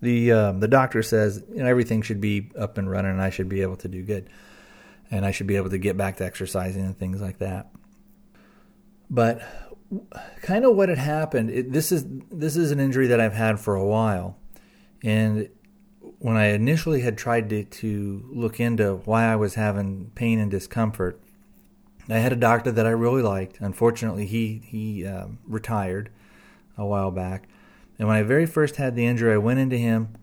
the 0.00 0.32
um, 0.32 0.60
the 0.60 0.68
doctor 0.68 1.02
says 1.02 1.42
you 1.50 1.62
know, 1.62 1.66
everything 1.66 2.02
should 2.02 2.20
be 2.20 2.50
up 2.58 2.78
and 2.78 2.90
running, 2.90 3.12
and 3.12 3.22
I 3.22 3.30
should 3.30 3.48
be 3.48 3.62
able 3.62 3.76
to 3.76 3.88
do 3.88 4.02
good 4.02 4.28
and 5.10 5.26
I 5.26 5.30
should 5.30 5.46
be 5.46 5.56
able 5.56 5.70
to 5.70 5.78
get 5.78 5.96
back 5.96 6.16
to 6.18 6.24
exercising 6.24 6.84
and 6.84 6.96
things 6.96 7.20
like 7.20 7.38
that. 7.38 7.70
But 9.08 9.42
kind 10.40 10.64
of 10.64 10.76
what 10.76 10.88
had 10.88 10.98
happened, 10.98 11.50
it, 11.50 11.72
this 11.72 11.90
is 11.90 12.04
this 12.30 12.56
is 12.56 12.70
an 12.70 12.78
injury 12.78 13.08
that 13.08 13.20
I've 13.20 13.34
had 13.34 13.58
for 13.58 13.74
a 13.74 13.84
while, 13.84 14.36
and 15.02 15.48
when 16.18 16.36
I 16.36 16.46
initially 16.46 17.00
had 17.00 17.18
tried 17.18 17.48
to, 17.50 17.64
to 17.64 18.28
look 18.30 18.60
into 18.60 18.96
why 19.04 19.24
I 19.24 19.36
was 19.36 19.54
having 19.54 20.12
pain 20.14 20.38
and 20.38 20.50
discomfort, 20.50 21.20
I 22.08 22.18
had 22.18 22.32
a 22.32 22.36
doctor 22.36 22.70
that 22.70 22.86
I 22.86 22.90
really 22.90 23.22
liked. 23.22 23.58
Unfortunately, 23.60 24.26
he 24.26 24.62
he 24.64 25.04
um, 25.06 25.38
retired 25.44 26.10
a 26.78 26.86
while 26.86 27.10
back, 27.10 27.48
and 28.00 28.08
when 28.08 28.16
I 28.16 28.22
very 28.22 28.46
first 28.46 28.76
had 28.76 28.96
the 28.96 29.04
injury, 29.04 29.34
I 29.34 29.36
went 29.36 29.58
into 29.58 29.76
him 29.76 30.16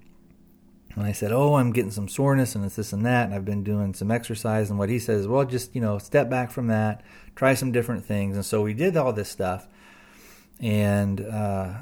and 0.96 1.06
I 1.06 1.12
said, 1.12 1.32
"Oh, 1.32 1.58
I'm 1.58 1.72
getting 1.72 1.92
some 1.92 2.08
soreness 2.08 2.56
and 2.56 2.66
it's 2.66 2.76
this 2.76 2.92
and 2.92 3.06
that, 3.06 3.26
and 3.26 3.36
I've 3.36 3.46
been 3.46 3.64
doing 3.64 3.94
some 3.94 4.10
exercise." 4.10 4.72
And 4.72 4.80
what 4.80 4.90
he 4.90 4.98
says, 4.98 5.22
is, 5.22 5.28
"Well, 5.28 5.46
just 5.46 5.76
you 5.76 5.82
know, 5.82 6.00
step 6.00 6.28
back 6.28 6.50
from 6.50 6.68
that, 6.68 7.04
try 7.36 7.54
some 7.54 7.72
different 7.72 8.04
things." 8.04 8.36
And 8.36 8.44
so 8.44 8.64
we 8.64 8.74
did 8.74 8.98
all 8.98 9.14
this 9.14 9.30
stuff, 9.30 9.68
and 10.60 11.22
uh, 11.22 11.74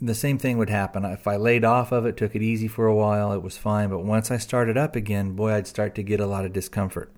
the 0.00 0.14
same 0.14 0.38
thing 0.38 0.56
would 0.56 0.70
happen 0.70 1.04
if 1.04 1.26
I 1.26 1.34
laid 1.34 1.64
off 1.64 1.90
of 1.90 2.06
it, 2.06 2.16
took 2.16 2.36
it 2.36 2.42
easy 2.42 2.68
for 2.68 2.86
a 2.86 2.94
while, 2.94 3.32
it 3.32 3.42
was 3.42 3.56
fine. 3.56 3.90
But 3.90 4.04
once 4.04 4.30
I 4.30 4.36
started 4.36 4.76
up 4.76 4.94
again, 4.94 5.32
boy, 5.32 5.54
I'd 5.54 5.66
start 5.66 5.96
to 5.96 6.04
get 6.04 6.20
a 6.20 6.26
lot 6.26 6.44
of 6.44 6.52
discomfort. 6.52 7.12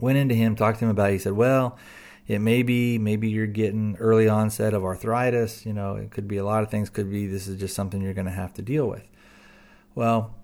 Went 0.00 0.18
into 0.18 0.34
him, 0.34 0.56
talked 0.56 0.80
to 0.80 0.86
him 0.86 0.90
about 0.90 1.10
it. 1.10 1.12
He 1.12 1.18
said, 1.20 1.34
"Well." 1.34 1.78
It 2.28 2.40
may 2.40 2.62
be 2.62 2.98
maybe 2.98 3.28
you're 3.30 3.46
getting 3.46 3.96
early 3.96 4.28
onset 4.28 4.74
of 4.74 4.84
arthritis. 4.84 5.64
You 5.64 5.72
know, 5.72 5.96
it 5.96 6.10
could 6.10 6.28
be 6.28 6.36
a 6.36 6.44
lot 6.44 6.62
of 6.62 6.70
things. 6.70 6.90
Could 6.90 7.10
be 7.10 7.26
this 7.26 7.48
is 7.48 7.58
just 7.58 7.74
something 7.74 8.02
you're 8.02 8.14
going 8.14 8.26
to 8.26 8.30
have 8.30 8.52
to 8.54 8.62
deal 8.62 8.86
with. 8.86 9.08
Well, 9.94 10.34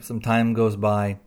some 0.00 0.20
time 0.20 0.54
goes 0.54 0.76
by, 0.76 1.18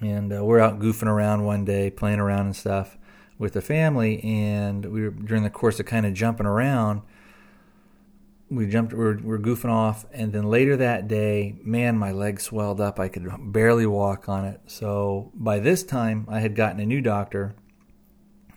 and 0.00 0.32
uh, 0.32 0.44
we're 0.44 0.60
out 0.60 0.78
goofing 0.78 1.08
around 1.08 1.44
one 1.44 1.64
day, 1.64 1.90
playing 1.90 2.20
around 2.20 2.46
and 2.46 2.56
stuff 2.56 2.98
with 3.38 3.54
the 3.54 3.62
family, 3.62 4.22
and 4.22 4.84
we 4.84 5.02
were 5.02 5.10
during 5.10 5.42
the 5.42 5.50
course 5.50 5.80
of 5.80 5.86
kind 5.86 6.04
of 6.04 6.12
jumping 6.12 6.46
around. 6.46 7.00
We 8.50 8.66
jumped, 8.66 8.92
we 8.92 9.04
are 9.04 9.16
we 9.16 9.34
are 9.34 9.38
goofing 9.38 9.70
off, 9.70 10.04
and 10.12 10.32
then 10.32 10.44
later 10.44 10.76
that 10.76 11.08
day, 11.08 11.56
man, 11.62 11.96
my 11.96 12.12
leg 12.12 12.40
swelled 12.40 12.80
up. 12.80 13.00
I 13.00 13.08
could 13.08 13.26
barely 13.52 13.86
walk 13.86 14.28
on 14.28 14.44
it. 14.44 14.60
So 14.66 15.30
by 15.34 15.60
this 15.60 15.84
time, 15.84 16.26
I 16.28 16.40
had 16.40 16.54
gotten 16.54 16.80
a 16.80 16.86
new 16.86 17.00
doctor, 17.00 17.54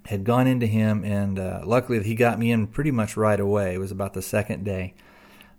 had 0.06 0.24
gone 0.24 0.48
into 0.48 0.68
him, 0.68 1.04
and 1.04 1.39
uh, 1.39 1.62
luckily 1.66 2.04
he 2.04 2.16
got 2.16 2.39
me 2.39 2.52
in 2.52 2.68
pretty 2.68 2.92
much 2.92 3.16
right 3.16 3.39
away. 3.39 3.76
It 3.76 3.80
was 3.80 3.92
about 3.92 4.13
the 4.13 4.22
second 4.22 4.63
day 4.63 4.96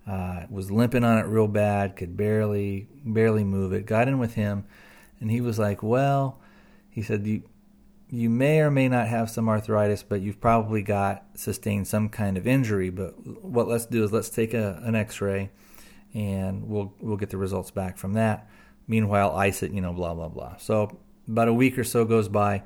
uh, 0.07 0.45
was 0.49 0.71
limping 0.71 1.03
on 1.03 1.17
it 1.17 1.23
real 1.23 1.47
bad, 1.47 1.95
could 1.95 2.15
barely 2.15 2.87
barely 3.03 3.43
move 3.43 3.73
it. 3.73 3.85
Got 3.85 4.07
in 4.07 4.19
with 4.19 4.35
him, 4.35 4.65
and 5.19 5.31
he 5.31 5.41
was 5.41 5.57
like, 5.57 5.81
"Well," 5.81 6.39
he 6.89 7.01
said, 7.01 7.25
"you 7.25 7.43
you 8.09 8.29
may 8.29 8.59
or 8.59 8.69
may 8.69 8.87
not 8.87 9.07
have 9.07 9.31
some 9.31 9.49
arthritis, 9.49 10.03
but 10.03 10.21
you've 10.21 10.39
probably 10.39 10.83
got 10.83 11.25
sustained 11.33 11.87
some 11.87 12.09
kind 12.09 12.37
of 12.37 12.45
injury. 12.45 12.91
But 12.91 13.43
what 13.43 13.67
let's 13.67 13.87
do 13.87 14.03
is 14.03 14.11
let's 14.11 14.29
take 14.29 14.53
a, 14.53 14.79
an 14.83 14.95
X-ray, 14.95 15.49
and 16.13 16.67
we'll 16.69 16.93
we'll 16.99 17.17
get 17.17 17.31
the 17.31 17.37
results 17.37 17.71
back 17.71 17.97
from 17.97 18.13
that. 18.13 18.47
Meanwhile, 18.87 19.35
ice 19.35 19.63
it, 19.63 19.71
you 19.71 19.81
know, 19.81 19.93
blah 19.93 20.13
blah 20.13 20.29
blah. 20.29 20.57
So 20.57 20.99
about 21.27 21.47
a 21.47 21.53
week 21.53 21.79
or 21.79 21.83
so 21.83 22.05
goes 22.05 22.29
by. 22.29 22.61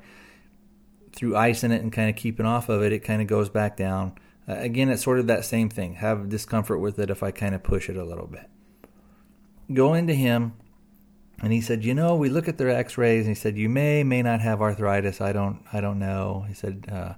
Through 1.20 1.36
icing 1.36 1.70
it 1.70 1.82
and 1.82 1.92
kind 1.92 2.10
of 2.10 2.16
keeping 2.16 2.46
off 2.46 2.68
of 2.68 2.82
it, 2.82 2.92
it 2.92 3.00
kind 3.00 3.22
of 3.22 3.28
goes 3.28 3.48
back 3.48 3.76
down 3.76 4.14
uh, 4.50 4.56
again, 4.58 4.88
it's 4.88 5.02
sort 5.02 5.18
of 5.18 5.26
that 5.28 5.44
same 5.44 5.68
thing. 5.68 5.94
Have 5.94 6.28
discomfort 6.28 6.80
with 6.80 6.98
it 6.98 7.10
if 7.10 7.22
I 7.22 7.30
kind 7.30 7.54
of 7.54 7.62
push 7.62 7.88
it 7.88 7.96
a 7.96 8.04
little 8.04 8.26
bit. 8.26 8.48
Go 9.72 9.94
into 9.94 10.14
him, 10.14 10.54
and 11.40 11.52
he 11.52 11.60
said, 11.60 11.84
"You 11.84 11.94
know, 11.94 12.16
we 12.16 12.28
look 12.28 12.48
at 12.48 12.58
their 12.58 12.70
X-rays, 12.70 13.26
and 13.26 13.36
he 13.36 13.40
said 13.40 13.56
you 13.56 13.68
may 13.68 14.02
may 14.02 14.22
not 14.22 14.40
have 14.40 14.60
arthritis. 14.60 15.20
I 15.20 15.32
don't 15.32 15.62
I 15.72 15.80
don't 15.80 15.98
know." 15.98 16.44
He 16.48 16.54
said. 16.54 16.86
Uh, 16.90 17.14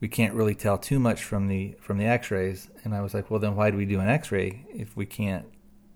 we 0.00 0.08
can't 0.08 0.32
really 0.32 0.54
tell 0.54 0.78
too 0.78 0.98
much 0.98 1.22
from 1.22 1.46
the 1.48 1.76
from 1.78 1.98
the 1.98 2.06
X-rays, 2.06 2.70
and 2.84 2.94
I 2.94 3.02
was 3.02 3.12
like, 3.12 3.30
"Well, 3.30 3.38
then 3.38 3.54
why 3.54 3.70
do 3.70 3.76
we 3.76 3.84
do 3.84 4.00
an 4.00 4.08
X-ray 4.08 4.64
if 4.72 4.96
we 4.96 5.04
can't 5.04 5.44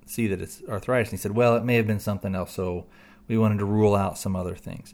see 0.05 0.27
that 0.27 0.43
it's 0.43 0.63
arthritis?" 0.69 1.09
And 1.09 1.19
he 1.19 1.23
said, 1.23 1.33
"Well, 1.33 1.57
it 1.57 1.65
may 1.65 1.77
have 1.77 1.87
been 1.87 2.01
something 2.01 2.35
else, 2.35 2.53
so 2.53 2.85
we 3.29 3.39
wanted 3.39 3.61
to 3.61 3.65
rule 3.65 3.95
out 3.95 4.19
some 4.19 4.37
other 4.37 4.57
things." 4.57 4.93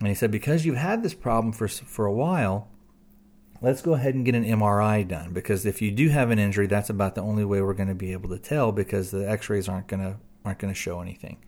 And 0.00 0.08
he 0.08 0.14
said, 0.14 0.30
"Because 0.30 0.66
you've 0.66 0.76
had 0.76 1.02
this 1.02 1.14
problem 1.14 1.52
for 1.52 1.68
for 1.68 2.06
a 2.06 2.12
while, 2.12 2.68
let's 3.64 3.80
go 3.80 3.94
ahead 3.94 4.14
and 4.14 4.24
get 4.24 4.34
an 4.34 4.44
MRI 4.44 5.06
done 5.08 5.32
because 5.32 5.64
if 5.64 5.80
you 5.80 5.90
do 5.90 6.10
have 6.10 6.30
an 6.30 6.38
injury, 6.38 6.66
that's 6.66 6.90
about 6.90 7.14
the 7.14 7.22
only 7.22 7.44
way 7.44 7.62
we're 7.62 7.72
going 7.72 7.88
to 7.88 7.94
be 7.94 8.12
able 8.12 8.28
to 8.28 8.38
tell 8.38 8.72
because 8.72 9.10
the 9.10 9.28
X-rays 9.28 9.68
aren't 9.68 9.88
going 9.88 10.02
to 10.02 10.16
aren't 10.44 10.58
going 10.58 10.72
to 10.72 10.78
show 10.78 11.00
anything. 11.00 11.38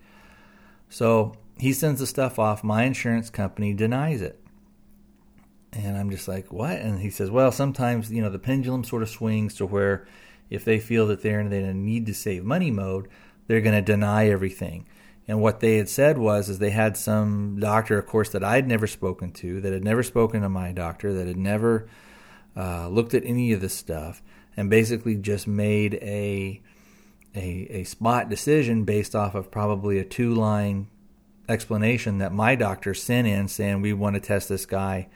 So 0.88 1.34
he 1.58 1.72
sends 1.72 2.00
the 2.00 2.06
stuff 2.06 2.38
off. 2.38 2.64
My 2.64 2.84
insurance 2.84 3.28
company 3.28 3.74
denies 3.74 4.22
it, 4.22 4.40
and 5.72 5.98
I'm 5.98 6.10
just 6.10 6.26
like, 6.26 6.50
what? 6.50 6.78
And 6.78 7.00
he 7.00 7.10
says, 7.10 7.30
well, 7.30 7.52
sometimes 7.52 8.10
you 8.10 8.22
know 8.22 8.30
the 8.30 8.38
pendulum 8.38 8.84
sort 8.84 9.02
of 9.02 9.10
swings 9.10 9.54
to 9.56 9.66
where 9.66 10.06
if 10.48 10.64
they 10.64 10.78
feel 10.78 11.06
that 11.08 11.22
they're 11.22 11.40
in 11.40 11.52
a 11.52 11.74
need 11.74 12.06
to 12.06 12.14
save 12.14 12.44
money 12.44 12.70
mode, 12.70 13.08
they're 13.46 13.60
going 13.60 13.74
to 13.76 13.82
deny 13.82 14.28
everything. 14.28 14.86
And 15.28 15.40
what 15.40 15.60
they 15.60 15.76
had 15.76 15.88
said 15.88 16.18
was, 16.18 16.48
is 16.48 16.58
they 16.58 16.70
had 16.70 16.96
some 16.96 17.58
doctor, 17.58 17.98
of 17.98 18.06
course, 18.06 18.30
that 18.30 18.44
I'd 18.44 18.68
never 18.68 18.86
spoken 18.86 19.32
to, 19.32 19.60
that 19.60 19.72
had 19.72 19.82
never 19.82 20.02
spoken 20.02 20.42
to 20.42 20.48
my 20.48 20.72
doctor, 20.72 21.12
that 21.14 21.26
had 21.26 21.36
never 21.36 21.88
uh, 22.56 22.88
looked 22.88 23.12
at 23.12 23.24
any 23.24 23.52
of 23.52 23.60
this 23.60 23.74
stuff, 23.74 24.22
and 24.56 24.70
basically 24.70 25.16
just 25.16 25.46
made 25.46 25.94
a 25.94 26.60
a, 27.34 27.66
a 27.70 27.84
spot 27.84 28.30
decision 28.30 28.84
based 28.84 29.14
off 29.14 29.34
of 29.34 29.50
probably 29.50 29.98
a 29.98 30.04
two 30.04 30.34
line 30.34 30.88
explanation 31.48 32.18
that 32.18 32.32
my 32.32 32.54
doctor 32.54 32.94
sent 32.94 33.26
in 33.26 33.46
saying 33.46 33.82
we 33.82 33.92
want 33.92 34.14
to 34.14 34.20
test 34.20 34.48
this 34.48 34.64
guy 34.64 35.08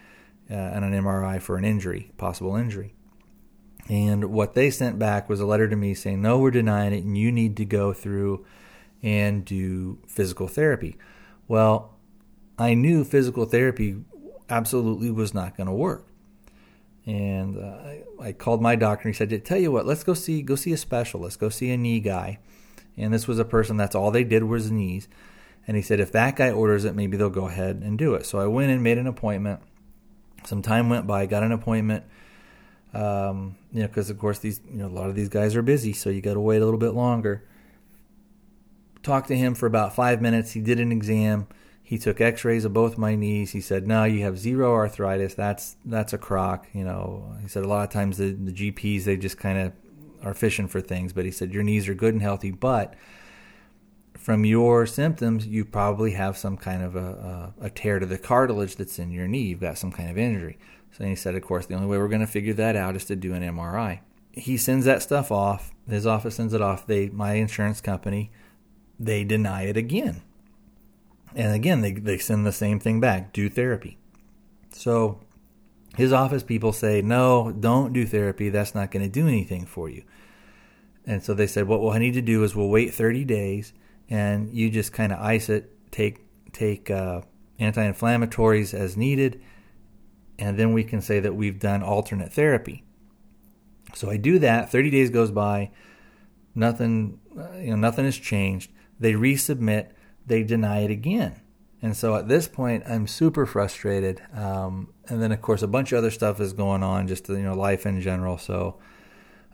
uh, 0.50 0.54
on 0.54 0.84
an 0.84 0.92
MRI 0.92 1.40
for 1.40 1.56
an 1.56 1.64
injury, 1.64 2.12
possible 2.18 2.56
injury. 2.56 2.94
And 3.88 4.26
what 4.26 4.54
they 4.54 4.70
sent 4.70 4.98
back 4.98 5.28
was 5.28 5.40
a 5.40 5.46
letter 5.46 5.68
to 5.68 5.76
me 5.76 5.94
saying, 5.94 6.22
no, 6.22 6.38
we're 6.38 6.50
denying 6.50 6.92
it, 6.92 7.04
and 7.04 7.16
you 7.16 7.32
need 7.32 7.56
to 7.56 7.64
go 7.64 7.92
through 7.92 8.44
and 9.02 9.44
do 9.44 9.98
physical 10.06 10.48
therapy. 10.48 10.96
Well, 11.48 11.96
I 12.58 12.74
knew 12.74 13.04
physical 13.04 13.46
therapy 13.46 13.96
absolutely 14.48 15.10
was 15.10 15.32
not 15.32 15.56
going 15.56 15.66
to 15.66 15.72
work. 15.72 16.06
And 17.06 17.58
uh, 17.58 18.22
I, 18.22 18.32
called 18.32 18.60
my 18.60 18.76
doctor 18.76 19.08
and 19.08 19.14
he 19.14 19.18
said, 19.18 19.44
"Tell 19.44 19.58
you 19.58 19.72
what, 19.72 19.86
let's 19.86 20.04
go 20.04 20.12
see 20.14 20.42
go 20.42 20.54
see 20.54 20.72
a 20.72 20.76
specialist, 20.76 21.40
go 21.40 21.48
see 21.48 21.70
a 21.70 21.76
knee 21.76 22.00
guy." 22.00 22.38
And 22.96 23.12
this 23.12 23.26
was 23.26 23.38
a 23.38 23.44
person 23.44 23.76
that's 23.76 23.94
all 23.94 24.10
they 24.10 24.24
did 24.24 24.44
was 24.44 24.70
knees. 24.70 25.08
And 25.66 25.76
he 25.76 25.82
said, 25.82 26.00
if 26.00 26.12
that 26.12 26.36
guy 26.36 26.50
orders 26.50 26.84
it, 26.84 26.94
maybe 26.94 27.16
they'll 27.16 27.30
go 27.30 27.46
ahead 27.46 27.76
and 27.84 27.98
do 27.98 28.14
it. 28.14 28.26
So 28.26 28.38
I 28.38 28.46
went 28.46 28.70
and 28.70 28.82
made 28.82 28.98
an 28.98 29.06
appointment. 29.06 29.60
Some 30.44 30.62
time 30.62 30.88
went 30.88 31.06
by, 31.06 31.26
got 31.26 31.42
an 31.42 31.52
appointment. 31.52 32.04
Um, 32.92 33.56
you 33.72 33.82
know, 33.82 33.86
because 33.86 34.10
of 34.10 34.18
course 34.18 34.40
these, 34.40 34.60
you 34.68 34.78
know, 34.78 34.86
a 34.86 34.88
lot 34.88 35.08
of 35.08 35.14
these 35.14 35.28
guys 35.28 35.54
are 35.54 35.62
busy, 35.62 35.92
so 35.92 36.10
you 36.10 36.20
got 36.20 36.34
to 36.34 36.40
wait 36.40 36.60
a 36.60 36.64
little 36.64 36.80
bit 36.80 36.92
longer. 36.92 37.44
Talked 39.02 39.28
to 39.28 39.36
him 39.36 39.54
for 39.54 39.66
about 39.66 39.94
five 39.94 40.20
minutes. 40.20 40.52
He 40.52 40.60
did 40.60 40.78
an 40.78 40.92
exam. 40.92 41.46
He 41.82 41.98
took 41.98 42.20
X-rays 42.20 42.64
of 42.64 42.72
both 42.72 42.98
my 42.98 43.16
knees. 43.16 43.52
He 43.52 43.60
said, 43.60 43.86
"No, 43.86 44.04
you 44.04 44.22
have 44.22 44.38
zero 44.38 44.72
arthritis. 44.72 45.34
That's 45.34 45.76
that's 45.84 46.12
a 46.12 46.18
crock." 46.18 46.68
You 46.72 46.84
know, 46.84 47.34
he 47.42 47.48
said 47.48 47.64
a 47.64 47.68
lot 47.68 47.82
of 47.82 47.90
times 47.90 48.18
the, 48.18 48.32
the 48.32 48.52
GPs 48.52 49.04
they 49.04 49.16
just 49.16 49.38
kind 49.38 49.58
of 49.58 49.72
are 50.22 50.34
fishing 50.34 50.68
for 50.68 50.80
things, 50.80 51.12
but 51.12 51.24
he 51.24 51.30
said 51.30 51.52
your 51.52 51.62
knees 51.62 51.88
are 51.88 51.94
good 51.94 52.14
and 52.14 52.22
healthy, 52.22 52.50
but 52.50 52.94
from 54.20 54.44
your 54.44 54.84
symptoms, 54.84 55.46
you 55.46 55.64
probably 55.64 56.12
have 56.12 56.36
some 56.36 56.58
kind 56.58 56.82
of 56.82 56.94
a, 56.94 57.52
a, 57.60 57.66
a, 57.66 57.70
tear 57.70 57.98
to 57.98 58.04
the 58.04 58.18
cartilage 58.18 58.76
that's 58.76 58.98
in 58.98 59.10
your 59.10 59.26
knee. 59.26 59.44
You've 59.44 59.60
got 59.60 59.78
some 59.78 59.90
kind 59.90 60.10
of 60.10 60.18
injury. 60.18 60.58
So 60.92 61.04
he 61.04 61.16
said, 61.16 61.34
of 61.34 61.42
course, 61.42 61.64
the 61.64 61.74
only 61.74 61.86
way 61.86 61.96
we're 61.96 62.08
going 62.08 62.20
to 62.20 62.26
figure 62.26 62.52
that 62.54 62.76
out 62.76 62.96
is 62.96 63.06
to 63.06 63.16
do 63.16 63.32
an 63.32 63.42
MRI. 63.42 64.00
He 64.32 64.58
sends 64.58 64.84
that 64.84 65.02
stuff 65.02 65.32
off. 65.32 65.72
His 65.88 66.06
office 66.06 66.34
sends 66.34 66.52
it 66.52 66.60
off. 66.60 66.86
They, 66.86 67.08
my 67.08 67.34
insurance 67.34 67.80
company, 67.80 68.30
they 69.00 69.24
deny 69.24 69.62
it 69.62 69.76
again. 69.76 70.22
And 71.34 71.54
again, 71.54 71.80
they, 71.80 71.92
they 71.92 72.18
send 72.18 72.46
the 72.46 72.52
same 72.52 72.78
thing 72.78 73.00
back 73.00 73.32
do 73.32 73.48
therapy. 73.48 73.98
So 74.72 75.20
his 75.96 76.12
office 76.12 76.42
people 76.42 76.72
say, 76.72 77.02
no, 77.02 77.50
don't 77.50 77.92
do 77.92 78.06
therapy. 78.06 78.50
That's 78.50 78.74
not 78.74 78.90
going 78.90 79.04
to 79.04 79.10
do 79.10 79.26
anything 79.26 79.66
for 79.66 79.88
you. 79.88 80.04
And 81.06 81.22
so 81.22 81.34
they 81.34 81.46
said, 81.46 81.66
what 81.66 81.80
we'll 81.80 81.98
need 81.98 82.14
to 82.14 82.22
do 82.22 82.44
is 82.44 82.54
we'll 82.54 82.68
wait 82.68 82.92
30 82.94 83.24
days 83.24 83.72
and 84.08 84.52
you 84.52 84.70
just 84.70 84.92
kind 84.92 85.12
of 85.12 85.20
ice 85.20 85.48
it, 85.48 85.72
take 85.90 86.20
take 86.52 86.90
uh, 86.90 87.22
anti-inflammatories 87.60 88.74
as 88.74 88.96
needed, 88.96 89.40
and 90.36 90.58
then 90.58 90.72
we 90.72 90.82
can 90.82 91.00
say 91.00 91.20
that 91.20 91.34
we've 91.34 91.60
done 91.60 91.82
alternate 91.82 92.32
therapy. 92.32 92.82
So 93.94 94.10
I 94.10 94.16
do 94.16 94.40
that. 94.40 94.70
30 94.70 94.90
days 94.90 95.10
goes 95.10 95.30
by, 95.30 95.70
nothing, 96.56 97.20
uh, 97.38 97.58
you 97.58 97.70
know, 97.70 97.76
nothing 97.76 98.04
has 98.04 98.16
changed. 98.16 98.72
They 99.00 99.14
resubmit, 99.14 99.88
they 100.26 100.44
deny 100.44 100.80
it 100.80 100.90
again. 100.90 101.40
And 101.82 101.96
so 101.96 102.14
at 102.14 102.28
this 102.28 102.46
point, 102.46 102.84
I'm 102.86 103.06
super 103.06 103.46
frustrated. 103.46 104.20
Um, 104.34 104.92
and 105.08 105.22
then, 105.22 105.32
of 105.32 105.40
course, 105.40 105.62
a 105.62 105.66
bunch 105.66 105.92
of 105.92 105.98
other 105.98 106.10
stuff 106.10 106.38
is 106.38 106.52
going 106.52 106.82
on, 106.82 107.08
just 107.08 107.28
you 107.28 107.38
know, 107.38 107.54
life 107.54 107.86
in 107.86 108.00
general. 108.02 108.36
So 108.36 108.78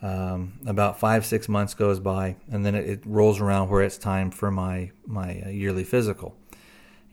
um, 0.03 0.59
about 0.67 0.99
five 0.99 1.25
six 1.25 1.49
months 1.49 1.75
goes 1.75 2.01
by, 2.01 2.37
and 2.51 2.67
then 2.67 2.75
it, 2.75 2.89
it, 2.89 3.01
rolls 3.07 3.41
around 3.41 3.71
where 3.71 3.83
it's 3.83 3.97
time 3.97 4.31
for 4.31 4.51
my 4.51 4.91
my 5.07 5.43
uh, 5.47 5.49
yearly 5.49 5.85
physical. 5.85 6.37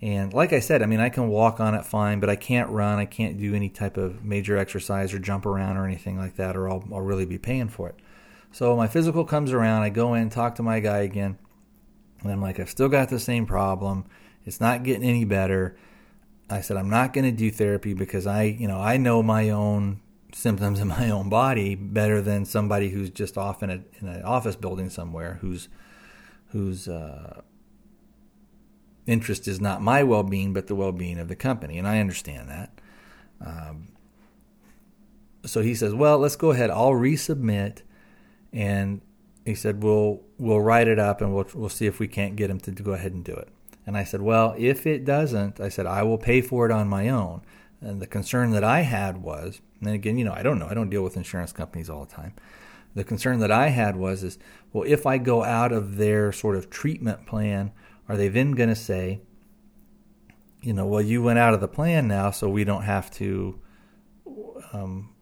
And 0.01 0.33
like 0.33 0.51
I 0.51 0.59
said, 0.59 0.81
I 0.81 0.85
mean, 0.85 0.99
I 0.99 1.07
can 1.07 1.29
walk 1.29 1.61
on 1.61 1.75
it 1.75 1.85
fine, 1.85 2.19
but 2.19 2.29
I 2.29 2.35
can't 2.35 2.69
run. 2.69 2.99
I 2.99 3.05
can't 3.05 3.37
do 3.37 3.55
any 3.55 3.69
type 3.69 3.95
of 3.95 4.25
major 4.25 4.57
exercise 4.57 5.13
or 5.13 5.19
jump 5.19 5.45
around 5.45 5.77
or 5.77 5.85
anything 5.85 6.17
like 6.17 6.35
that, 6.35 6.57
or 6.57 6.69
I'll, 6.69 6.83
I'll 6.91 6.99
really 6.99 7.25
be 7.25 7.37
paying 7.37 7.69
for 7.69 7.87
it. 7.87 7.95
So 8.51 8.75
my 8.75 8.87
physical 8.87 9.23
comes 9.23 9.53
around. 9.53 9.83
I 9.83 9.89
go 9.89 10.13
in, 10.13 10.29
talk 10.29 10.55
to 10.55 10.63
my 10.63 10.81
guy 10.81 10.99
again, 10.99 11.37
and 12.23 12.31
I'm 12.31 12.41
like, 12.41 12.59
I've 12.59 12.69
still 12.69 12.89
got 12.89 13.09
the 13.09 13.19
same 13.19 13.45
problem. 13.45 14.05
It's 14.45 14.59
not 14.59 14.83
getting 14.83 15.07
any 15.07 15.25
better. 15.25 15.77
I 16.49 16.61
said 16.61 16.77
I'm 16.77 16.89
not 16.89 17.13
going 17.13 17.25
to 17.25 17.31
do 17.31 17.51
therapy 17.51 17.93
because 17.93 18.27
I, 18.27 18.43
you 18.43 18.67
know, 18.67 18.79
I 18.79 18.97
know 18.97 19.23
my 19.23 19.49
own 19.49 20.01
symptoms 20.35 20.79
in 20.79 20.87
my 20.87 21.09
own 21.09 21.29
body 21.29 21.75
better 21.75 22.21
than 22.21 22.45
somebody 22.45 22.89
who's 22.89 23.09
just 23.09 23.37
off 23.37 23.63
in 23.63 23.69
a 23.69 23.83
in 23.99 24.07
an 24.07 24.23
office 24.23 24.55
building 24.55 24.89
somewhere 24.89 25.37
whose 25.41 25.69
whose 26.47 26.87
uh, 26.87 27.41
interest 29.05 29.47
is 29.47 29.59
not 29.59 29.81
my 29.81 30.03
well 30.03 30.23
being 30.23 30.53
but 30.53 30.67
the 30.67 30.75
well 30.75 30.91
being 30.91 31.19
of 31.19 31.27
the 31.27 31.35
company, 31.35 31.77
and 31.77 31.87
I 31.87 31.99
understand 31.99 32.49
that. 32.49 32.79
Um, 33.45 33.89
so 35.45 35.61
he 35.61 35.75
says, 35.75 35.93
"Well, 35.93 36.19
let's 36.19 36.35
go 36.35 36.51
ahead. 36.51 36.69
I'll 36.69 36.91
resubmit," 36.91 37.79
and 38.51 39.01
he 39.45 39.55
said, 39.55 39.83
"We'll 39.83 40.21
we'll 40.43 40.61
write 40.61 40.87
it 40.87 40.99
up 40.99 41.21
and 41.21 41.33
we'll 41.33 41.47
we'll 41.53 41.69
see 41.69 41.85
if 41.85 41.99
we 41.99 42.07
can't 42.07 42.35
get 42.35 42.49
him 42.49 42.59
to 42.61 42.71
go 42.71 42.93
ahead 42.93 43.13
and 43.13 43.23
do 43.23 43.33
it." 43.33 43.49
And 43.85 43.97
I 43.97 44.03
said, 44.03 44.21
Well, 44.21 44.55
if 44.57 44.85
it 44.85 45.05
doesn't, 45.05 45.59
I 45.59 45.69
said, 45.69 45.85
I 45.85 46.03
will 46.03 46.17
pay 46.17 46.41
for 46.41 46.65
it 46.65 46.71
on 46.71 46.87
my 46.87 47.09
own. 47.09 47.41
And 47.81 48.01
the 48.01 48.07
concern 48.07 48.51
that 48.51 48.63
I 48.63 48.81
had 48.81 49.17
was, 49.17 49.61
and 49.81 49.89
again, 49.89 50.17
you 50.17 50.23
know, 50.23 50.33
I 50.33 50.43
don't 50.43 50.59
know, 50.59 50.67
I 50.67 50.73
don't 50.73 50.89
deal 50.89 51.03
with 51.03 51.17
insurance 51.17 51.51
companies 51.51 51.89
all 51.89 52.05
the 52.05 52.13
time. 52.13 52.33
The 52.95 53.03
concern 53.03 53.39
that 53.39 53.51
I 53.51 53.69
had 53.69 53.97
was, 53.97 54.23
is, 54.23 54.37
well, 54.71 54.85
if 54.87 55.05
I 55.05 55.17
go 55.17 55.43
out 55.43 55.71
of 55.71 55.97
their 55.97 56.31
sort 56.31 56.55
of 56.55 56.69
treatment 56.69 57.25
plan, 57.25 57.71
are 58.07 58.15
they 58.15 58.29
then 58.29 58.51
going 58.51 58.69
to 58.69 58.75
say, 58.75 59.21
you 60.61 60.71
know, 60.71 60.85
well, 60.85 61.01
you 61.01 61.21
went 61.21 61.39
out 61.39 61.53
of 61.53 61.59
the 61.59 61.67
plan 61.67 62.07
now, 62.07 62.31
so 62.31 62.47
we 62.47 62.63
don't 62.63 62.83
have 62.83 63.11
to, 63.11 63.59
um, 64.71 65.12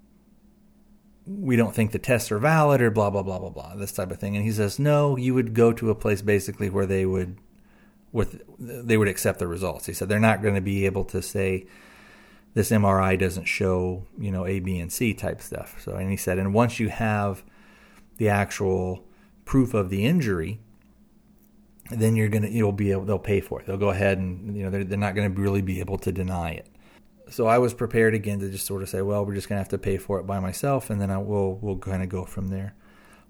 we 1.26 1.56
don't 1.56 1.76
think 1.76 1.92
the 1.92 2.00
tests 2.00 2.32
are 2.32 2.40
valid 2.40 2.82
or 2.82 2.90
blah, 2.90 3.10
blah, 3.10 3.22
blah, 3.22 3.40
blah, 3.40 3.50
blah, 3.50 3.76
this 3.76 3.92
type 3.92 4.12
of 4.12 4.20
thing. 4.20 4.36
And 4.36 4.46
he 4.46 4.52
says, 4.52 4.80
no, 4.80 5.18
you 5.18 5.34
would 5.34 5.54
go 5.54 5.72
to 5.74 5.90
a 5.90 5.96
place 5.96 6.22
basically 6.22 6.70
where 6.70 6.86
they 6.86 7.06
would 7.06 7.38
with 8.12 8.42
they 8.60 8.98
would 8.98 9.08
accept 9.08 9.40
the 9.40 9.48
results. 9.48 9.86
He 9.86 9.94
said 9.94 10.10
they're 10.10 10.20
not 10.20 10.42
going 10.42 10.56
to 10.56 10.62
be 10.62 10.86
able 10.86 11.06
to 11.06 11.22
say 11.22 11.66
this 12.54 12.70
MRI 12.70 13.18
doesn't 13.18 13.46
show 13.46 14.06
you 14.20 14.32
know 14.32 14.46
A, 14.46 14.60
B, 14.60 14.80
and 14.80 14.92
C 14.92 15.14
type 15.14 15.42
stuff. 15.42 15.82
So 15.82 15.96
and 15.96 16.10
he 16.10 16.18
said, 16.18 16.38
and 16.38 16.54
once 16.54 16.80
you 16.80 16.90
have 16.90 17.44
the 18.18 18.30
actual 18.30 19.06
proof 19.46 19.74
of 19.74 19.90
the 19.90 20.06
injury, 20.06 20.60
then 21.90 22.16
you're 22.16 22.30
gonna 22.30 22.50
you'll 22.50 22.72
be 22.72 22.92
able 22.92 23.06
they'll 23.06 23.20
pay 23.20 23.40
for 23.40 23.62
it. 23.62 23.68
They'll 23.68 23.78
go 23.78 23.90
ahead 23.90 24.18
and 24.18 24.56
you 24.56 24.64
know 24.64 24.70
they're 24.70 24.84
they're 24.84 24.98
not 24.98 25.16
going 25.16 25.34
to 25.34 25.42
really 25.42 25.62
be 25.62 25.80
able 25.80 25.98
to 26.00 26.12
deny 26.12 26.52
it. 26.52 26.68
So 27.32 27.48
I 27.48 27.60
was 27.60 27.74
prepared 27.74 28.14
again 28.14 28.40
to 28.40 28.50
just 28.50 28.66
sort 28.66 28.84
of 28.84 28.90
say, 28.90 29.02
well, 29.02 29.26
we're 29.26 29.36
just 29.36 29.48
going 29.48 29.56
to 29.56 29.62
have 29.62 29.70
to 29.70 29.78
pay 29.78 29.98
for 29.98 30.20
it 30.20 30.28
by 30.28 30.40
myself, 30.40 30.90
and 30.90 31.00
then 31.00 31.10
I 31.10 31.18
will 31.18 31.56
we'll 31.56 31.78
kind 31.78 32.04
of 32.04 32.10
go 32.10 32.26
from 32.26 32.50
there. 32.50 32.76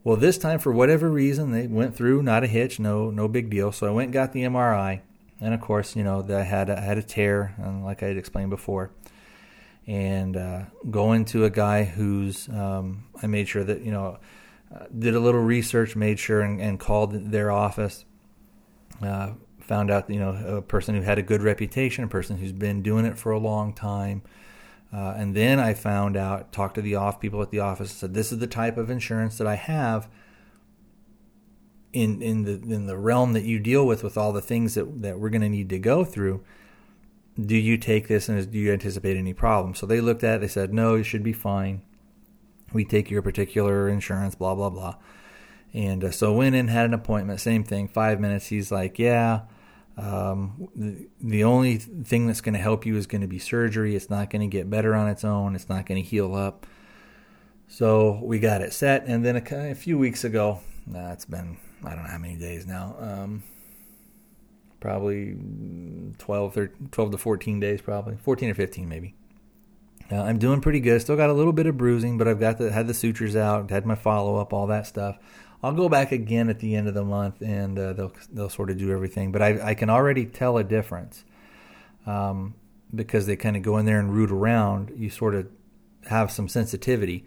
Well, 0.03 0.17
this 0.17 0.39
time 0.39 0.57
for 0.57 0.71
whatever 0.71 1.11
reason 1.11 1.51
they 1.51 1.67
went 1.67 1.95
through, 1.95 2.23
not 2.23 2.43
a 2.43 2.47
hitch, 2.47 2.79
no 2.79 3.11
no 3.11 3.27
big 3.27 3.51
deal. 3.51 3.71
So 3.71 3.85
I 3.85 3.91
went 3.91 4.07
and 4.07 4.13
got 4.13 4.33
the 4.33 4.41
MRI, 4.41 5.01
and 5.39 5.53
of 5.53 5.61
course, 5.61 5.95
you 5.95 6.03
know, 6.03 6.25
I 6.27 6.41
had 6.41 6.71
I 6.71 6.81
had 6.81 6.97
a 6.97 7.03
tear, 7.03 7.55
like 7.83 8.01
I 8.01 8.07
had 8.07 8.17
explained 8.17 8.49
before, 8.49 8.89
and 9.85 10.35
uh, 10.35 10.63
going 10.89 11.25
to 11.25 11.45
a 11.45 11.51
guy 11.51 11.83
who's 11.83 12.49
um, 12.49 13.03
I 13.21 13.27
made 13.27 13.47
sure 13.47 13.63
that 13.63 13.81
you 13.81 13.91
know 13.91 14.17
uh, 14.75 14.85
did 14.97 15.13
a 15.13 15.19
little 15.19 15.41
research, 15.41 15.95
made 15.95 16.17
sure 16.17 16.41
and, 16.41 16.59
and 16.59 16.79
called 16.79 17.31
their 17.31 17.51
office. 17.51 18.05
Uh, 18.99 19.33
found 19.71 19.89
out 19.89 20.09
you 20.09 20.19
know 20.19 20.57
a 20.57 20.61
person 20.61 20.95
who 20.95 21.01
had 21.01 21.17
a 21.17 21.21
good 21.21 21.41
reputation, 21.41 22.03
a 22.03 22.07
person 22.07 22.35
who's 22.35 22.51
been 22.51 22.81
doing 22.81 23.05
it 23.05 23.17
for 23.17 23.31
a 23.31 23.39
long 23.39 23.73
time. 23.73 24.21
Uh, 24.93 25.13
and 25.15 25.33
then 25.33 25.61
I 25.61 25.73
found 25.73 26.17
out, 26.17 26.51
talked 26.51 26.75
to 26.75 26.81
the 26.81 26.95
off 26.95 27.21
people 27.21 27.41
at 27.41 27.51
the 27.51 27.61
office, 27.61 27.91
said 27.91 28.13
this 28.13 28.33
is 28.33 28.39
the 28.39 28.47
type 28.47 28.75
of 28.75 28.89
insurance 28.89 29.37
that 29.37 29.47
I 29.47 29.55
have. 29.55 30.09
In 31.93 32.21
in 32.21 32.43
the 32.43 32.55
in 32.75 32.85
the 32.85 32.97
realm 32.97 33.31
that 33.31 33.43
you 33.43 33.59
deal 33.59 33.87
with, 33.87 34.03
with 34.03 34.17
all 34.17 34.33
the 34.33 34.41
things 34.41 34.73
that 34.73 35.01
that 35.03 35.19
we're 35.21 35.29
going 35.29 35.41
to 35.41 35.47
need 35.47 35.69
to 35.69 35.79
go 35.79 36.03
through, 36.03 36.43
do 37.39 37.55
you 37.55 37.77
take 37.77 38.09
this 38.09 38.27
and 38.27 38.51
do 38.51 38.59
you 38.59 38.73
anticipate 38.73 39.15
any 39.15 39.33
problems? 39.33 39.79
So 39.79 39.85
they 39.85 40.01
looked 40.01 40.25
at 40.25 40.35
it, 40.35 40.41
they 40.41 40.47
said 40.49 40.73
no, 40.73 40.95
it 40.95 41.03
should 41.03 41.23
be 41.23 41.31
fine. 41.31 41.81
We 42.73 42.83
take 42.83 43.09
your 43.09 43.21
particular 43.21 43.87
insurance, 43.87 44.35
blah 44.35 44.53
blah 44.53 44.69
blah. 44.69 44.95
And 45.73 46.03
uh, 46.03 46.11
so 46.11 46.33
went 46.33 46.55
in, 46.55 46.67
had 46.67 46.87
an 46.87 46.93
appointment, 46.93 47.39
same 47.39 47.63
thing, 47.63 47.87
five 47.87 48.19
minutes. 48.19 48.47
He's 48.47 48.69
like, 48.69 48.99
yeah 48.99 49.43
um, 50.01 50.67
the, 50.75 51.07
the 51.21 51.43
only 51.43 51.77
thing 51.77 52.27
that's 52.27 52.41
going 52.41 52.53
to 52.53 52.59
help 52.59 52.85
you 52.85 52.97
is 52.97 53.05
going 53.05 53.21
to 53.21 53.27
be 53.27 53.39
surgery. 53.39 53.95
It's 53.95 54.09
not 54.09 54.29
going 54.29 54.41
to 54.41 54.47
get 54.47 54.69
better 54.69 54.95
on 54.95 55.07
its 55.07 55.23
own. 55.23 55.55
It's 55.55 55.69
not 55.69 55.85
going 55.85 56.01
to 56.01 56.07
heal 56.07 56.35
up. 56.35 56.65
So 57.67 58.19
we 58.23 58.39
got 58.39 58.61
it 58.61 58.73
set, 58.73 59.05
and 59.05 59.23
then 59.23 59.37
a, 59.37 59.71
a 59.71 59.75
few 59.75 59.97
weeks 59.97 60.25
ago, 60.25 60.59
nah, 60.85 61.13
it's 61.13 61.23
been 61.23 61.57
I 61.83 61.95
don't 61.95 62.03
know 62.03 62.09
how 62.09 62.17
many 62.17 62.35
days 62.35 62.65
now, 62.65 62.95
um, 62.99 63.43
probably 64.79 65.37
12, 66.17 66.53
13, 66.53 66.89
12 66.91 67.11
to 67.11 67.17
14 67.17 67.59
days, 67.59 67.81
probably 67.81 68.17
14 68.17 68.49
or 68.49 68.53
15 68.53 68.89
maybe. 68.89 69.15
Uh, 70.11 70.21
I'm 70.21 70.37
doing 70.37 70.59
pretty 70.59 70.81
good. 70.81 71.01
Still 71.01 71.15
got 71.15 71.29
a 71.29 71.33
little 71.33 71.53
bit 71.53 71.67
of 71.67 71.77
bruising, 71.77 72.17
but 72.17 72.27
I've 72.27 72.39
got 72.39 72.57
the 72.57 72.71
had 72.71 72.87
the 72.87 72.93
sutures 72.93 73.35
out, 73.35 73.69
had 73.69 73.85
my 73.85 73.95
follow 73.95 74.35
up, 74.35 74.51
all 74.51 74.67
that 74.67 74.85
stuff. 74.85 75.17
I'll 75.63 75.73
go 75.73 75.89
back 75.89 76.11
again 76.11 76.49
at 76.49 76.59
the 76.59 76.75
end 76.75 76.87
of 76.87 76.93
the 76.93 77.03
month, 77.03 77.41
and 77.41 77.77
uh, 77.77 77.93
they'll 77.93 78.13
they'll 78.31 78.49
sort 78.49 78.69
of 78.69 78.77
do 78.77 78.91
everything. 78.91 79.31
But 79.31 79.41
I 79.41 79.69
I 79.69 79.73
can 79.75 79.89
already 79.89 80.25
tell 80.25 80.57
a 80.57 80.63
difference 80.63 81.23
um, 82.05 82.55
because 82.93 83.27
they 83.27 83.35
kind 83.35 83.55
of 83.55 83.63
go 83.63 83.77
in 83.77 83.85
there 83.85 83.99
and 83.99 84.13
root 84.13 84.31
around. 84.31 84.91
You 84.95 85.09
sort 85.09 85.35
of 85.35 85.47
have 86.07 86.31
some 86.31 86.47
sensitivity. 86.47 87.25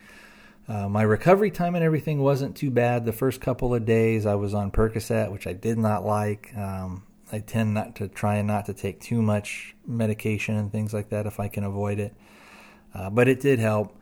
Uh, 0.67 0.89
my 0.89 1.03
recovery 1.03 1.51
time 1.51 1.75
and 1.75 1.85
everything 1.85 2.21
wasn't 2.21 2.57
too 2.57 2.71
bad. 2.71 3.05
The 3.05 3.13
first 3.13 3.41
couple 3.41 3.75
of 3.75 3.85
days 3.85 4.25
I 4.25 4.35
was 4.35 4.55
on 4.55 4.71
Percocet, 4.71 5.31
which 5.31 5.47
I 5.47 5.53
did 5.53 5.79
not 5.79 6.05
like. 6.05 6.57
Um, 6.57 7.05
I 7.31 7.41
tend 7.41 7.75
not 7.75 7.97
to 7.97 8.09
try 8.09 8.37
and 8.37 8.49
not 8.49 8.67
to 8.67 8.75
take 8.75 9.01
too 9.01 9.21
much 9.21 9.75
medication 9.87 10.57
and 10.57 10.73
things 10.73 10.95
like 10.95 11.11
that 11.11 11.27
if 11.27 11.39
I 11.39 11.49
can 11.49 11.65
avoid 11.65 11.99
it. 11.99 12.15
Uh, 12.95 13.11
but 13.11 13.29
it 13.29 13.41
did 13.41 13.59
help. 13.59 13.97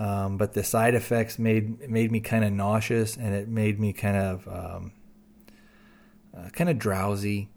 Um, 0.00 0.38
but 0.38 0.54
the 0.54 0.64
side 0.64 0.94
effects 0.94 1.38
made 1.38 1.90
made 1.90 2.10
me 2.10 2.20
kind 2.20 2.42
of 2.42 2.52
nauseous, 2.52 3.18
and 3.18 3.34
it 3.34 3.48
made 3.48 3.78
me 3.78 3.92
kind 3.92 4.16
of 4.16 4.48
um, 4.48 4.92
uh, 6.34 6.48
kind 6.48 6.70
of 6.70 6.78
drowsy. 6.78 7.50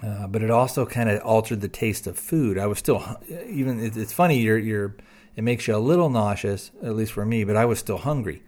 Uh, 0.00 0.28
but 0.28 0.42
it 0.42 0.52
also 0.52 0.86
kind 0.86 1.10
of 1.10 1.20
altered 1.22 1.62
the 1.62 1.68
taste 1.68 2.06
of 2.06 2.16
food. 2.16 2.56
I 2.58 2.66
was 2.68 2.78
still 2.78 3.02
even. 3.28 3.80
It's 3.80 4.12
funny. 4.12 4.38
You're 4.38 4.58
you're. 4.58 4.96
It 5.34 5.42
makes 5.42 5.66
you 5.66 5.74
a 5.74 5.78
little 5.78 6.10
nauseous, 6.10 6.70
at 6.80 6.94
least 6.94 7.12
for 7.12 7.26
me. 7.26 7.42
But 7.42 7.56
I 7.56 7.64
was 7.64 7.80
still 7.80 7.98
hungry, 7.98 8.44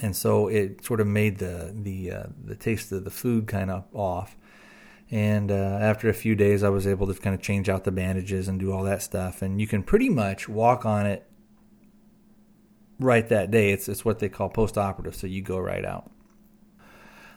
and 0.00 0.16
so 0.16 0.48
it 0.48 0.82
sort 0.82 1.02
of 1.02 1.06
made 1.06 1.36
the 1.36 1.70
the 1.74 2.12
uh, 2.12 2.26
the 2.42 2.56
taste 2.56 2.90
of 2.92 3.04
the 3.04 3.10
food 3.10 3.46
kind 3.46 3.70
of 3.70 3.84
off. 3.92 4.38
And 5.10 5.50
uh, 5.50 5.54
after 5.82 6.08
a 6.08 6.14
few 6.14 6.34
days, 6.34 6.62
I 6.62 6.70
was 6.70 6.86
able 6.86 7.08
to 7.08 7.14
kind 7.14 7.34
of 7.34 7.42
change 7.42 7.68
out 7.68 7.84
the 7.84 7.92
bandages 7.92 8.48
and 8.48 8.58
do 8.58 8.72
all 8.72 8.84
that 8.84 9.02
stuff. 9.02 9.42
And 9.42 9.60
you 9.60 9.66
can 9.66 9.82
pretty 9.82 10.08
much 10.08 10.48
walk 10.48 10.86
on 10.86 11.04
it 11.04 11.26
right 13.00 13.28
that 13.28 13.50
day. 13.50 13.72
It's 13.72 13.88
it's 13.88 14.04
what 14.04 14.18
they 14.20 14.28
call 14.28 14.48
post 14.48 14.78
operative, 14.78 15.16
so 15.16 15.26
you 15.26 15.42
go 15.42 15.58
right 15.58 15.84
out. 15.84 16.10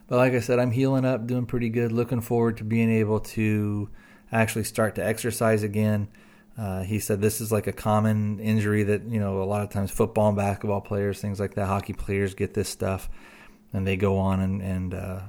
But 0.08 0.17
like 0.17 0.34
I 0.34 0.39
said, 0.39 0.60
I'm 0.60 0.71
healing 0.71 1.06
up, 1.06 1.26
doing 1.26 1.45
pretty 1.45 1.69
good. 1.69 1.91
Looking 1.91 2.21
forward 2.21 2.58
to 2.58 2.63
being 2.63 2.91
able 2.91 3.21
to 3.21 3.89
actually 4.32 4.65
start 4.65 4.95
to 4.95 5.06
exercise 5.06 5.63
again. 5.63 6.10
Uh, 6.58 6.84
he 6.84 6.99
said 6.99 7.19
this 7.19 7.41
is 7.41 7.52
like 7.52 7.65
a 7.65 7.71
common 7.71 8.39
injury 8.39 8.84
that 8.84 9.04
you 9.06 9.19
know 9.19 9.41
a 9.41 9.45
lot 9.45 9.63
of 9.63 9.69
times 9.69 9.89
football 9.89 10.28
and 10.28 10.38
basketball 10.38 10.82
players, 10.82 11.19
things 11.19 11.39
like 11.39 11.56
that, 11.56 11.65
hockey 11.65 11.93
players 11.93 12.36
get 12.36 12.54
this 12.54 12.69
stuff, 12.69 13.10
and 13.71 13.88
they 13.88 13.97
go 13.97 14.17
on 14.17 14.39
and 14.39 14.62
and 14.62 14.93
uh, 14.93 15.21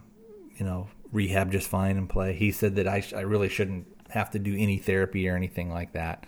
you 0.56 0.66
know 0.66 0.88
rehab 1.12 1.52
just 1.52 1.68
fine 1.68 1.96
and 1.96 2.10
play. 2.10 2.34
He 2.34 2.50
said 2.50 2.74
that 2.74 2.88
I, 2.88 3.00
sh- 3.00 3.14
I 3.14 3.20
really 3.20 3.48
shouldn't 3.48 3.86
have 4.10 4.30
to 4.32 4.38
do 4.38 4.54
any 4.56 4.78
therapy 4.78 5.28
or 5.28 5.36
anything 5.36 5.70
like 5.70 5.92
that. 5.92 6.26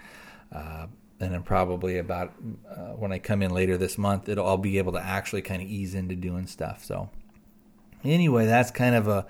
Uh, 0.50 0.86
and 1.20 1.32
then 1.32 1.42
probably 1.42 1.98
about 1.98 2.32
uh, 2.68 2.92
when 2.92 3.12
I 3.12 3.18
come 3.18 3.42
in 3.42 3.50
later 3.50 3.76
this 3.76 3.96
month, 3.96 4.28
it'll 4.28 4.46
I'll 4.46 4.58
be 4.58 4.78
able 4.78 4.92
to 4.92 5.02
actually 5.02 5.42
kind 5.42 5.62
of 5.62 5.68
ease 5.68 5.94
into 5.94 6.14
doing 6.14 6.46
stuff. 6.46 6.84
So 6.84 7.10
anyway, 8.04 8.46
that's 8.46 8.70
kind 8.70 8.94
of 8.94 9.08
a 9.08 9.26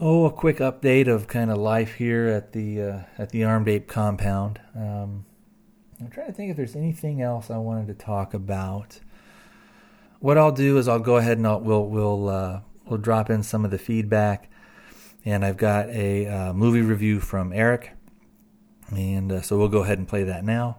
oh 0.00 0.26
a 0.26 0.32
quick 0.32 0.58
update 0.58 1.08
of 1.08 1.28
kind 1.28 1.50
of 1.50 1.58
life 1.58 1.94
here 1.94 2.26
at 2.28 2.52
the 2.52 2.82
uh, 2.82 2.98
at 3.18 3.30
the 3.30 3.44
Armed 3.44 3.68
Ape 3.68 3.88
compound. 3.88 4.60
Um, 4.74 5.24
I'm 6.00 6.10
trying 6.10 6.26
to 6.26 6.32
think 6.32 6.50
if 6.50 6.56
there's 6.56 6.76
anything 6.76 7.22
else 7.22 7.50
I 7.50 7.58
wanted 7.58 7.86
to 7.86 7.94
talk 7.94 8.34
about. 8.34 9.00
What 10.18 10.38
I'll 10.38 10.52
do 10.52 10.78
is 10.78 10.88
I'll 10.88 11.00
go 11.00 11.16
ahead 11.16 11.38
and 11.38 11.46
I'll, 11.46 11.60
we'll 11.60 11.86
we'll 11.86 12.28
uh, 12.28 12.60
we'll 12.86 12.98
drop 12.98 13.30
in 13.30 13.42
some 13.42 13.64
of 13.64 13.70
the 13.70 13.78
feedback, 13.78 14.50
and 15.24 15.44
I've 15.44 15.56
got 15.56 15.88
a 15.90 16.26
uh, 16.26 16.52
movie 16.52 16.82
review 16.82 17.18
from 17.18 17.52
Eric, 17.52 17.92
and 18.96 19.32
uh, 19.32 19.40
so 19.42 19.58
we'll 19.58 19.68
go 19.68 19.82
ahead 19.82 19.98
and 19.98 20.08
play 20.08 20.24
that 20.24 20.44
now. 20.44 20.78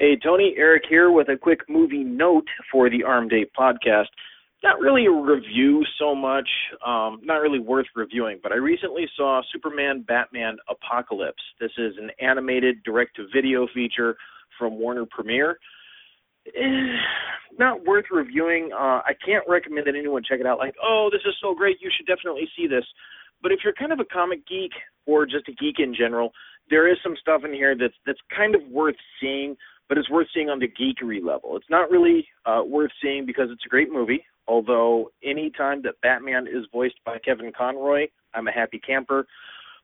Hey, 0.00 0.16
Tony, 0.16 0.54
Eric 0.56 0.84
here 0.88 1.10
with 1.10 1.28
a 1.28 1.36
quick 1.36 1.60
movie 1.68 2.02
note 2.02 2.46
for 2.72 2.88
the 2.88 3.04
Armed 3.04 3.34
Ape 3.34 3.52
podcast. 3.58 4.06
Not 4.62 4.80
really 4.80 5.04
a 5.04 5.10
review 5.10 5.84
so 5.98 6.14
much, 6.14 6.48
um, 6.86 7.20
not 7.22 7.42
really 7.42 7.58
worth 7.58 7.86
reviewing, 7.94 8.40
but 8.42 8.50
I 8.50 8.56
recently 8.56 9.06
saw 9.14 9.42
Superman 9.52 10.02
Batman 10.08 10.56
Apocalypse. 10.70 11.42
This 11.60 11.72
is 11.76 11.94
an 11.98 12.10
animated 12.18 12.82
direct 12.82 13.16
to 13.16 13.26
video 13.34 13.66
feature 13.74 14.16
from 14.58 14.78
Warner 14.78 15.04
Premiere. 15.04 15.58
Not 17.58 17.84
worth 17.84 18.06
reviewing. 18.10 18.70
Uh, 18.72 19.02
I 19.04 19.12
can't 19.24 19.44
recommend 19.48 19.86
that 19.86 19.96
anyone 19.96 20.22
check 20.26 20.40
it 20.40 20.46
out. 20.46 20.58
Like, 20.58 20.74
oh, 20.82 21.10
this 21.12 21.20
is 21.26 21.34
so 21.42 21.54
great, 21.54 21.78
you 21.80 21.90
should 21.94 22.06
definitely 22.06 22.48
see 22.56 22.66
this. 22.66 22.84
But 23.42 23.52
if 23.52 23.60
you're 23.64 23.74
kind 23.74 23.92
of 23.92 24.00
a 24.00 24.04
comic 24.04 24.46
geek 24.46 24.72
or 25.06 25.26
just 25.26 25.48
a 25.48 25.52
geek 25.52 25.76
in 25.78 25.94
general, 25.94 26.32
there 26.70 26.90
is 26.90 26.98
some 27.02 27.16
stuff 27.20 27.42
in 27.44 27.52
here 27.52 27.74
that's 27.76 27.94
that's 28.06 28.20
kind 28.34 28.54
of 28.54 28.62
worth 28.70 28.96
seeing 29.20 29.56
but 29.90 29.98
it's 29.98 30.08
worth 30.08 30.28
seeing 30.32 30.48
on 30.48 30.60
the 30.60 30.68
geekery 30.68 31.20
level. 31.20 31.56
It's 31.56 31.68
not 31.68 31.90
really 31.90 32.28
uh, 32.46 32.62
worth 32.64 32.92
seeing 33.02 33.26
because 33.26 33.48
it's 33.50 33.66
a 33.66 33.68
great 33.68 33.92
movie. 33.92 34.24
Although 34.46 35.10
any 35.24 35.50
time 35.50 35.82
that 35.82 36.00
Batman 36.00 36.46
is 36.46 36.64
voiced 36.72 37.00
by 37.04 37.18
Kevin 37.18 37.50
Conroy, 37.56 38.06
I'm 38.32 38.46
a 38.46 38.52
happy 38.52 38.78
camper. 38.78 39.26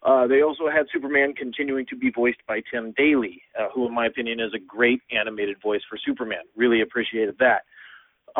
Uh, 0.03 0.27
they 0.27 0.43
also 0.43 0.69
had 0.69 0.87
Superman 0.93 1.35
continuing 1.35 1.87
to 1.87 1.97
be 1.97 2.11
voiced 2.11 2.39
by 2.47 2.61
Tim 2.71 2.93
Daly, 2.97 3.43
uh, 3.59 3.69
who, 3.75 3.87
in 3.87 3.95
my 3.95 4.07
opinion, 4.07 4.41
is 4.41 4.53
a 4.55 4.59
great 4.59 5.01
animated 5.11 5.57
voice 5.63 5.81
for 5.89 5.99
Superman. 6.05 6.43
Really 6.55 6.83
appreciated 6.83 7.37
that. 7.39 7.63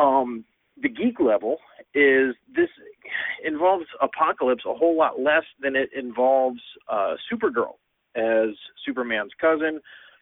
Um, 0.01 0.45
the 0.81 0.89
geek 0.89 1.19
level 1.19 1.57
is 1.93 2.35
this 2.55 2.69
involves 3.43 3.85
Apocalypse 4.01 4.63
a 4.65 4.73
whole 4.73 4.95
lot 4.95 5.19
less 5.19 5.43
than 5.59 5.75
it 5.75 5.89
involves 5.95 6.61
uh, 6.87 7.15
Supergirl 7.31 7.75
as 8.15 8.55
Superman's 8.85 9.31
cousin 9.39 9.79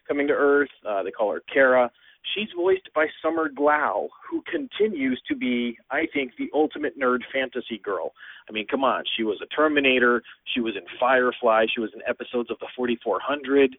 coming 0.08 0.26
to 0.28 0.32
Earth. 0.32 0.70
Uh, 0.88 1.02
they 1.02 1.10
call 1.10 1.32
her 1.32 1.42
Kara. 1.52 1.90
She's 2.34 2.48
voiced 2.56 2.88
by 2.94 3.06
Summer 3.22 3.48
Glau, 3.48 4.08
who 4.28 4.42
continues 4.50 5.20
to 5.28 5.36
be, 5.36 5.78
I 5.90 6.06
think, 6.12 6.32
the 6.38 6.50
ultimate 6.52 6.98
nerd 6.98 7.20
fantasy 7.32 7.78
girl. 7.82 8.12
I 8.48 8.52
mean, 8.52 8.66
come 8.66 8.84
on. 8.84 9.04
She 9.16 9.22
was 9.22 9.40
a 9.42 9.46
Terminator. 9.46 10.22
She 10.54 10.60
was 10.60 10.74
in 10.76 10.82
Firefly. 10.98 11.66
She 11.72 11.80
was 11.80 11.90
in 11.94 12.00
episodes 12.08 12.50
of 12.50 12.58
the 12.58 12.66
4400. 12.76 13.76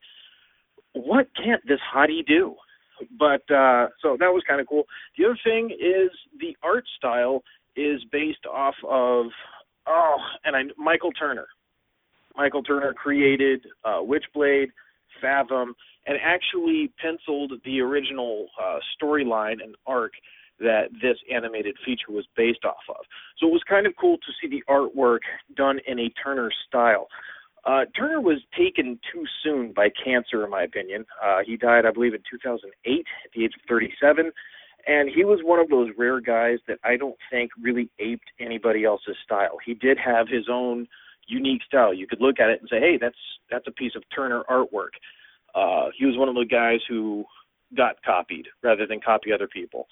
What 0.94 1.28
can't 1.36 1.62
this 1.68 1.80
hottie 1.94 2.26
do? 2.26 2.56
But 3.20 3.44
uh, 3.54 3.88
so 4.02 4.18
that 4.20 4.34
was 4.34 4.44
kind 4.48 4.60
of 4.60 4.68
cool. 4.68 4.86
The 5.18 5.26
other 5.26 5.38
thing 5.44 5.70
is 5.72 6.10
the 6.40 6.56
art 6.64 6.86
style 6.98 7.44
is 7.76 8.02
based 8.12 8.46
off 8.52 8.74
of 8.84 9.28
oh, 9.86 10.18
and 10.46 10.56
I 10.56 10.62
Michael 10.78 11.12
Turner. 11.12 11.46
Michael 12.36 12.64
Turner 12.64 12.94
created 12.94 13.66
uh, 13.84 14.00
Witchblade, 14.02 14.68
Fathom, 15.22 15.76
and 16.06 16.18
actually 16.24 16.92
penciled 17.02 17.54
the 17.66 17.82
original 17.82 18.48
uh, 18.62 18.80
storyline 18.96 19.64
and 19.64 19.76
arc 19.86 20.14
that 20.60 20.86
this 21.02 21.18
animated 21.32 21.76
feature 21.86 22.12
was 22.12 22.26
based 22.36 22.66
off 22.66 22.84
of. 22.90 23.06
So 23.38 23.48
it 23.48 23.52
was 23.52 23.62
kind 23.70 23.86
of 23.86 23.94
cool 24.00 24.18
to 24.18 24.32
see 24.42 24.48
the 24.48 24.64
artwork 24.70 25.20
done 25.56 25.80
in 25.88 26.00
a 26.00 26.10
Turner 26.24 26.50
style. 26.68 27.08
Uh, 27.66 27.82
Turner 27.96 28.22
was 28.22 28.38
taken 28.58 29.00
too 29.12 29.26
soon 29.44 29.74
by 29.74 29.90
cancer, 30.04 30.44
in 30.44 30.50
my 30.50 30.64
opinion. 30.64 31.06
Uh, 31.24 31.40
he 31.46 31.58
died, 31.58 31.86
I 31.86 31.92
believe, 31.92 32.14
in 32.14 32.22
2008 32.30 33.06
at 33.26 33.32
the 33.36 33.44
age 33.44 33.52
of 33.54 33.62
37. 33.68 34.32
And 34.88 35.10
he 35.14 35.26
was 35.26 35.42
one 35.44 35.60
of 35.60 35.68
those 35.68 35.90
rare 35.98 36.22
guys 36.22 36.60
that 36.68 36.80
I 36.86 36.96
don't 36.96 37.18
think 37.30 37.52
really 37.62 37.90
aped 38.00 38.32
anybody 38.40 38.86
else's 38.86 39.18
style. 39.24 39.58
He 39.66 39.74
did 39.74 39.98
have 39.98 40.30
his 40.30 40.46
own 40.50 40.88
unique 41.28 41.62
style. 41.64 41.94
You 41.94 42.08
could 42.08 42.22
look 42.22 42.40
at 42.40 42.50
it 42.50 42.60
and 42.60 42.70
say, 42.70 42.80
"Hey, 42.80 42.98
that's 43.00 43.18
that's 43.52 43.68
a 43.68 43.72
piece 43.72 43.94
of 43.96 44.04
Turner 44.14 44.44
artwork." 44.50 44.96
Uh, 45.56 45.90
he 45.98 46.06
was 46.06 46.18
one 46.18 46.30
of 46.30 46.36
the 46.36 46.46
guys 46.46 46.80
who 46.88 47.26
got 47.76 48.02
copied 48.04 48.48
rather 48.64 48.86
than 48.88 49.00
copy 49.00 49.32
other 49.32 49.48
people, 49.48 49.88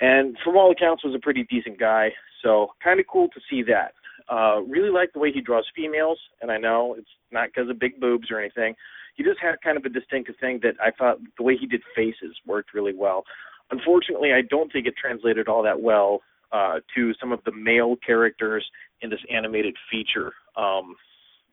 and 0.00 0.36
from 0.44 0.56
all 0.56 0.70
accounts 0.70 1.04
was 1.04 1.14
a 1.14 1.18
pretty 1.18 1.44
decent 1.44 1.78
guy. 1.78 2.10
So 2.42 2.68
kind 2.82 3.00
of 3.00 3.06
cool 3.06 3.28
to 3.28 3.40
see 3.48 3.62
that. 3.64 3.92
Uh, 4.28 4.60
really 4.62 4.90
like 4.90 5.12
the 5.12 5.18
way 5.18 5.32
he 5.32 5.40
draws 5.40 5.66
females, 5.74 6.18
and 6.40 6.50
I 6.50 6.58
know 6.58 6.94
it's 6.98 7.10
not 7.30 7.48
because 7.48 7.68
of 7.68 7.78
big 7.78 8.00
boobs 8.00 8.30
or 8.30 8.38
anything. 8.38 8.74
He 9.14 9.22
just 9.22 9.40
had 9.40 9.60
kind 9.62 9.76
of 9.76 9.84
a 9.84 9.88
distinctive 9.88 10.36
thing 10.40 10.60
that 10.62 10.74
I 10.80 10.90
thought 10.90 11.18
the 11.36 11.42
way 11.42 11.56
he 11.56 11.66
did 11.66 11.82
faces 11.94 12.36
worked 12.46 12.72
really 12.72 12.94
well. 12.94 13.24
Unfortunately, 13.70 14.32
I 14.32 14.42
don't 14.42 14.72
think 14.72 14.86
it 14.86 14.94
translated 15.00 15.48
all 15.48 15.62
that 15.62 15.80
well 15.80 16.20
uh, 16.52 16.80
to 16.94 17.12
some 17.20 17.32
of 17.32 17.40
the 17.44 17.52
male 17.52 17.96
characters 18.04 18.64
in 19.00 19.10
this 19.10 19.20
animated 19.30 19.76
feature. 19.90 20.32
Um, 20.56 20.94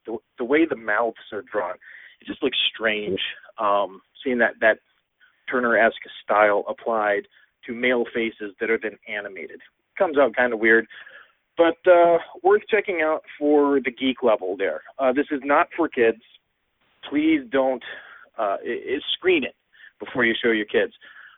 the, 0.06 0.18
the 0.38 0.46
way 0.46 0.66
the 0.66 0.76
mouths 0.76 1.18
are 1.32 1.44
drawn, 1.52 1.76
it 2.22 2.28
just 2.28 2.44
looks 2.44 2.58
strange. 2.74 3.20
Um, 3.58 4.02
seeing 4.24 4.38
that 4.40 4.54
that 4.62 4.80
Turner-esque 5.50 5.96
style 6.24 6.64
applied 6.68 7.24
to 7.66 7.74
male 7.74 8.06
faces 8.14 8.54
that 8.60 8.70
are 8.70 8.80
then 8.82 8.98
animated 9.08 9.60
comes 9.98 10.18
out 10.18 10.36
kind 10.36 10.54
of 10.54 10.60
weird, 10.60 10.88
but 11.58 11.78
uh, 11.92 12.18
worth 12.42 12.62
checking 12.70 13.02
out 13.02 13.22
for 13.38 13.82
the 13.84 13.92
geek 13.92 14.24
level. 14.24 14.56
There, 14.58 14.82
uh, 14.98 15.12
this 15.12 15.26
is 15.30 15.42
not 15.44 15.68
for 15.76 15.90
kids. 15.90 16.22
Please 17.10 17.42
don't 17.52 17.84
uh, 18.38 18.58
it, 18.64 19.04
screen 19.14 19.44
it 19.44 19.56
before 20.00 20.24
you 20.24 20.34
show 20.42 20.52
your 20.52 20.66
kids. 20.66 20.94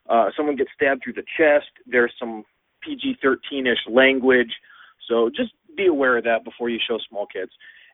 Uh, 0.08 0.30
someone 0.38 0.56
gets 0.56 0.70
stabbed 0.76 1.02
through 1.04 1.14
the 1.14 1.24
chest. 1.38 1.72
There's 1.88 2.14
some 2.20 2.44
PG-13ish 2.82 3.90
language, 3.90 4.52
so 5.08 5.30
just 5.30 5.52
be 5.76 5.88
aware 5.88 6.18
of 6.18 6.24
that 6.24 6.44
before 6.44 6.70
you 6.70 6.80
show 6.88 6.98
small 7.10 7.26
kids. 7.26 7.52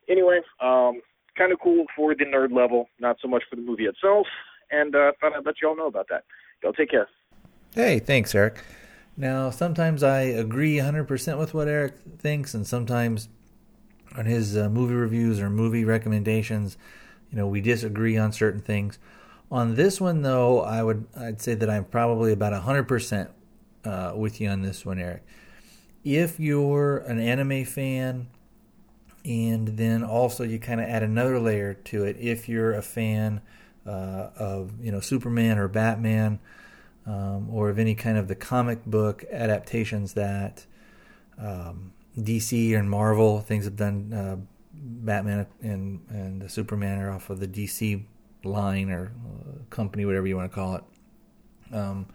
Anyway, 0.10 0.40
um, 0.62 1.02
kind 1.38 1.52
of 1.52 1.60
cool 1.62 1.86
for 1.96 2.16
the 2.16 2.26
nerd 2.26 2.52
level, 2.52 2.90
not 3.00 3.18
so 3.22 3.28
much 3.28 3.44
for 3.50 3.56
the 3.56 3.62
movie 3.62 3.86
itself. 3.86 4.28
And 4.72 4.96
uh, 4.96 5.12
thought 5.22 5.34
I'd 5.34 5.46
let 5.46 5.56
you 5.62 5.70
all 5.70 5.78
know 5.78 5.88
about 5.88 6.08
that. 6.10 6.24
Y'all 6.64 6.74
take 6.74 6.90
care. 6.90 7.08
Hey, 7.74 8.00
thanks, 8.00 8.34
Eric. 8.34 8.64
Now, 9.16 9.50
sometimes 9.50 10.04
I 10.04 10.22
agree 10.22 10.76
100% 10.78 11.40
with 11.40 11.54
what 11.54 11.68
Eric 11.68 11.96
thinks, 12.20 12.54
and 12.54 12.68
sometimes 12.68 13.30
on 14.16 14.26
his 14.26 14.58
uh, 14.58 14.70
movie 14.70 14.94
reviews 14.94 15.40
or 15.40 15.50
movie 15.50 15.86
recommendations, 15.86 16.78
you 17.32 17.38
know 17.38 17.48
we 17.48 17.62
disagree 17.62 18.18
on 18.18 18.32
certain 18.32 18.62
things. 18.62 19.00
On 19.52 19.76
this 19.76 20.00
one, 20.02 20.22
though, 20.22 20.62
I 20.62 20.84
would 20.84 21.08
I'd 21.16 21.42
say 21.42 21.56
that 21.56 21.70
I'm 21.70 21.86
probably 21.86 22.32
about 22.32 22.54
hundred 22.62 22.88
uh, 23.88 24.14
with 24.16 24.42
you 24.42 24.50
on 24.50 24.62
this 24.62 24.86
one, 24.86 25.00
Eric. 25.00 25.24
If 26.04 26.40
you're 26.40 26.98
an 27.00 27.20
anime 27.20 27.66
fan, 27.66 28.28
and 29.24 29.70
then 29.78 30.04
also 30.04 30.44
you 30.44 30.60
kind 30.60 30.80
of 30.80 30.88
add 30.88 31.04
another 31.04 31.40
layer 31.40 31.74
to 31.74 32.04
it, 32.04 32.18
if 32.20 32.48
you're 32.48 32.74
a 32.74 32.82
fan 32.82 33.42
uh, 33.86 34.30
of 34.38 34.72
you 34.84 34.92
know 34.92 35.00
Superman 35.00 35.58
or 35.58 35.68
Batman, 35.68 36.40
um, 37.06 37.50
or 37.50 37.70
of 37.70 37.80
any 37.80 37.96
kind 37.96 38.18
of 38.18 38.28
the 38.28 38.36
comic 38.36 38.86
book 38.86 39.24
adaptations 39.32 40.14
that 40.14 40.66
um, 41.38 41.94
DC 42.18 42.78
and 42.78 42.90
Marvel 42.90 43.40
things 43.40 43.66
have 43.66 43.76
done. 43.76 44.14
Uh, 44.14 44.38
Batman 44.80 45.48
and 45.62 46.06
and 46.10 46.52
Superman 46.52 47.00
are 47.00 47.12
off 47.12 47.30
of 47.30 47.40
the 47.40 47.48
DC 47.48 48.04
line 48.44 48.92
or 48.92 49.12
uh, 49.26 49.64
company, 49.70 50.06
whatever 50.06 50.28
you 50.28 50.36
want 50.36 50.52
to 50.52 50.56
call 50.56 50.76
it. 50.76 50.84
Um, 51.74 52.06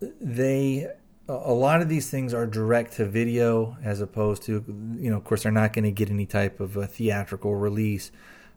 they 0.00 0.86
a 1.28 1.52
lot 1.52 1.82
of 1.82 1.88
these 1.88 2.08
things 2.08 2.32
are 2.32 2.46
direct 2.46 2.94
to 2.94 3.04
video 3.04 3.76
as 3.82 4.00
opposed 4.00 4.42
to 4.44 4.64
you 4.98 5.10
know 5.10 5.16
of 5.16 5.24
course 5.24 5.42
they're 5.42 5.52
not 5.52 5.72
going 5.72 5.84
to 5.84 5.90
get 5.90 6.10
any 6.10 6.26
type 6.26 6.60
of 6.60 6.76
a 6.76 6.86
theatrical 6.86 7.54
release 7.54 8.10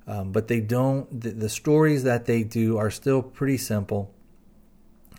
um, 0.07 0.31
but 0.31 0.47
they 0.47 0.59
don't 0.59 1.21
the, 1.21 1.31
the, 1.31 1.49
stories 1.49 2.03
that 2.03 2.25
they 2.25 2.43
do 2.43 2.77
are 2.77 2.91
still 2.91 3.21
pretty 3.21 3.57
simple 3.57 4.13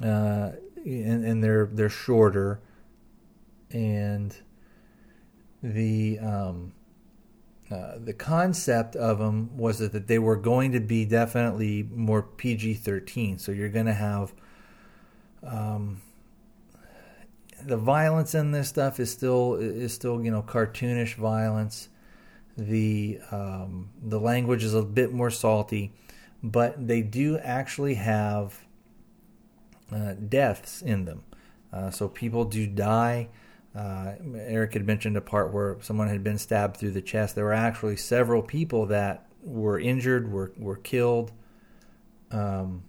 uh, 0.02 0.50
and, 0.84 1.24
and, 1.24 1.44
they're 1.44 1.66
they're 1.66 1.88
shorter 1.88 2.60
and 3.70 4.36
the 5.62 6.18
um, 6.18 6.72
uh, 7.70 7.98
the 8.02 8.12
concept 8.12 8.96
of 8.96 9.18
them 9.18 9.56
was 9.56 9.78
that, 9.78 9.92
that 9.92 10.08
they 10.08 10.18
were 10.18 10.36
going 10.36 10.72
to 10.72 10.80
be 10.80 11.04
definitely 11.04 11.88
more 11.94 12.20
PG 12.20 12.74
13. 12.74 13.38
So 13.38 13.52
you're 13.52 13.68
going 13.68 13.86
to 13.86 13.94
have 13.94 14.32
um, 15.44 16.02
the 17.64 17.76
violence 17.76 18.34
in 18.34 18.52
this 18.52 18.68
stuff 18.68 19.00
is 19.00 19.10
still 19.10 19.54
is 19.54 19.92
still 19.92 20.22
you 20.22 20.30
know 20.30 20.42
cartoonish 20.42 21.14
violence. 21.14 21.88
The 22.56 23.20
um, 23.30 23.90
the 24.02 24.20
language 24.20 24.64
is 24.64 24.74
a 24.74 24.82
bit 24.82 25.12
more 25.12 25.30
salty, 25.30 25.92
but 26.42 26.86
they 26.86 27.02
do 27.02 27.38
actually 27.38 27.94
have 27.94 28.64
uh, 29.92 30.14
deaths 30.14 30.82
in 30.82 31.04
them. 31.04 31.22
Uh, 31.72 31.90
so 31.90 32.08
people 32.08 32.44
do 32.44 32.66
die. 32.66 33.28
Uh, 33.74 34.14
Eric 34.34 34.72
had 34.72 34.86
mentioned 34.86 35.16
a 35.16 35.20
part 35.20 35.52
where 35.52 35.76
someone 35.80 36.08
had 36.08 36.24
been 36.24 36.38
stabbed 36.38 36.76
through 36.76 36.90
the 36.90 37.02
chest. 37.02 37.36
There 37.36 37.44
were 37.44 37.52
actually 37.52 37.96
several 37.96 38.42
people 38.42 38.86
that 38.86 39.26
were 39.42 39.78
injured, 39.78 40.30
were 40.32 40.52
were 40.58 40.76
killed. 40.76 41.32
Um, 42.30 42.82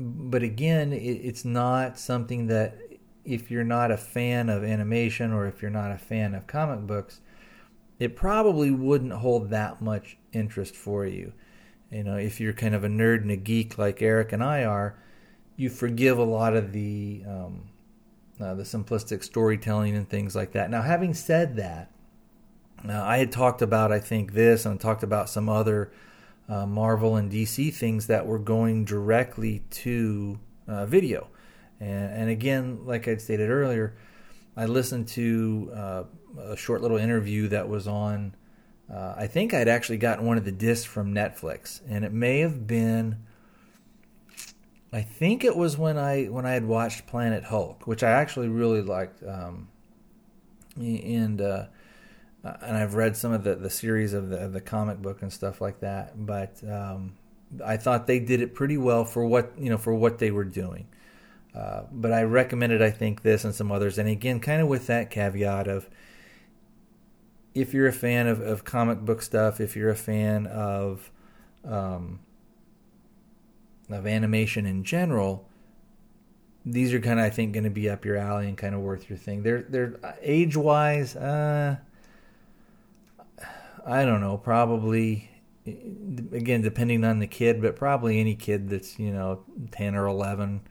but 0.00 0.42
again, 0.42 0.92
it, 0.92 0.98
it's 0.98 1.44
not 1.44 1.98
something 1.98 2.46
that 2.48 2.78
if 3.24 3.50
you're 3.50 3.64
not 3.64 3.90
a 3.90 3.96
fan 3.96 4.48
of 4.48 4.62
animation 4.62 5.32
or 5.32 5.46
if 5.46 5.60
you're 5.60 5.70
not 5.70 5.90
a 5.90 5.98
fan 5.98 6.34
of 6.34 6.46
comic 6.46 6.86
books, 6.86 7.20
it 7.98 8.14
probably 8.14 8.70
wouldn't 8.70 9.12
hold 9.12 9.50
that 9.50 9.82
much 9.82 10.16
interest 10.32 10.74
for 10.76 11.06
you. 11.06 11.32
You 11.90 12.04
know, 12.04 12.16
if 12.16 12.40
you're 12.40 12.52
kind 12.52 12.74
of 12.74 12.84
a 12.84 12.88
nerd 12.88 13.22
and 13.22 13.30
a 13.30 13.36
geek 13.36 13.78
like 13.78 14.02
Eric 14.02 14.32
and 14.32 14.42
I 14.42 14.64
are, 14.64 14.98
you 15.56 15.70
forgive 15.70 16.18
a 16.18 16.24
lot 16.24 16.54
of 16.54 16.72
the 16.72 17.22
um, 17.26 17.68
uh, 18.40 18.54
the 18.54 18.64
simplistic 18.64 19.24
storytelling 19.24 19.96
and 19.96 20.08
things 20.08 20.36
like 20.36 20.52
that. 20.52 20.70
Now, 20.70 20.82
having 20.82 21.14
said 21.14 21.56
that, 21.56 21.90
uh, 22.86 23.02
I 23.02 23.18
had 23.18 23.32
talked 23.32 23.62
about 23.62 23.92
I 23.92 23.98
think 23.98 24.32
this 24.32 24.66
and 24.66 24.78
talked 24.78 25.02
about 25.02 25.30
some 25.30 25.48
other 25.48 25.90
uh, 26.48 26.66
Marvel 26.66 27.16
and 27.16 27.30
DC 27.30 27.74
things 27.74 28.06
that 28.06 28.26
were 28.26 28.38
going 28.38 28.84
directly 28.84 29.62
to 29.70 30.38
uh, 30.68 30.86
video. 30.86 31.28
And, 31.80 32.12
and, 32.12 32.30
again, 32.30 32.86
like 32.86 33.06
I 33.08 33.16
stated 33.16 33.50
earlier, 33.50 33.96
I 34.56 34.66
listened 34.66 35.08
to 35.08 35.70
uh, 35.74 36.04
a 36.40 36.56
short 36.56 36.80
little 36.80 36.96
interview 36.96 37.48
that 37.48 37.68
was 37.68 37.86
on. 37.86 38.34
Uh, 38.92 39.14
I 39.16 39.26
think 39.26 39.52
I'd 39.52 39.68
actually 39.68 39.98
gotten 39.98 40.24
one 40.24 40.38
of 40.38 40.44
the 40.44 40.52
discs 40.52 40.86
from 40.86 41.12
Netflix, 41.12 41.80
and 41.88 42.04
it 42.04 42.12
may 42.12 42.38
have 42.38 42.66
been 42.66 43.26
I 44.96 45.02
think 45.02 45.44
it 45.44 45.54
was 45.54 45.76
when 45.76 45.98
I 45.98 46.24
when 46.24 46.46
I 46.46 46.52
had 46.52 46.64
watched 46.64 47.06
Planet 47.06 47.44
Hulk, 47.44 47.86
which 47.86 48.02
I 48.02 48.12
actually 48.12 48.48
really 48.48 48.80
liked, 48.80 49.22
um, 49.22 49.68
and 50.76 51.40
uh, 51.40 51.66
and 52.60 52.76
I've 52.76 52.94
read 52.94 53.16
some 53.16 53.32
of 53.32 53.44
the, 53.44 53.54
the 53.56 53.70
series 53.70 54.12
of 54.12 54.28
the 54.28 54.48
the 54.48 54.60
comic 54.60 54.98
book 54.98 55.22
and 55.22 55.32
stuff 55.32 55.60
like 55.60 55.80
that. 55.80 56.26
But 56.26 56.62
um, 56.68 57.14
I 57.64 57.76
thought 57.76 58.06
they 58.06 58.20
did 58.20 58.40
it 58.40 58.54
pretty 58.54 58.76
well 58.76 59.04
for 59.04 59.24
what 59.26 59.52
you 59.58 59.70
know 59.70 59.78
for 59.78 59.94
what 59.94 60.18
they 60.18 60.30
were 60.30 60.44
doing. 60.44 60.86
Uh, 61.54 61.84
but 61.90 62.12
I 62.12 62.22
recommended 62.22 62.82
I 62.82 62.90
think 62.90 63.22
this 63.22 63.44
and 63.44 63.54
some 63.54 63.72
others, 63.72 63.98
and 63.98 64.08
again, 64.08 64.40
kind 64.40 64.60
of 64.60 64.68
with 64.68 64.86
that 64.88 65.10
caveat 65.10 65.68
of 65.68 65.88
if 67.54 67.72
you're 67.72 67.86
a 67.86 67.92
fan 67.92 68.26
of, 68.26 68.40
of 68.40 68.64
comic 68.64 69.00
book 69.00 69.22
stuff, 69.22 69.60
if 69.60 69.74
you're 69.74 69.88
a 69.88 69.96
fan 69.96 70.46
of 70.46 71.10
um, 71.64 72.20
of 73.88 74.06
animation 74.06 74.66
in 74.66 74.84
general, 74.84 75.48
these 76.66 76.92
are 76.92 77.00
kind 77.00 77.18
of 77.18 77.24
I 77.24 77.30
think 77.30 77.54
going 77.54 77.64
to 77.64 77.70
be 77.70 77.88
up 77.88 78.04
your 78.04 78.16
alley 78.16 78.48
and 78.48 78.58
kind 78.58 78.74
of 78.74 78.82
worth 78.82 79.08
your 79.08 79.16
thing. 79.16 79.42
They're 79.42 79.62
they're 79.62 79.98
uh, 80.02 80.12
age 80.20 80.56
wise, 80.56 81.16
uh, 81.16 81.76
I 83.86 84.04
don't 84.04 84.20
know, 84.20 84.36
probably 84.36 85.30
again 85.64 86.62
depending 86.62 87.04
on 87.04 87.18
the 87.18 87.26
kid, 87.26 87.62
but 87.62 87.76
probably 87.76 88.20
any 88.20 88.34
kid 88.34 88.68
that's 88.68 88.98
you 88.98 89.12
know 89.12 89.44
ten 89.70 89.94
or 89.94 90.06
eleven. 90.06 90.62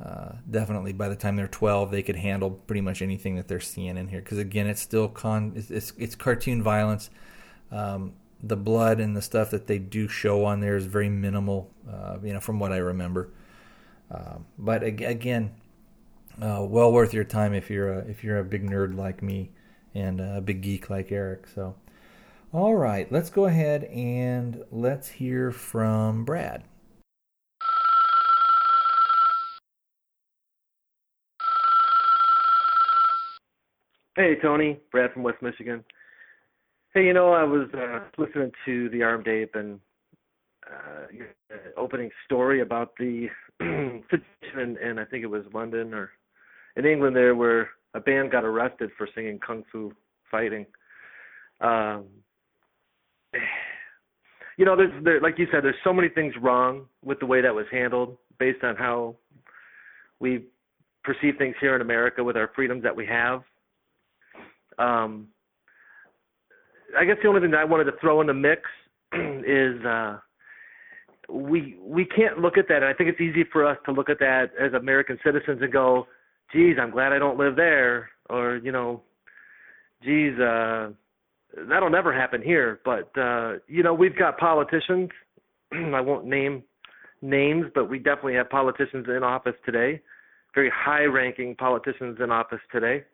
Uh, 0.00 0.36
definitely 0.50 0.94
by 0.94 1.10
the 1.10 1.14
time 1.14 1.36
they're 1.36 1.46
12 1.46 1.90
they 1.90 2.02
could 2.02 2.16
handle 2.16 2.52
pretty 2.52 2.80
much 2.80 3.02
anything 3.02 3.36
that 3.36 3.48
they're 3.48 3.60
seeing 3.60 3.98
in 3.98 4.08
here 4.08 4.22
because 4.22 4.38
again 4.38 4.66
it's 4.66 4.80
still 4.80 5.08
con 5.08 5.52
it's, 5.54 5.70
it's, 5.70 5.92
it's 5.98 6.14
cartoon 6.14 6.62
violence 6.62 7.10
um, 7.70 8.14
the 8.42 8.56
blood 8.56 9.00
and 9.00 9.16
the 9.16 9.22
stuff 9.22 9.50
that 9.50 9.66
they 9.66 9.78
do 9.78 10.08
show 10.08 10.44
on 10.44 10.60
there 10.60 10.76
is 10.76 10.86
very 10.86 11.08
minimal, 11.08 11.70
uh, 11.90 12.16
you 12.22 12.32
know, 12.32 12.40
from 12.40 12.58
what 12.58 12.72
I 12.72 12.78
remember. 12.78 13.30
Uh, 14.10 14.38
but 14.58 14.82
again, 14.82 15.52
uh, 16.40 16.64
well 16.68 16.92
worth 16.92 17.12
your 17.12 17.24
time 17.24 17.52
if 17.52 17.70
you're 17.70 17.92
a, 17.92 17.98
if 18.06 18.24
you're 18.24 18.38
a 18.38 18.44
big 18.44 18.68
nerd 18.68 18.96
like 18.96 19.22
me 19.22 19.50
and 19.94 20.20
a 20.20 20.40
big 20.40 20.62
geek 20.62 20.88
like 20.88 21.12
Eric. 21.12 21.46
So, 21.54 21.74
all 22.52 22.74
right, 22.74 23.10
let's 23.12 23.30
go 23.30 23.44
ahead 23.44 23.84
and 23.84 24.64
let's 24.72 25.08
hear 25.08 25.52
from 25.52 26.24
Brad. 26.24 26.64
Hey, 34.16 34.34
Tony, 34.42 34.80
Brad 34.90 35.12
from 35.12 35.22
West 35.22 35.40
Michigan. 35.40 35.84
Hey, 36.92 37.06
you 37.06 37.12
know, 37.12 37.32
I 37.32 37.44
was 37.44 37.68
uh, 37.72 38.00
listening 38.18 38.50
to 38.66 38.88
the 38.90 39.04
Armed 39.04 39.28
Ape 39.28 39.54
and 39.54 39.78
uh, 40.68 41.06
opening 41.76 42.10
story 42.24 42.60
about 42.60 42.92
the 42.98 43.28
situation, 43.60 44.76
and 44.82 44.98
I 44.98 45.04
think 45.04 45.22
it 45.22 45.30
was 45.30 45.44
London 45.54 45.94
or 45.94 46.10
in 46.76 46.84
England 46.84 47.14
there, 47.14 47.36
where 47.36 47.70
a 47.94 48.00
band 48.00 48.32
got 48.32 48.44
arrested 48.44 48.90
for 48.98 49.08
singing 49.14 49.38
kung 49.38 49.62
fu 49.70 49.92
fighting. 50.30 50.66
Um, 51.60 52.06
you 54.56 54.64
know, 54.64 54.76
there's 54.76 54.92
there, 55.04 55.20
like 55.20 55.38
you 55.38 55.46
said, 55.52 55.64
there's 55.64 55.74
so 55.84 55.92
many 55.92 56.08
things 56.08 56.34
wrong 56.40 56.86
with 57.04 57.18
the 57.20 57.26
way 57.26 57.40
that 57.40 57.54
was 57.54 57.66
handled, 57.70 58.16
based 58.38 58.62
on 58.64 58.76
how 58.76 59.16
we 60.18 60.46
perceive 61.02 61.34
things 61.38 61.54
here 61.60 61.74
in 61.74 61.80
America 61.80 62.22
with 62.22 62.36
our 62.36 62.50
freedoms 62.54 62.82
that 62.82 62.94
we 62.94 63.06
have. 63.06 63.42
Um, 64.78 65.28
I 66.98 67.04
guess 67.04 67.16
the 67.22 67.28
only 67.28 67.40
thing 67.40 67.50
that 67.52 67.60
I 67.60 67.64
wanted 67.64 67.84
to 67.84 67.92
throw 68.00 68.20
in 68.20 68.26
the 68.26 68.34
mix 68.34 68.62
is 69.12 69.84
uh, 69.84 70.18
we 71.28 71.76
we 71.80 72.04
can't 72.04 72.38
look 72.38 72.58
at 72.58 72.68
that. 72.68 72.76
And 72.76 72.86
I 72.86 72.92
think 72.92 73.10
it's 73.10 73.20
easy 73.20 73.44
for 73.52 73.66
us 73.66 73.78
to 73.86 73.92
look 73.92 74.10
at 74.10 74.18
that 74.18 74.50
as 74.60 74.72
American 74.72 75.18
citizens 75.24 75.60
and 75.62 75.72
go, 75.72 76.06
"Geez, 76.52 76.76
I'm 76.80 76.90
glad 76.90 77.12
I 77.12 77.18
don't 77.18 77.38
live 77.38 77.56
there," 77.56 78.10
or 78.28 78.56
you 78.56 78.72
know, 78.72 79.02
"Geez, 80.02 80.38
uh, 80.38 80.90
that'll 81.68 81.90
never 81.90 82.12
happen 82.12 82.42
here." 82.42 82.80
But 82.84 83.16
uh, 83.18 83.54
you 83.66 83.82
know, 83.82 83.94
we've 83.94 84.16
got 84.16 84.38
politicians. 84.38 85.10
I 85.72 86.00
won't 86.00 86.26
name 86.26 86.62
names, 87.22 87.66
but 87.74 87.88
we 87.88 87.98
definitely 87.98 88.34
have 88.34 88.48
politicians 88.48 89.06
in 89.08 89.22
office 89.22 89.54
today, 89.64 90.00
very 90.54 90.70
high-ranking 90.74 91.54
politicians 91.56 92.18
in 92.22 92.30
office 92.30 92.60
today, 92.72 93.04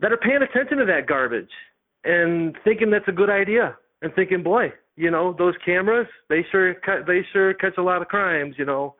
that 0.00 0.12
are 0.12 0.16
paying 0.16 0.42
attention 0.42 0.78
to 0.78 0.84
that 0.86 1.06
garbage 1.06 1.50
and 2.04 2.56
thinking 2.64 2.90
that's 2.90 3.08
a 3.08 3.12
good 3.12 3.30
idea 3.30 3.76
and 4.02 4.14
thinking, 4.14 4.42
boy, 4.42 4.72
you 4.96 5.10
know, 5.10 5.34
those 5.36 5.54
cameras, 5.64 6.06
they 6.28 6.44
sure 6.50 6.74
they 7.06 7.20
sure 7.32 7.54
catch 7.54 7.76
a 7.78 7.82
lot 7.82 8.02
of 8.02 8.08
crimes, 8.08 8.54
you 8.58 8.64
know. 8.64 8.94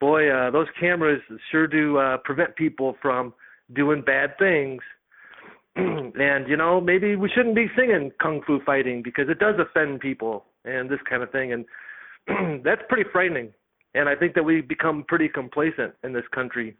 Boy, 0.00 0.30
uh 0.30 0.50
those 0.50 0.66
cameras 0.80 1.20
sure 1.50 1.66
do 1.66 1.98
uh 1.98 2.18
prevent 2.18 2.56
people 2.56 2.96
from 3.00 3.32
doing 3.74 4.02
bad 4.02 4.36
things. 4.38 4.82
and 5.76 6.48
you 6.48 6.56
know 6.56 6.80
maybe 6.80 7.16
we 7.16 7.30
shouldn't 7.30 7.54
be 7.54 7.66
singing 7.76 8.10
kung 8.20 8.42
fu 8.46 8.60
fighting 8.66 9.02
because 9.02 9.28
it 9.28 9.38
does 9.38 9.54
offend 9.58 10.00
people 10.00 10.44
and 10.64 10.88
this 10.90 11.00
kind 11.08 11.22
of 11.22 11.30
thing. 11.30 11.52
And 11.52 12.62
that's 12.64 12.82
pretty 12.88 13.08
frightening. 13.12 13.52
And 13.94 14.08
i 14.08 14.14
think 14.14 14.34
that 14.34 14.42
we 14.42 14.62
become 14.62 15.04
pretty 15.06 15.28
complacent 15.28 15.92
in 16.02 16.12
this 16.12 16.24
country 16.34 16.76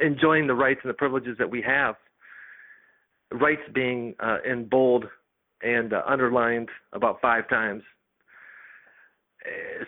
enjoying 0.00 0.46
the 0.46 0.54
rights 0.54 0.80
and 0.82 0.90
the 0.90 0.94
privileges 0.94 1.36
that 1.38 1.50
we 1.50 1.62
have. 1.62 1.94
Rights 3.32 3.62
being 3.74 4.14
uh, 4.20 4.38
in 4.48 4.68
bold 4.68 5.04
and 5.62 5.92
uh, 5.92 6.02
underlined 6.08 6.68
about 6.92 7.20
five 7.20 7.48
times. 7.48 7.82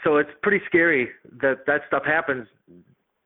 So 0.04 0.16
it's 0.16 0.30
pretty 0.42 0.64
scary 0.66 1.08
that 1.40 1.66
that 1.66 1.82
stuff 1.88 2.04
happens 2.04 2.46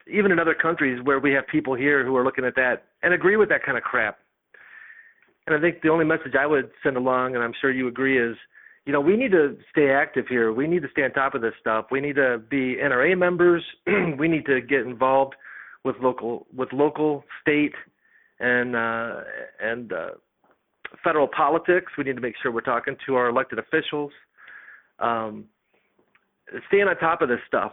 even 0.08 0.30
in 0.30 0.38
other 0.38 0.54
countries 0.54 1.00
where 1.04 1.18
we 1.18 1.32
have 1.32 1.46
people 1.48 1.74
here 1.74 2.04
who 2.04 2.16
are 2.16 2.24
looking 2.24 2.44
at 2.44 2.54
that 2.54 2.84
and 3.02 3.12
agree 3.12 3.36
with 3.36 3.48
that 3.48 3.64
kind 3.64 3.76
of 3.76 3.84
crap 3.84 4.18
and 5.46 5.56
I 5.56 5.60
think 5.60 5.82
the 5.82 5.88
only 5.88 6.04
message 6.04 6.34
I 6.38 6.46
would 6.46 6.70
send 6.82 6.96
along, 6.96 7.34
and 7.34 7.44
I'm 7.44 7.52
sure 7.60 7.70
you 7.70 7.88
agree, 7.88 8.18
is 8.18 8.36
you 8.84 8.92
know 8.92 9.00
we 9.00 9.16
need 9.16 9.32
to 9.32 9.56
stay 9.70 9.90
active 9.90 10.26
here. 10.28 10.52
We 10.52 10.66
need 10.66 10.82
to 10.82 10.88
stay 10.90 11.02
on 11.02 11.12
top 11.12 11.34
of 11.34 11.42
this 11.42 11.54
stuff. 11.60 11.86
We 11.90 12.00
need 12.00 12.16
to 12.16 12.38
be 12.50 12.76
NRA 12.76 13.16
members. 13.16 13.62
we 14.18 14.28
need 14.28 14.46
to 14.46 14.60
get 14.60 14.80
involved 14.80 15.34
with 15.84 15.96
local 16.02 16.46
with 16.54 16.72
local, 16.72 17.24
state, 17.40 17.74
and 18.40 18.74
uh, 18.74 19.20
and 19.62 19.92
uh, 19.92 20.10
federal 21.04 21.28
politics. 21.28 21.92
We 21.96 22.04
need 22.04 22.16
to 22.16 22.22
make 22.22 22.34
sure 22.42 22.50
we're 22.50 22.60
talking 22.60 22.96
to 23.06 23.14
our 23.14 23.28
elected 23.28 23.58
officials. 23.58 24.12
Um, 24.98 25.44
staying 26.68 26.88
on 26.88 26.96
top 26.96 27.22
of 27.22 27.28
this 27.28 27.40
stuff 27.46 27.72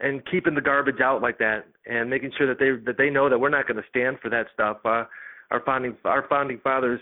and 0.00 0.22
keeping 0.30 0.54
the 0.54 0.60
garbage 0.60 1.00
out 1.00 1.22
like 1.22 1.38
that, 1.38 1.66
and 1.86 2.10
making 2.10 2.32
sure 2.36 2.46
that 2.46 2.58
they 2.58 2.72
that 2.84 2.98
they 2.98 3.08
know 3.08 3.30
that 3.30 3.38
we're 3.38 3.48
not 3.48 3.66
going 3.66 3.76
to 3.76 3.88
stand 3.88 4.18
for 4.20 4.28
that 4.28 4.46
stuff. 4.52 4.78
Uh, 4.84 5.04
our 5.50 5.62
founding 5.64 5.96
our 6.04 6.26
founding 6.28 6.60
fathers 6.62 7.00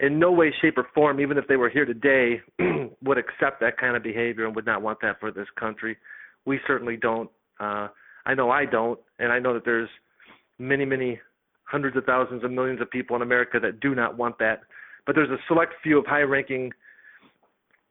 in 0.00 0.18
no 0.18 0.30
way 0.30 0.52
shape 0.60 0.76
or 0.76 0.86
form 0.94 1.20
even 1.20 1.38
if 1.38 1.46
they 1.48 1.56
were 1.56 1.70
here 1.70 1.84
today 1.84 2.40
would 3.02 3.18
accept 3.18 3.60
that 3.60 3.78
kind 3.78 3.96
of 3.96 4.02
behavior 4.02 4.46
and 4.46 4.54
would 4.54 4.66
not 4.66 4.82
want 4.82 4.98
that 5.00 5.18
for 5.20 5.30
this 5.30 5.46
country. 5.58 5.96
We 6.44 6.60
certainly 6.66 6.96
don't 6.96 7.30
uh 7.58 7.88
i 8.26 8.34
know 8.34 8.50
i 8.50 8.66
don't 8.66 9.00
and 9.18 9.32
i 9.32 9.38
know 9.38 9.54
that 9.54 9.64
there's 9.64 9.88
many 10.58 10.84
many 10.84 11.18
hundreds 11.64 11.96
of 11.96 12.04
thousands 12.04 12.44
of 12.44 12.50
millions 12.50 12.80
of 12.80 12.90
people 12.90 13.16
in 13.16 13.22
america 13.22 13.58
that 13.60 13.80
do 13.80 13.94
not 13.94 14.16
want 14.16 14.38
that. 14.38 14.60
But 15.06 15.14
there's 15.14 15.30
a 15.30 15.38
select 15.48 15.74
few 15.82 15.98
of 15.98 16.06
high 16.06 16.22
ranking 16.22 16.72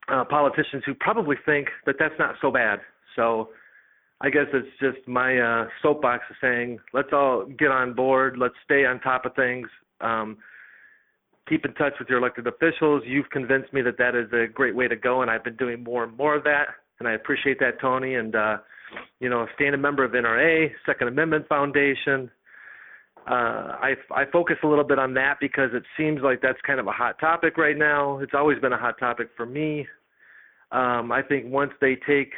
uh 0.08 0.26
politicians 0.26 0.84
who 0.86 0.94
probably 0.94 1.38
think 1.46 1.68
that 1.86 1.96
that's 2.00 2.16
not 2.20 2.36
so 2.42 2.52
bad. 2.52 2.80
So 3.16 3.50
I 4.22 4.30
guess 4.30 4.46
it's 4.54 4.68
just 4.80 5.08
my 5.08 5.38
uh, 5.38 5.68
soapbox 5.82 6.24
of 6.30 6.36
saying 6.40 6.80
let's 6.94 7.10
all 7.12 7.46
get 7.46 7.72
on 7.72 7.94
board, 7.94 8.38
let's 8.38 8.56
stay 8.64 8.86
on 8.86 9.00
top 9.02 9.26
of 9.26 9.36
things, 9.36 9.68
um, 10.02 10.38
keep 11.48 11.66
in 11.66 11.74
touch 11.74 11.94
with 12.00 12.10
your 12.10 12.20
elected 12.20 12.48
officials. 12.48 13.04
You've 13.06 13.30
convinced 13.30 13.74
me 13.74 13.82
that 13.84 13.98
that 13.98 14.16
is 14.16 14.32
a 14.34 14.52
great 14.52 14.76
way 14.76 14.88
to 14.88 14.96
go, 14.96 15.22
and 15.22 15.30
I've 15.32 15.44
been 15.44 15.56
doing 15.56 15.84
more 15.84 16.04
and 16.04 16.16
more 16.18 16.36
of 16.36 16.44
that, 16.44 16.68
and 17.00 17.08
I 17.08 17.14
appreciate 17.14 17.60
that, 17.60 17.80
Tony. 17.80 18.16
And 18.16 18.36
uh, 18.36 18.58
you 19.20 19.30
know, 19.30 19.46
a 19.60 19.78
member 19.78 20.04
of 20.04 20.12
NRA, 20.12 20.70
Second 20.86 21.08
Amendment 21.08 21.48
Foundation. 21.48 22.30
Uh, 23.28 23.76
I, 23.82 23.96
I 24.12 24.26
focus 24.32 24.58
a 24.64 24.68
little 24.68 24.84
bit 24.84 25.00
on 25.00 25.16
that 25.16 25.38
because 25.42 25.72
it 25.74 25.84
seems 25.98 26.22
like 26.22 26.42
that's 26.42 26.60
kind 26.66 26.80
of 26.80 26.86
a 26.86 26.92
hot 26.92 27.20
topic 27.20 27.58
right 27.58 27.78
now. 27.78 28.20
It's 28.20 28.34
always 28.36 28.60
been 28.60 28.74
a 28.74 28.78
hot 28.78 29.00
topic 29.00 29.30
for 29.36 29.48
me. 29.48 29.88
Um, 30.72 31.12
I 31.12 31.22
think 31.28 31.46
once 31.48 31.72
they 31.82 31.98
take 32.08 32.34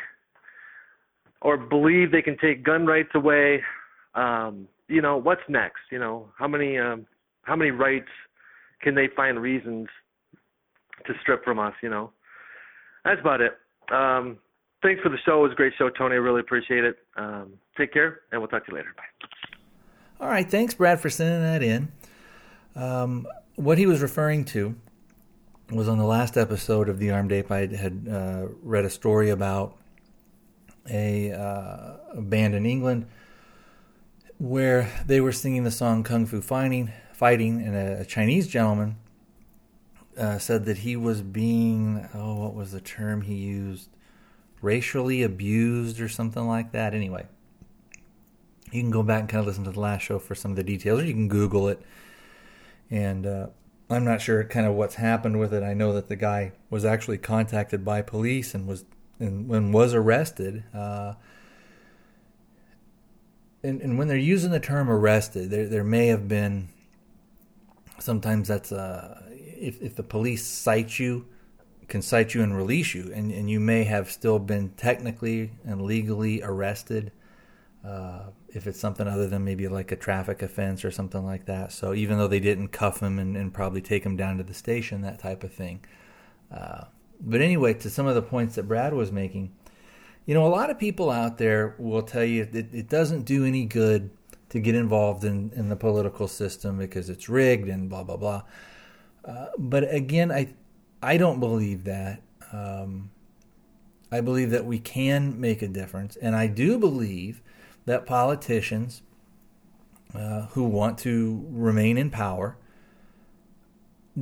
or 1.41 1.57
believe 1.57 2.11
they 2.11 2.21
can 2.21 2.37
take 2.37 2.63
gun 2.63 2.85
rights 2.85 3.09
away, 3.15 3.61
um, 4.15 4.67
you 4.87 5.01
know, 5.01 5.17
what's 5.17 5.41
next? 5.49 5.81
You 5.91 5.99
know, 5.99 6.29
how 6.37 6.47
many 6.47 6.77
um, 6.77 7.05
how 7.47 7.55
many 7.55 7.71
rights 7.71 8.09
can 8.81 8.93
they 8.93 9.07
find 9.15 9.39
reasons 9.39 9.87
to 11.05 11.13
strip 11.21 11.43
from 11.45 11.59
us? 11.59 11.73
You 11.81 11.89
know, 11.89 12.11
that's 13.05 13.21
about 13.21 13.39
it. 13.39 13.57
Um, 13.89 14.37
thanks 14.83 15.01
for 15.01 15.09
the 15.09 15.17
show. 15.25 15.39
It 15.39 15.43
was 15.43 15.51
a 15.53 15.55
great 15.55 15.73
show, 15.77 15.89
Tony. 15.89 16.15
I 16.15 16.17
really 16.17 16.41
appreciate 16.41 16.83
it. 16.83 16.97
Um, 17.15 17.53
take 17.77 17.93
care, 17.93 18.19
and 18.31 18.41
we'll 18.41 18.49
talk 18.49 18.65
to 18.65 18.71
you 18.71 18.77
later. 18.77 18.93
Bye. 18.97 19.27
All 20.19 20.29
right. 20.29 20.49
Thanks, 20.49 20.73
Brad, 20.73 20.99
for 20.99 21.09
sending 21.09 21.41
that 21.41 21.63
in. 21.63 21.91
Um, 22.75 23.27
what 23.55 23.77
he 23.77 23.85
was 23.85 24.01
referring 24.01 24.43
to 24.45 24.75
was 25.71 25.87
on 25.87 25.97
the 25.97 26.05
last 26.05 26.37
episode 26.37 26.89
of 26.89 26.99
the 26.99 27.11
Armed 27.11 27.31
Ape. 27.31 27.49
I 27.49 27.67
had 27.67 28.07
uh, 28.11 28.47
read 28.61 28.83
a 28.83 28.89
story 28.89 29.29
about 29.29 29.77
a, 30.89 31.31
uh, 31.31 31.97
a 32.13 32.21
band 32.21 32.55
in 32.55 32.65
England 32.65 33.07
where 34.37 34.91
they 35.05 35.21
were 35.21 35.31
singing 35.31 35.63
the 35.63 35.71
song 35.71 36.03
Kung 36.03 36.25
Fu 36.25 36.41
Fighting, 36.41 36.91
fighting 37.17 37.63
and 37.63 37.75
a, 37.75 38.01
a 38.01 38.05
Chinese 38.05 38.47
gentleman 38.47 38.95
uh, 40.15 40.37
said 40.37 40.65
that 40.65 40.77
he 40.79 40.95
was 40.95 41.23
being, 41.23 42.07
oh, 42.13 42.35
what 42.35 42.53
was 42.53 42.71
the 42.71 42.79
term 42.79 43.23
he 43.23 43.33
used? 43.33 43.89
Racially 44.61 45.23
abused 45.23 45.99
or 45.99 46.07
something 46.07 46.47
like 46.47 46.71
that. 46.73 46.93
Anyway, 46.93 47.25
you 48.71 48.81
can 48.81 48.91
go 48.91 49.01
back 49.01 49.21
and 49.21 49.29
kind 49.29 49.41
of 49.41 49.47
listen 49.47 49.63
to 49.63 49.71
the 49.71 49.79
last 49.79 50.03
show 50.03 50.19
for 50.19 50.35
some 50.35 50.51
of 50.51 50.57
the 50.57 50.63
details, 50.63 51.01
or 51.01 51.05
you 51.05 51.13
can 51.13 51.27
Google 51.27 51.67
it. 51.69 51.81
And 52.91 53.25
uh, 53.25 53.47
I'm 53.89 54.05
not 54.05 54.21
sure 54.21 54.43
kind 54.43 54.67
of 54.67 54.75
what's 54.75 54.95
happened 54.95 55.39
with 55.39 55.55
it. 55.55 55.63
I 55.63 55.73
know 55.73 55.93
that 55.93 56.09
the 56.09 56.15
guy 56.15 56.51
was 56.69 56.85
actually 56.85 57.17
contacted 57.17 57.83
by 57.83 58.03
police 58.03 58.53
and 58.53 58.67
was 58.67 58.85
and, 59.19 59.49
and 59.49 59.73
was 59.73 59.95
arrested. 59.95 60.63
Uh, 60.71 61.13
and, 63.63 63.81
and 63.81 63.97
when 63.97 64.07
they're 64.07 64.17
using 64.17 64.51
the 64.51 64.59
term 64.59 64.87
arrested, 64.87 65.49
there 65.49 65.67
there 65.67 65.83
may 65.83 66.07
have 66.07 66.27
been 66.27 66.69
sometimes 67.99 68.47
that's 68.47 68.71
uh, 68.71 69.21
if 69.29 69.81
if 69.81 69.95
the 69.95 70.03
police 70.03 70.45
cite 70.45 70.99
you, 70.99 71.25
can 71.87 72.01
cite 72.01 72.33
you 72.33 72.41
and 72.41 72.55
release 72.55 72.93
you, 72.93 73.11
and 73.13 73.31
and 73.31 73.49
you 73.49 73.59
may 73.59 73.83
have 73.83 74.11
still 74.11 74.39
been 74.39 74.69
technically 74.71 75.51
and 75.65 75.81
legally 75.81 76.41
arrested. 76.43 77.11
Uh, 77.85 78.31
if 78.49 78.65
it's 78.67 78.79
something 78.79 79.07
other 79.07 79.27
than 79.27 79.45
maybe 79.45 79.67
like 79.67 79.91
a 79.91 79.95
traffic 79.95 80.41
offense 80.41 80.83
or 80.83 80.91
something 80.91 81.23
like 81.23 81.45
that. 81.45 81.71
So 81.71 81.93
even 81.93 82.17
though 82.17 82.27
they 82.27 82.39
didn't 82.39 82.69
cuff 82.69 83.01
him 83.01 83.19
and, 83.19 83.37
and 83.37 83.53
probably 83.53 83.81
take 83.81 84.03
him 84.03 84.17
down 84.17 84.37
to 84.37 84.43
the 84.43 84.53
station, 84.53 85.01
that 85.01 85.19
type 85.19 85.43
of 85.43 85.53
thing. 85.53 85.85
Uh, 86.51 86.85
but 87.21 87.39
anyway, 87.39 87.75
to 87.75 87.89
some 87.89 88.07
of 88.07 88.15
the 88.15 88.21
points 88.21 88.55
that 88.55 88.63
Brad 88.63 88.93
was 88.93 89.11
making, 89.11 89.51
you 90.25 90.33
know, 90.33 90.45
a 90.45 90.49
lot 90.49 90.69
of 90.69 90.79
people 90.79 91.09
out 91.09 91.37
there 91.37 91.75
will 91.77 92.01
tell 92.01 92.23
you 92.23 92.45
that 92.45 92.73
it 92.73 92.89
doesn't 92.89 93.23
do 93.23 93.45
any 93.45 93.65
good 93.65 94.09
to 94.49 94.59
get 94.59 94.75
involved 94.75 95.23
in, 95.23 95.51
in 95.55 95.69
the 95.69 95.75
political 95.75 96.27
system 96.27 96.77
because 96.77 97.09
it's 97.09 97.27
rigged 97.27 97.67
and 97.67 97.89
blah 97.89 98.03
blah 98.03 98.17
blah. 98.17 98.43
Uh, 99.25 99.47
but 99.57 99.93
again, 99.93 100.31
I 100.31 100.53
I 101.01 101.17
don't 101.17 101.39
believe 101.39 101.83
that. 101.83 102.21
Um, 102.51 103.11
I 104.09 104.21
believe 104.21 104.51
that 104.51 104.65
we 104.65 104.79
can 104.79 105.39
make 105.39 105.61
a 105.61 105.67
difference, 105.67 106.15
and 106.15 106.35
I 106.35 106.47
do 106.47 106.77
believe 106.79 107.41
that 107.85 108.05
politicians 108.05 109.01
uh, 110.15 110.43
who 110.47 110.63
want 110.63 110.97
to 110.99 111.45
remain 111.49 111.97
in 111.97 112.09
power 112.09 112.57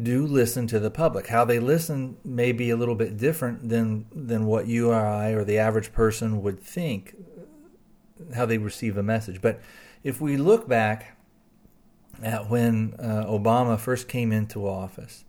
do 0.01 0.25
listen 0.25 0.67
to 0.67 0.79
the 0.79 0.91
public. 0.91 1.27
How 1.27 1.45
they 1.45 1.59
listen 1.59 2.17
may 2.25 2.51
be 2.51 2.69
a 2.69 2.75
little 2.75 2.95
bit 2.95 3.17
different 3.17 3.69
than 3.69 4.05
than 4.11 4.45
what 4.45 4.67
you 4.67 4.89
or 4.89 4.95
I 4.95 5.29
or 5.29 5.43
the 5.43 5.57
average 5.57 5.93
person 5.93 6.41
would 6.41 6.59
think. 6.59 7.15
How 8.33 8.45
they 8.45 8.57
receive 8.57 8.97
a 8.97 9.03
message, 9.03 9.41
but 9.41 9.61
if 10.05 10.21
we 10.21 10.37
look 10.37 10.69
back 10.69 11.17
at 12.21 12.47
when 12.47 12.93
uh, 12.99 13.25
Obama 13.25 13.77
first 13.77 14.07
came 14.07 14.31
into 14.31 14.67
office, 14.67 15.25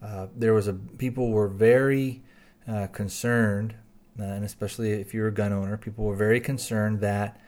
uh, 0.00 0.28
there 0.34 0.54
was 0.54 0.68
a 0.68 0.72
people 0.72 1.30
were 1.30 1.48
very 1.48 2.22
uh, 2.68 2.86
concerned, 2.86 3.74
uh, 4.18 4.22
and 4.22 4.44
especially 4.44 4.92
if 4.92 5.12
you're 5.12 5.26
a 5.26 5.32
gun 5.32 5.52
owner, 5.52 5.76
people 5.76 6.04
were 6.04 6.14
very 6.14 6.40
concerned 6.40 7.00
that 7.00 7.40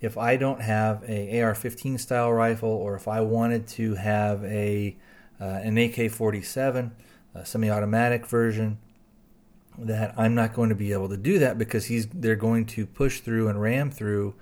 if 0.00 0.16
I 0.16 0.36
don't 0.36 0.62
have 0.62 1.04
a 1.06 1.42
AR-15 1.42 2.00
style 2.00 2.32
rifle, 2.32 2.70
or 2.70 2.94
if 2.94 3.06
I 3.06 3.20
wanted 3.20 3.66
to 3.68 3.94
have 3.96 4.42
a 4.44 4.96
uh, 5.38 5.44
an 5.44 5.76
AK-47, 5.76 6.92
a 7.34 7.44
semi-automatic 7.44 8.24
version, 8.24 8.78
that 9.76 10.14
I'm 10.16 10.34
not 10.34 10.54
going 10.54 10.70
to 10.70 10.74
be 10.74 10.94
able 10.94 11.10
to 11.10 11.18
do 11.18 11.38
that 11.40 11.58
because 11.58 11.86
he's 11.86 12.06
they're 12.06 12.36
going 12.36 12.64
to 12.66 12.86
push 12.86 13.20
through 13.20 13.48
and 13.48 13.60
ram 13.60 13.90
through 13.90 14.34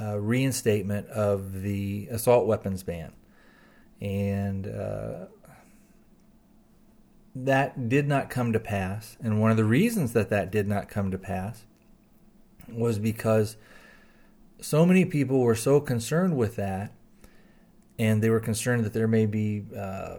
uh, 0.00 0.18
reinstatement 0.18 1.08
of 1.08 1.62
the 1.62 2.08
assault 2.10 2.46
weapons 2.46 2.82
ban, 2.82 3.12
and 4.00 4.66
uh, 4.66 5.26
that 7.34 7.88
did 7.88 8.06
not 8.06 8.30
come 8.30 8.52
to 8.52 8.60
pass. 8.60 9.16
And 9.20 9.40
one 9.40 9.50
of 9.50 9.56
the 9.56 9.64
reasons 9.64 10.12
that 10.12 10.30
that 10.30 10.50
did 10.50 10.68
not 10.68 10.88
come 10.88 11.10
to 11.10 11.18
pass 11.18 11.64
was 12.68 12.98
because 12.98 13.56
so 14.60 14.84
many 14.84 15.04
people 15.04 15.40
were 15.40 15.54
so 15.54 15.80
concerned 15.80 16.36
with 16.36 16.56
that 16.56 16.92
and 17.98 18.22
they 18.22 18.30
were 18.30 18.40
concerned 18.40 18.84
that 18.84 18.92
there 18.92 19.08
may 19.08 19.26
be 19.26 19.64
uh, 19.76 20.18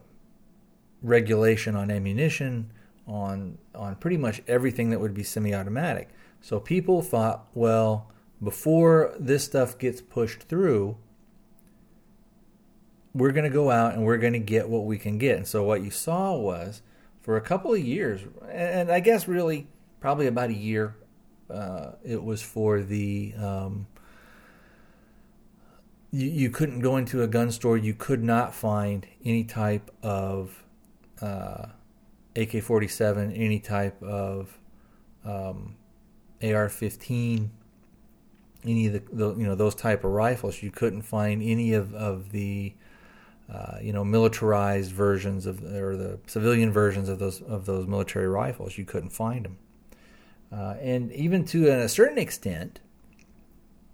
regulation 1.01 1.75
on 1.75 1.89
ammunition, 1.89 2.71
on 3.07 3.57
on 3.73 3.95
pretty 3.95 4.17
much 4.17 4.41
everything 4.47 4.89
that 4.89 4.99
would 4.99 5.13
be 5.13 5.23
semi-automatic. 5.23 6.09
So 6.41 6.59
people 6.59 7.01
thought, 7.01 7.47
well, 7.53 8.11
before 8.41 9.13
this 9.19 9.43
stuff 9.43 9.77
gets 9.77 10.01
pushed 10.01 10.43
through, 10.43 10.97
we're 13.13 13.31
going 13.31 13.43
to 13.43 13.53
go 13.53 13.69
out 13.71 13.93
and 13.93 14.05
we're 14.05 14.17
going 14.17 14.33
to 14.33 14.39
get 14.39 14.69
what 14.69 14.85
we 14.85 14.97
can 14.97 15.17
get. 15.17 15.37
And 15.37 15.47
so 15.47 15.63
what 15.63 15.81
you 15.81 15.91
saw 15.91 16.35
was 16.35 16.81
for 17.21 17.35
a 17.35 17.41
couple 17.41 17.73
of 17.73 17.79
years, 17.79 18.21
and 18.49 18.91
I 18.91 18.99
guess 18.99 19.27
really 19.27 19.67
probably 19.99 20.27
about 20.27 20.49
a 20.49 20.53
year, 20.53 20.95
uh, 21.49 21.91
it 22.03 22.23
was 22.23 22.41
for 22.41 22.81
the. 22.81 23.33
Um, 23.37 23.87
you, 26.11 26.27
you 26.27 26.49
couldn't 26.49 26.79
go 26.79 26.97
into 26.97 27.21
a 27.21 27.27
gun 27.27 27.51
store. 27.51 27.77
You 27.77 27.93
could 27.93 28.23
not 28.23 28.53
find 28.53 29.05
any 29.23 29.43
type 29.43 29.91
of 30.01 30.63
uh, 31.21 31.67
AK 32.35 32.61
47, 32.61 33.31
any 33.33 33.59
type 33.59 34.01
of 34.01 34.57
um, 35.25 35.75
AR 36.41 36.69
15, 36.69 37.51
any 38.65 38.87
of 38.87 38.93
the, 38.93 39.03
the, 39.11 39.35
you 39.35 39.45
know 39.45 39.55
those 39.55 39.75
type 39.75 40.03
of 40.03 40.11
rifles. 40.11 40.61
You 40.61 40.71
couldn't 40.71 41.03
find 41.03 41.41
any 41.41 41.73
of 41.73 41.93
of 41.93 42.31
the 42.31 42.73
uh, 43.51 43.77
you 43.81 43.93
know 43.93 44.03
militarized 44.03 44.91
versions 44.91 45.45
of 45.45 45.63
or 45.63 45.95
the 45.95 46.19
civilian 46.27 46.71
versions 46.71 47.09
of 47.09 47.19
those 47.19 47.41
of 47.41 47.65
those 47.65 47.87
military 47.87 48.27
rifles. 48.27 48.77
You 48.77 48.85
couldn't 48.85 49.11
find 49.11 49.45
them, 49.45 49.57
uh, 50.51 50.75
and 50.81 51.11
even 51.13 51.45
to 51.45 51.67
a 51.67 51.89
certain 51.89 52.17
extent, 52.17 52.79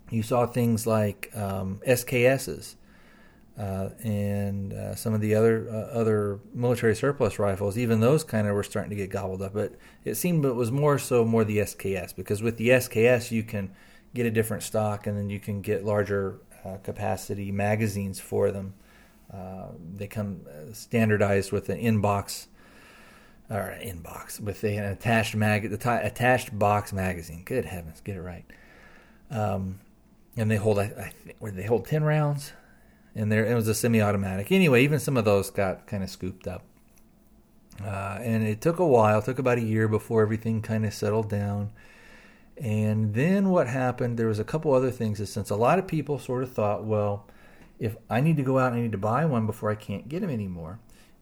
you 0.09 0.23
saw 0.23 0.45
things 0.45 0.87
like 0.87 1.31
um, 1.35 1.81
SKSs. 1.87 2.75
Uh, 3.57 3.91
and 4.03 4.73
uh, 4.73 4.93
some 4.95 5.13
of 5.13 5.21
the 5.21 5.33
other 5.33 5.69
uh, 5.69 5.97
other 5.97 6.41
military 6.53 6.93
surplus 6.93 7.39
rifles, 7.39 7.77
even 7.77 8.01
those 8.01 8.21
kind 8.21 8.47
of 8.47 8.53
were 8.53 8.63
starting 8.63 8.89
to 8.89 8.97
get 8.97 9.09
gobbled 9.09 9.41
up. 9.41 9.53
But 9.53 9.75
it 10.03 10.15
seemed 10.15 10.43
it 10.43 10.55
was 10.55 10.73
more 10.73 10.99
so 10.99 11.23
more 11.23 11.45
the 11.45 11.59
SKS 11.59 12.13
because 12.13 12.43
with 12.43 12.57
the 12.57 12.67
SKS 12.67 13.31
you 13.31 13.43
can 13.43 13.71
get 14.15 14.25
a 14.25 14.31
different 14.31 14.63
stock, 14.63 15.05
and 15.05 15.15
then 15.15 15.29
you 15.29 15.39
can 15.39 15.61
get 15.61 15.85
larger 15.85 16.39
uh, 16.65 16.77
capacity 16.77 17.51
magazines 17.51 18.19
for 18.19 18.49
them. 18.51 18.73
Uh, 19.31 19.67
they 19.97 20.07
come 20.07 20.41
uh, 20.49 20.73
standardized 20.73 21.51
with 21.51 21.69
an 21.69 21.79
inbox 21.79 22.47
or 23.49 23.77
inbox 23.79 24.39
with 24.39 24.63
an 24.63 24.83
attached 24.83 25.35
mag 25.35 25.69
the 25.69 25.77
t- 25.77 25.89
attached 25.89 26.57
box 26.57 26.91
magazine. 26.91 27.43
Good 27.45 27.65
heavens, 27.65 28.01
get 28.01 28.15
it 28.15 28.21
right. 28.21 28.45
Um, 29.29 29.79
and 30.37 30.49
they 30.49 30.57
hold 30.57 30.79
I, 30.79 30.85
I 30.97 31.13
think 31.23 31.37
where 31.39 31.51
they 31.51 31.65
hold 31.65 31.85
ten 31.85 32.03
rounds, 32.03 32.53
and 33.13 33.31
there 33.31 33.45
it 33.45 33.53
was 33.53 33.67
a 33.67 33.75
semi-automatic. 33.75 34.51
Anyway, 34.51 34.83
even 34.83 34.99
some 34.99 35.17
of 35.17 35.25
those 35.25 35.51
got 35.51 35.85
kind 35.85 36.03
of 36.03 36.09
scooped 36.09 36.47
up. 36.47 36.63
Uh, 37.83 38.19
and 38.21 38.47
it 38.47 38.61
took 38.61 38.79
a 38.79 38.87
while, 38.87 39.21
took 39.21 39.37
about 39.39 39.57
a 39.57 39.61
year 39.61 39.87
before 39.89 40.21
everything 40.21 40.61
kind 40.61 40.85
of 40.85 40.93
settled 40.93 41.29
down. 41.29 41.71
And 42.57 43.13
then 43.13 43.49
what 43.49 43.67
happened, 43.67 44.17
there 44.17 44.27
was 44.27 44.39
a 44.39 44.45
couple 44.45 44.73
other 44.73 44.91
things 44.91 45.19
that 45.19 45.27
since 45.27 45.49
a 45.49 45.55
lot 45.55 45.77
of 45.77 45.87
people 45.87 46.19
sort 46.19 46.43
of 46.43 46.51
thought, 46.51 46.85
well, 46.85 47.27
if 47.79 47.97
I 48.09 48.21
need 48.21 48.37
to 48.37 48.43
go 48.43 48.59
out 48.59 48.71
and 48.71 48.79
I 48.79 48.83
need 48.83 48.93
to 48.93 48.97
buy 48.97 49.25
one 49.25 49.45
before 49.45 49.69
I 49.69 49.75
can't 49.75 50.07
get 50.07 50.21
them 50.21 50.29
anymore. 50.29 50.79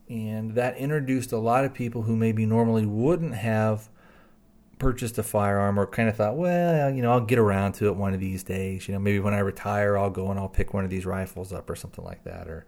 And 0.08 0.54
that 0.54 0.76
introduced 0.76 1.32
a 1.32 1.38
lot 1.38 1.64
of 1.64 1.74
people 1.74 2.02
who 2.02 2.14
maybe 2.14 2.46
normally 2.46 2.86
wouldn't 2.86 3.34
have 3.34 3.88
purchased 4.78 5.18
a 5.18 5.22
firearm 5.22 5.78
or 5.78 5.86
kind 5.86 6.08
of 6.08 6.16
thought, 6.16 6.36
well, 6.36 6.90
you 6.90 7.02
know, 7.02 7.10
I'll 7.10 7.20
get 7.20 7.38
around 7.38 7.72
to 7.74 7.86
it 7.86 7.96
one 7.96 8.14
of 8.14 8.20
these 8.20 8.42
days. 8.42 8.86
You 8.86 8.94
know, 8.94 9.00
maybe 9.00 9.18
when 9.18 9.34
I 9.34 9.38
retire, 9.38 9.96
I'll 9.96 10.10
go 10.10 10.30
and 10.30 10.38
I'll 10.38 10.48
pick 10.48 10.74
one 10.74 10.84
of 10.84 10.90
these 10.90 11.06
rifles 11.06 11.52
up 11.52 11.68
or 11.70 11.74
something 11.74 12.04
like 12.04 12.22
that. 12.24 12.48
Or 12.48 12.66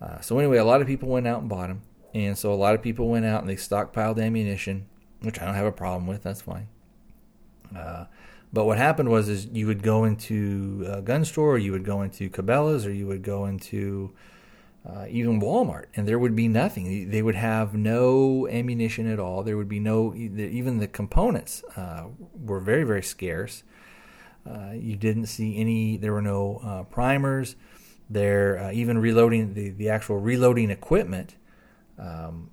uh, 0.00 0.20
so 0.20 0.38
anyway, 0.38 0.58
a 0.58 0.64
lot 0.64 0.80
of 0.80 0.86
people 0.86 1.08
went 1.08 1.26
out 1.26 1.40
and 1.40 1.48
bought 1.48 1.68
them, 1.68 1.82
and 2.14 2.36
so 2.36 2.52
a 2.52 2.54
lot 2.54 2.74
of 2.74 2.82
people 2.82 3.08
went 3.08 3.26
out 3.26 3.40
and 3.40 3.50
they 3.50 3.56
stockpiled 3.56 4.22
ammunition, 4.22 4.86
which 5.20 5.40
I 5.40 5.44
don't 5.44 5.54
have 5.54 5.66
a 5.66 5.72
problem 5.72 6.06
with. 6.06 6.22
That's 6.22 6.42
fine. 6.42 6.68
Uh, 7.76 8.04
but 8.52 8.64
what 8.64 8.78
happened 8.78 9.10
was 9.10 9.28
is 9.28 9.46
you 9.46 9.66
would 9.66 9.82
go 9.82 10.04
into 10.04 10.84
a 10.88 11.02
gun 11.02 11.24
store, 11.24 11.52
or 11.54 11.58
you 11.58 11.72
would 11.72 11.84
go 11.84 12.02
into 12.02 12.28
Cabela's, 12.28 12.84
or 12.84 12.92
you 12.92 13.06
would 13.06 13.22
go 13.22 13.46
into 13.46 14.12
uh, 14.88 15.06
even 15.08 15.40
Walmart, 15.40 15.86
and 15.94 16.08
there 16.08 16.18
would 16.18 16.34
be 16.34 16.48
nothing. 16.48 17.10
They 17.10 17.22
would 17.22 17.34
have 17.34 17.74
no 17.74 18.48
ammunition 18.48 19.10
at 19.10 19.20
all. 19.20 19.42
There 19.42 19.56
would 19.56 19.68
be 19.68 19.78
no 19.78 20.14
even 20.14 20.78
the 20.78 20.88
components 20.88 21.62
uh, 21.76 22.06
were 22.34 22.60
very 22.60 22.84
very 22.84 23.02
scarce. 23.02 23.62
Uh, 24.48 24.72
you 24.72 24.96
didn't 24.96 25.26
see 25.26 25.58
any. 25.58 25.96
There 25.96 26.12
were 26.12 26.22
no 26.22 26.60
uh, 26.64 26.82
primers. 26.84 27.56
There 28.08 28.58
uh, 28.58 28.72
even 28.72 28.98
reloading 28.98 29.54
the 29.54 29.70
the 29.70 29.90
actual 29.90 30.18
reloading 30.18 30.70
equipment. 30.70 31.36
Um, 31.98 32.50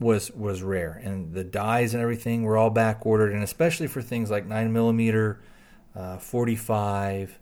was 0.00 0.30
was 0.32 0.62
rare, 0.62 1.00
and 1.04 1.34
the 1.34 1.44
dies 1.44 1.92
and 1.92 2.02
everything 2.02 2.42
were 2.42 2.56
all 2.56 2.70
back 2.70 3.04
ordered, 3.04 3.32
and 3.32 3.42
especially 3.42 3.86
for 3.86 4.00
things 4.00 4.30
like 4.30 4.46
nine 4.46 4.72
millimeter, 4.72 5.40
uh, 5.94 6.16
forty 6.16 6.56
five, 6.56 7.38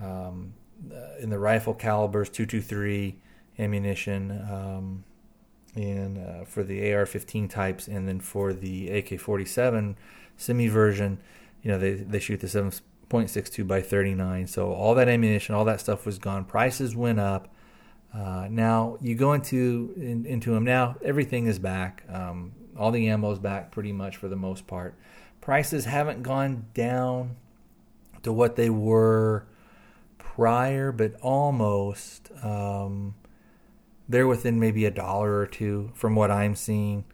um, 0.00 0.54
uh, 0.90 1.18
in 1.20 1.30
the 1.30 1.38
rifle 1.38 1.74
calibers, 1.74 2.30
two 2.30 2.46
two 2.46 2.62
three 2.62 3.18
ammunition, 3.58 4.30
um, 4.50 5.04
and 5.74 6.18
uh, 6.18 6.44
for 6.44 6.62
the 6.62 6.94
AR 6.94 7.06
fifteen 7.06 7.48
types, 7.48 7.88
and 7.88 8.06
then 8.06 8.20
for 8.20 8.52
the 8.52 8.88
AK 8.90 9.18
forty 9.18 9.44
seven 9.44 9.96
semi 10.36 10.68
version, 10.68 11.18
you 11.62 11.70
know 11.70 11.78
they 11.78 11.94
they 11.94 12.20
shoot 12.20 12.38
the 12.38 12.48
seven 12.48 12.72
point 13.08 13.30
six 13.30 13.50
two 13.50 13.64
by 13.64 13.82
thirty 13.82 14.14
nine, 14.14 14.46
so 14.46 14.72
all 14.72 14.94
that 14.94 15.08
ammunition, 15.08 15.56
all 15.56 15.64
that 15.64 15.80
stuff 15.80 16.06
was 16.06 16.20
gone. 16.20 16.44
Prices 16.44 16.94
went 16.94 17.18
up. 17.18 17.52
Uh, 18.16 18.48
now 18.50 18.96
you 19.00 19.14
go 19.14 19.34
into 19.34 19.92
in, 19.96 20.24
into 20.24 20.52
them 20.52 20.64
now. 20.64 20.96
Everything 21.04 21.46
is 21.46 21.58
back. 21.58 22.04
Um, 22.08 22.52
all 22.78 22.90
the 22.90 23.08
ammo 23.08 23.30
is 23.32 23.38
back 23.38 23.70
pretty 23.70 23.92
much 23.92 24.16
for 24.16 24.28
the 24.28 24.36
most 24.36 24.66
part. 24.66 24.94
Prices 25.40 25.84
haven't 25.84 26.22
gone 26.22 26.66
down 26.72 27.36
to 28.22 28.32
what 28.32 28.56
they 28.56 28.70
were 28.70 29.46
prior, 30.18 30.92
but 30.92 31.14
almost. 31.20 32.30
Um, 32.42 33.14
they're 34.08 34.26
within 34.26 34.60
maybe 34.60 34.84
a 34.84 34.90
dollar 34.90 35.38
or 35.38 35.46
two 35.46 35.90
from 35.94 36.14
what 36.14 36.30
I'm 36.30 36.54
seeing. 36.54 37.04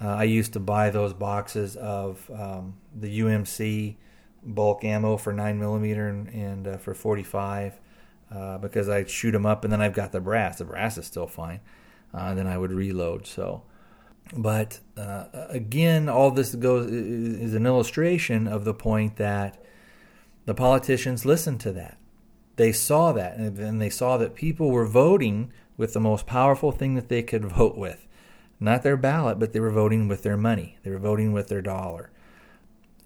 Uh, 0.00 0.08
I 0.08 0.24
used 0.24 0.52
to 0.52 0.60
buy 0.60 0.90
those 0.90 1.14
boxes 1.14 1.76
of 1.76 2.30
um, 2.34 2.74
the 2.94 3.20
UMC 3.20 3.96
bulk 4.42 4.84
ammo 4.84 5.16
for 5.16 5.32
nine 5.32 5.58
millimeter 5.58 6.08
and, 6.08 6.28
and 6.28 6.68
uh, 6.68 6.76
for 6.76 6.94
45 6.94 7.80
uh, 8.30 8.58
because 8.58 8.88
I'd 8.88 9.10
shoot 9.10 9.32
them 9.32 9.46
up, 9.46 9.64
and 9.64 9.72
then 9.72 9.80
I've 9.80 9.94
got 9.94 10.12
the 10.12 10.20
brass. 10.20 10.58
The 10.58 10.64
brass 10.64 10.98
is 10.98 11.06
still 11.06 11.26
fine. 11.26 11.60
Uh, 12.12 12.28
and 12.28 12.38
then 12.38 12.46
I 12.46 12.58
would 12.58 12.72
reload. 12.72 13.26
So, 13.26 13.62
but 14.36 14.80
uh, 14.96 15.26
again, 15.48 16.08
all 16.08 16.30
this 16.30 16.54
goes 16.54 16.90
is 16.90 17.54
an 17.54 17.66
illustration 17.66 18.46
of 18.46 18.64
the 18.64 18.74
point 18.74 19.16
that 19.16 19.62
the 20.46 20.54
politicians 20.54 21.24
listened 21.24 21.60
to 21.60 21.72
that. 21.72 21.98
They 22.56 22.70
saw 22.70 23.12
that, 23.12 23.36
and 23.36 23.80
they 23.80 23.90
saw 23.90 24.16
that 24.16 24.36
people 24.36 24.70
were 24.70 24.86
voting 24.86 25.52
with 25.76 25.92
the 25.92 26.00
most 26.00 26.26
powerful 26.26 26.70
thing 26.70 26.94
that 26.94 27.08
they 27.08 27.22
could 27.22 27.44
vote 27.56 27.76
with. 27.76 28.06
Not 28.60 28.82
their 28.82 28.96
ballot, 28.96 29.40
but 29.40 29.52
they 29.52 29.60
were 29.60 29.70
voting 29.70 30.06
with 30.06 30.22
their 30.22 30.36
money. 30.36 30.78
They 30.84 30.90
were 30.90 30.98
voting 30.98 31.32
with 31.32 31.48
their 31.48 31.62
dollar 31.62 32.10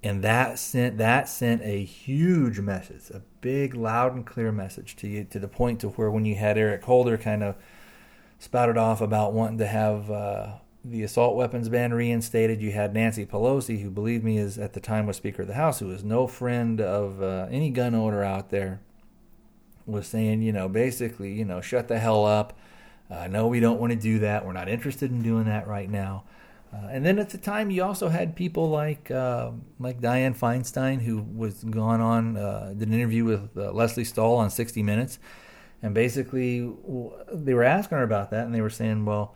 and 0.02 0.22
that 0.22 0.58
sent 0.58 0.98
that 0.98 1.28
sent 1.28 1.62
a 1.62 1.82
huge 1.82 2.60
message, 2.60 3.10
a 3.10 3.22
big, 3.40 3.74
loud 3.74 4.14
and 4.14 4.24
clear 4.24 4.52
message 4.52 4.94
to 4.96 5.08
you, 5.08 5.24
to 5.24 5.38
the 5.38 5.48
point 5.48 5.80
to 5.80 5.88
where 5.90 6.10
when 6.10 6.24
you 6.24 6.36
had 6.36 6.56
Eric 6.56 6.84
Holder 6.84 7.18
kind 7.18 7.42
of 7.42 7.56
spouted 8.38 8.76
off 8.76 9.00
about 9.00 9.32
wanting 9.32 9.58
to 9.58 9.66
have 9.66 10.10
uh, 10.10 10.52
the 10.84 11.02
assault 11.02 11.36
weapons 11.36 11.68
ban 11.68 11.92
reinstated, 11.92 12.62
you 12.62 12.70
had 12.70 12.94
Nancy 12.94 13.26
Pelosi, 13.26 13.82
who 13.82 13.90
believe 13.90 14.22
me 14.22 14.38
is 14.38 14.56
at 14.56 14.72
the 14.72 14.80
time 14.80 15.06
was 15.06 15.16
Speaker 15.16 15.42
of 15.42 15.48
the 15.48 15.54
House, 15.54 15.80
who 15.80 15.88
was 15.88 16.04
no 16.04 16.28
friend 16.28 16.80
of 16.80 17.20
uh, 17.20 17.48
any 17.50 17.70
gun 17.70 17.94
owner 17.96 18.22
out 18.22 18.50
there, 18.50 18.80
was 19.84 20.06
saying, 20.06 20.42
you 20.42 20.52
know, 20.52 20.68
basically, 20.68 21.32
you 21.32 21.44
know, 21.44 21.60
shut 21.60 21.88
the 21.88 21.98
hell 21.98 22.24
up. 22.24 22.56
Uh, 23.10 23.26
no, 23.26 23.48
we 23.48 23.58
don't 23.58 23.80
want 23.80 23.92
to 23.92 23.98
do 23.98 24.20
that. 24.20 24.46
We're 24.46 24.52
not 24.52 24.68
interested 24.68 25.10
in 25.10 25.22
doing 25.22 25.46
that 25.46 25.66
right 25.66 25.90
now. 25.90 26.24
Uh, 26.72 26.88
and 26.90 27.04
then 27.04 27.18
at 27.18 27.30
the 27.30 27.38
time, 27.38 27.70
you 27.70 27.82
also 27.82 28.08
had 28.08 28.36
people 28.36 28.68
like 28.68 29.10
uh, 29.10 29.50
like 29.78 30.00
Dianne 30.00 30.36
Feinstein, 30.36 31.00
who 31.00 31.22
was 31.22 31.64
gone 31.64 32.00
on 32.00 32.36
uh, 32.36 32.74
did 32.76 32.88
an 32.88 32.94
interview 32.94 33.24
with 33.24 33.56
uh, 33.56 33.72
Lesley 33.72 34.04
Stahl 34.04 34.36
on 34.36 34.50
60 34.50 34.82
Minutes, 34.82 35.18
and 35.82 35.94
basically 35.94 36.60
they 37.32 37.54
were 37.54 37.64
asking 37.64 37.96
her 37.96 38.04
about 38.04 38.30
that, 38.30 38.44
and 38.44 38.54
they 38.54 38.60
were 38.60 38.68
saying, 38.68 39.06
well, 39.06 39.34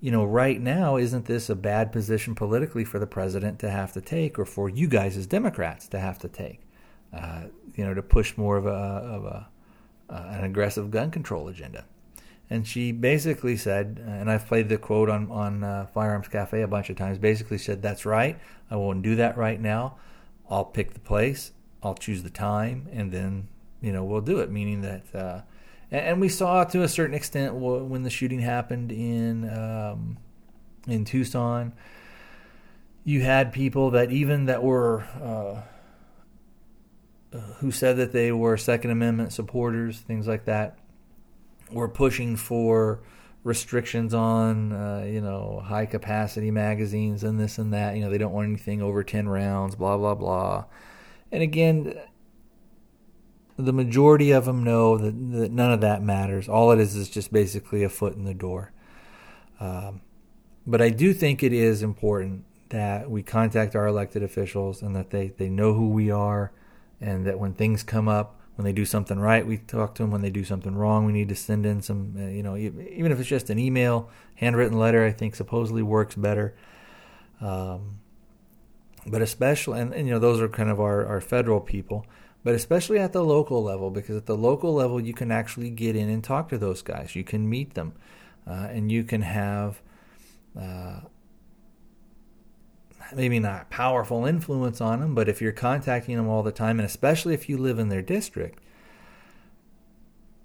you 0.00 0.10
know, 0.10 0.24
right 0.24 0.58
now, 0.58 0.96
isn't 0.96 1.26
this 1.26 1.50
a 1.50 1.54
bad 1.54 1.92
position 1.92 2.34
politically 2.34 2.84
for 2.84 2.98
the 2.98 3.06
president 3.06 3.58
to 3.58 3.68
have 3.68 3.92
to 3.92 4.00
take, 4.00 4.38
or 4.38 4.46
for 4.46 4.70
you 4.70 4.88
guys 4.88 5.18
as 5.18 5.26
Democrats 5.26 5.86
to 5.88 5.98
have 5.98 6.18
to 6.20 6.28
take? 6.28 6.62
Uh, 7.12 7.42
you 7.74 7.84
know, 7.84 7.92
to 7.92 8.02
push 8.02 8.38
more 8.38 8.56
of 8.56 8.64
a 8.64 8.70
of 8.70 9.24
a 9.26 9.48
uh, 10.08 10.28
an 10.30 10.44
aggressive 10.44 10.90
gun 10.90 11.10
control 11.10 11.48
agenda 11.48 11.84
and 12.50 12.66
she 12.66 12.90
basically 12.90 13.56
said, 13.56 14.02
and 14.04 14.28
I've 14.28 14.46
played 14.46 14.68
the 14.68 14.76
quote 14.76 15.08
on 15.08 15.30
on 15.30 15.62
uh, 15.62 15.86
Firearms 15.94 16.26
Cafe 16.26 16.60
a 16.60 16.66
bunch 16.66 16.90
of 16.90 16.96
times. 16.96 17.18
Basically 17.18 17.58
said, 17.58 17.80
"That's 17.80 18.04
right. 18.04 18.38
I 18.68 18.76
won't 18.76 19.02
do 19.02 19.14
that 19.16 19.38
right 19.38 19.60
now. 19.60 19.96
I'll 20.50 20.64
pick 20.64 20.92
the 20.92 21.00
place. 21.00 21.52
I'll 21.80 21.94
choose 21.94 22.24
the 22.24 22.30
time, 22.30 22.88
and 22.92 23.12
then 23.12 23.46
you 23.80 23.92
know 23.92 24.04
we'll 24.04 24.20
do 24.20 24.40
it." 24.40 24.50
Meaning 24.50 24.82
that, 24.82 25.04
uh, 25.14 25.42
and, 25.92 26.06
and, 26.06 26.20
we 26.20 26.28
saw 26.28 26.64
to 26.64 26.82
a 26.82 26.88
certain 26.88 27.14
extent 27.14 27.54
when 27.54 28.02
the 28.02 28.10
shooting 28.10 28.40
happened 28.40 28.90
in 28.90 29.48
um, 29.48 30.18
in 30.88 31.04
Tucson. 31.04 31.72
You 33.04 33.22
had 33.22 33.52
people 33.52 33.92
that 33.92 34.10
even 34.10 34.46
that 34.46 34.62
were. 34.62 35.02
Uh, 35.22 35.62
who 37.58 37.70
said 37.70 37.96
that 37.96 38.10
they 38.10 38.32
were 38.32 38.56
Second 38.56 38.90
Amendment 38.90 39.32
supporters, 39.32 40.00
things 40.00 40.26
like 40.26 40.46
that, 40.46 40.79
we're 41.72 41.88
pushing 41.88 42.36
for 42.36 43.00
restrictions 43.42 44.12
on 44.12 44.72
uh, 44.72 45.04
you 45.06 45.20
know 45.20 45.62
high 45.64 45.86
capacity 45.86 46.50
magazines 46.50 47.24
and 47.24 47.38
this 47.38 47.58
and 47.58 47.72
that. 47.72 47.96
You 47.96 48.02
know 48.02 48.10
they 48.10 48.18
don't 48.18 48.32
want 48.32 48.48
anything 48.48 48.82
over 48.82 49.02
ten 49.02 49.28
rounds. 49.28 49.74
Blah 49.74 49.96
blah 49.96 50.14
blah. 50.14 50.64
And 51.32 51.42
again, 51.42 51.98
the 53.56 53.72
majority 53.72 54.30
of 54.30 54.44
them 54.44 54.64
know 54.64 54.98
that, 54.98 55.12
that 55.32 55.52
none 55.52 55.72
of 55.72 55.80
that 55.80 56.02
matters. 56.02 56.48
All 56.48 56.72
it 56.72 56.80
is 56.80 56.96
is 56.96 57.08
just 57.08 57.32
basically 57.32 57.82
a 57.82 57.88
foot 57.88 58.14
in 58.14 58.24
the 58.24 58.34
door. 58.34 58.72
Um, 59.60 60.00
but 60.66 60.80
I 60.80 60.90
do 60.90 61.12
think 61.12 61.42
it 61.42 61.52
is 61.52 61.82
important 61.82 62.44
that 62.70 63.10
we 63.10 63.22
contact 63.22 63.74
our 63.76 63.86
elected 63.86 64.22
officials 64.22 64.82
and 64.82 64.94
that 64.96 65.10
they, 65.10 65.28
they 65.28 65.48
know 65.48 65.74
who 65.74 65.90
we 65.90 66.10
are 66.10 66.52
and 67.00 67.26
that 67.26 67.38
when 67.38 67.54
things 67.54 67.82
come 67.82 68.08
up, 68.08 68.39
when 68.60 68.66
they 68.66 68.72
do 68.74 68.84
something 68.84 69.18
right, 69.18 69.46
we 69.46 69.56
talk 69.56 69.94
to 69.94 70.02
them. 70.02 70.10
When 70.10 70.20
they 70.20 70.28
do 70.28 70.44
something 70.44 70.74
wrong, 70.74 71.06
we 71.06 71.14
need 71.14 71.30
to 71.30 71.34
send 71.34 71.64
in 71.64 71.80
some, 71.80 72.14
uh, 72.18 72.26
you 72.26 72.42
know, 72.42 72.58
even 72.58 73.10
if 73.10 73.18
it's 73.18 73.26
just 73.26 73.48
an 73.48 73.58
email, 73.58 74.10
handwritten 74.34 74.78
letter, 74.78 75.02
I 75.02 75.12
think 75.12 75.34
supposedly 75.34 75.80
works 75.80 76.14
better. 76.14 76.54
Um, 77.40 78.00
but 79.06 79.22
especially, 79.22 79.80
and, 79.80 79.94
and, 79.94 80.06
you 80.06 80.12
know, 80.12 80.18
those 80.18 80.42
are 80.42 80.48
kind 80.48 80.68
of 80.68 80.78
our, 80.78 81.06
our 81.06 81.22
federal 81.22 81.58
people, 81.58 82.04
but 82.44 82.54
especially 82.54 82.98
at 82.98 83.14
the 83.14 83.24
local 83.24 83.62
level, 83.62 83.90
because 83.90 84.14
at 84.14 84.26
the 84.26 84.36
local 84.36 84.74
level, 84.74 85.00
you 85.00 85.14
can 85.14 85.32
actually 85.32 85.70
get 85.70 85.96
in 85.96 86.10
and 86.10 86.22
talk 86.22 86.50
to 86.50 86.58
those 86.58 86.82
guys. 86.82 87.16
You 87.16 87.24
can 87.24 87.48
meet 87.48 87.72
them, 87.72 87.94
uh, 88.46 88.68
and 88.70 88.92
you 88.92 89.04
can 89.04 89.22
have 89.22 89.80
uh, 90.54 91.00
maybe 93.14 93.38
not 93.38 93.70
powerful 93.70 94.24
influence 94.24 94.80
on 94.80 95.00
them, 95.00 95.14
but 95.14 95.28
if 95.28 95.40
you're 95.40 95.52
contacting 95.52 96.16
them 96.16 96.28
all 96.28 96.42
the 96.42 96.52
time, 96.52 96.78
and 96.78 96.86
especially 96.86 97.34
if 97.34 97.48
you 97.48 97.58
live 97.58 97.78
in 97.78 97.88
their 97.88 98.02
district, 98.02 98.60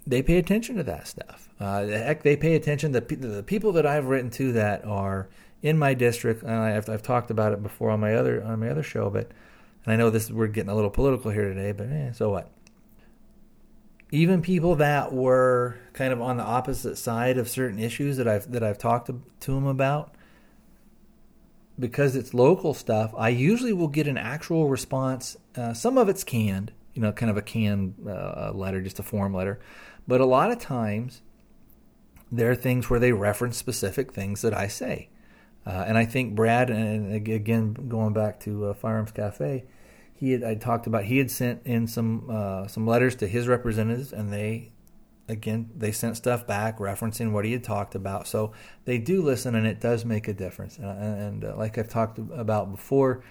they 0.08 0.22
pay 0.22 0.38
attention 0.38 0.76
to 0.76 0.84
that 0.84 1.08
stuff. 1.08 1.50
Uh, 1.60 1.86
heck, 1.86 2.24
they 2.24 2.36
pay 2.36 2.56
attention 2.56 2.94
to 2.94 3.02
the 3.02 3.44
people 3.44 3.72
that 3.74 3.86
I've 3.86 4.06
written 4.06 4.30
to 4.32 4.54
that 4.54 4.86
are 4.86 5.30
in 5.62 5.80
my 5.80 5.94
district, 5.94 6.44
and 6.44 6.52
I've, 6.52 6.90
I've 6.90 7.02
talked 7.02 7.32
about 7.32 7.54
it 7.54 7.64
before 7.64 7.90
on 7.90 8.00
my 8.00 8.14
other 8.14 8.44
on 8.44 8.60
my 8.60 8.70
other 8.70 8.84
show, 8.84 9.10
but 9.10 9.32
and 9.86 9.94
I 9.94 9.96
know 9.96 10.10
this 10.10 10.30
we're 10.30 10.48
getting 10.48 10.70
a 10.70 10.76
little 10.76 10.90
political 10.90 11.32
here 11.32 11.48
today, 11.48 11.72
but 11.72 11.88
eh, 11.90 12.12
so 12.12 12.30
what? 12.30 12.52
Even 14.12 14.42
people 14.42 14.76
that 14.76 15.12
were 15.12 15.78
kind 15.94 16.14
of 16.14 16.22
on 16.22 16.38
the 16.38 16.44
opposite 16.44 16.98
side 16.98 17.38
of 17.38 17.50
certain 17.50 17.80
issues 17.80 18.18
that 18.18 18.28
I've 18.28 18.52
that 18.52 18.64
I've 18.64 18.78
talked 18.78 19.08
to, 19.08 19.22
to 19.42 19.52
them 19.54 19.66
about, 19.66 20.16
because 21.80 22.16
it's 22.16 22.34
local 22.34 22.74
stuff, 22.74 23.14
I 23.18 23.30
usually 23.30 23.74
will 23.74 23.88
get 23.88 24.08
an 24.08 24.18
actual 24.18 24.68
response. 24.68 25.38
Uh, 25.56 25.74
some 25.74 25.98
of 25.98 26.10
it's 26.10 26.24
canned, 26.24 26.72
you 26.94 27.02
know, 27.02 27.12
kind 27.12 27.30
of 27.30 27.38
a 27.38 27.42
canned 27.42 27.96
uh, 28.08 28.52
letter, 28.54 28.82
just 28.82 29.00
a 29.00 29.04
form 29.04 29.34
letter. 29.34 29.60
But 30.08 30.22
a 30.22 30.26
lot 30.26 30.52
of 30.52 30.60
times, 30.60 31.22
there 32.32 32.50
are 32.52 32.56
things 32.56 32.90
where 32.90 33.00
they 33.00 33.12
reference 33.12 33.58
specific 33.58 34.14
things 34.14 34.42
that 34.42 34.54
I 34.54 34.68
say. 34.68 35.10
Uh, 35.66 35.84
and 35.88 35.98
I 35.98 36.06
think 36.06 36.36
Brad, 36.36 36.70
and 36.70 37.14
again, 37.14 37.74
going 37.74 38.14
back 38.14 38.40
to 38.42 38.68
uh, 38.68 38.74
Firearms 38.74 39.12
Cafe, 39.12 39.66
he 40.14 40.32
had 40.32 40.44
I 40.44 40.56
talked 40.56 40.88
about 40.88 41.06
he 41.06 41.18
had 41.18 41.32
sent 41.32 41.66
in 41.66 41.88
some 41.88 42.30
uh, 42.30 42.68
some 42.68 42.88
letters 42.88 43.16
to 43.18 43.28
his 43.28 43.48
representatives, 43.48 44.14
and 44.14 44.32
they 44.32 44.72
again, 45.28 45.70
they 45.76 45.92
sent 45.92 46.18
stuff 46.18 46.46
back 46.46 46.78
referencing 46.78 47.32
what 47.32 47.46
he 47.46 47.52
had 47.52 47.64
talked 47.64 47.96
about. 47.96 48.28
So 48.28 48.52
they 48.86 48.98
do 48.98 49.22
listen, 49.22 49.56
and 49.56 49.66
it 49.66 49.80
does 49.80 50.06
make 50.06 50.28
a 50.28 50.34
difference. 50.34 50.78
And, 50.78 50.86
and 50.86 51.46
uh, 51.46 51.56
like 51.58 51.78
I've 51.78 51.90
talked 51.90 52.18
about 52.20 52.72
before, 52.72 53.24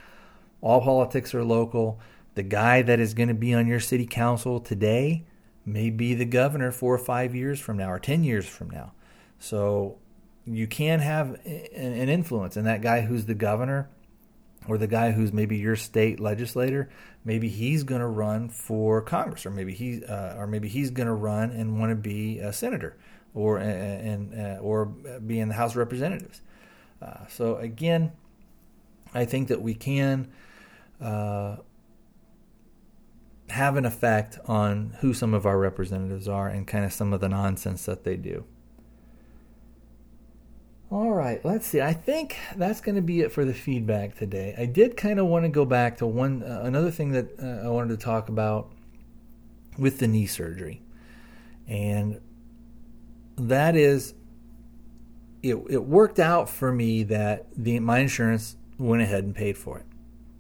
all 0.61 0.81
politics 0.81 1.35
are 1.35 1.45
local. 1.45 2.01
The 2.35 2.43
guy 2.43 2.83
that 2.83 2.99
is 2.99 3.15
going 3.15 3.29
to 3.29 3.35
be 3.35 3.55
on 3.55 3.67
your 3.67 3.81
city 3.81 4.07
council 4.07 4.59
today 4.59 5.25
may 5.65 5.91
be 5.91 6.15
the 6.15 6.25
governor 6.25 6.71
four 6.73 6.95
or 6.95 6.99
five 6.99 7.35
years 7.35 7.61
from 7.61 7.77
now, 7.77 7.91
or 7.91 7.99
10 7.99 8.25
years 8.25 8.47
from 8.47 8.71
now. 8.71 8.93
So 9.39 9.99
you 10.45 10.67
can 10.67 11.01
have 11.01 11.41
an 11.47 12.09
influence. 12.09 12.57
And 12.57 12.67
that 12.67 12.83
guy 12.83 13.03
who's 13.03 13.27
the 13.27 13.35
governor 13.35 13.89
or 14.69 14.79
the 14.79 14.87
guy 14.87 15.13
who's 15.13 15.33
maybe 15.33 15.57
your 15.57 15.77
state 15.77 16.21
legislator, 16.21 16.89
maybe 17.25 17.49
he's 17.49 17.83
going 17.83 18.01
to 18.01 18.07
run 18.07 18.49
for 18.49 19.03
Congress, 19.03 19.45
or 19.47 19.51
maybe 19.51 19.75
he, 19.75 20.05
uh, 20.05 20.37
or 20.37 20.47
maybe 20.47 20.69
he's 20.69 20.91
going 20.91 21.07
to 21.07 21.15
run 21.15 21.51
and 21.51 21.79
want 21.79 21.91
to 21.91 21.97
be 21.97 22.39
a 22.39 22.53
senator, 22.53 22.97
or 23.35 23.59
and 23.59 24.35
uh, 24.39 24.61
or 24.61 24.87
be 24.87 25.41
in 25.41 25.49
the 25.49 25.55
House 25.55 25.73
of 25.73 25.77
Representatives. 25.77 26.41
Uh, 27.03 27.27
so 27.29 27.57
again, 27.57 28.13
I 29.13 29.25
think 29.25 29.49
that 29.49 29.61
we 29.61 29.75
can 29.75 30.29
uh, 31.01 31.57
have 33.51 33.77
an 33.77 33.85
effect 33.85 34.39
on 34.47 34.97
who 35.01 35.13
some 35.13 35.35
of 35.35 35.47
our 35.47 35.59
representatives 35.59 36.27
are 36.29 36.49
and 36.49 36.67
kind 36.67 36.85
of 36.85 36.93
some 36.93 37.13
of 37.13 37.21
the 37.21 37.29
nonsense 37.29 37.85
that 37.85 38.05
they 38.05 38.17
do. 38.17 38.45
All 40.95 41.11
right, 41.13 41.45
let's 41.45 41.67
see. 41.67 41.81
I 41.81 41.93
think 41.93 42.37
that's 42.55 42.81
going 42.81 42.95
to 42.95 43.03
be 43.03 43.21
it 43.21 43.33
for 43.33 43.45
the 43.45 43.53
feedback 43.53 44.17
today. 44.17 44.55
I 44.57 44.67
did 44.67 44.97
kind 44.97 45.19
of 45.19 45.27
want 45.27 45.45
to 45.45 45.49
go 45.49 45.65
back 45.65 45.97
to 45.97 46.07
one 46.07 46.45
uh, 46.45 46.61
another 46.63 46.93
thing 46.93 47.11
that 47.11 47.37
uh, 47.43 47.67
I 47.67 47.69
wanted 47.69 47.99
to 47.99 48.05
talk 48.05 48.29
about 48.29 48.71
with 49.77 49.99
the 49.99 50.07
knee 50.07 50.27
surgery, 50.29 50.83
and 51.67 52.21
that 53.35 53.75
is 53.75 54.15
it. 55.43 55.57
It 55.69 55.83
worked 55.83 56.21
out 56.21 56.49
for 56.49 56.71
me 56.71 57.03
that 57.03 57.49
the 57.57 57.81
my 57.81 57.99
insurance 57.99 58.55
went 58.79 59.03
ahead 59.03 59.25
and 59.25 59.35
paid 59.35 59.59
for 59.59 59.79
it. 59.79 59.87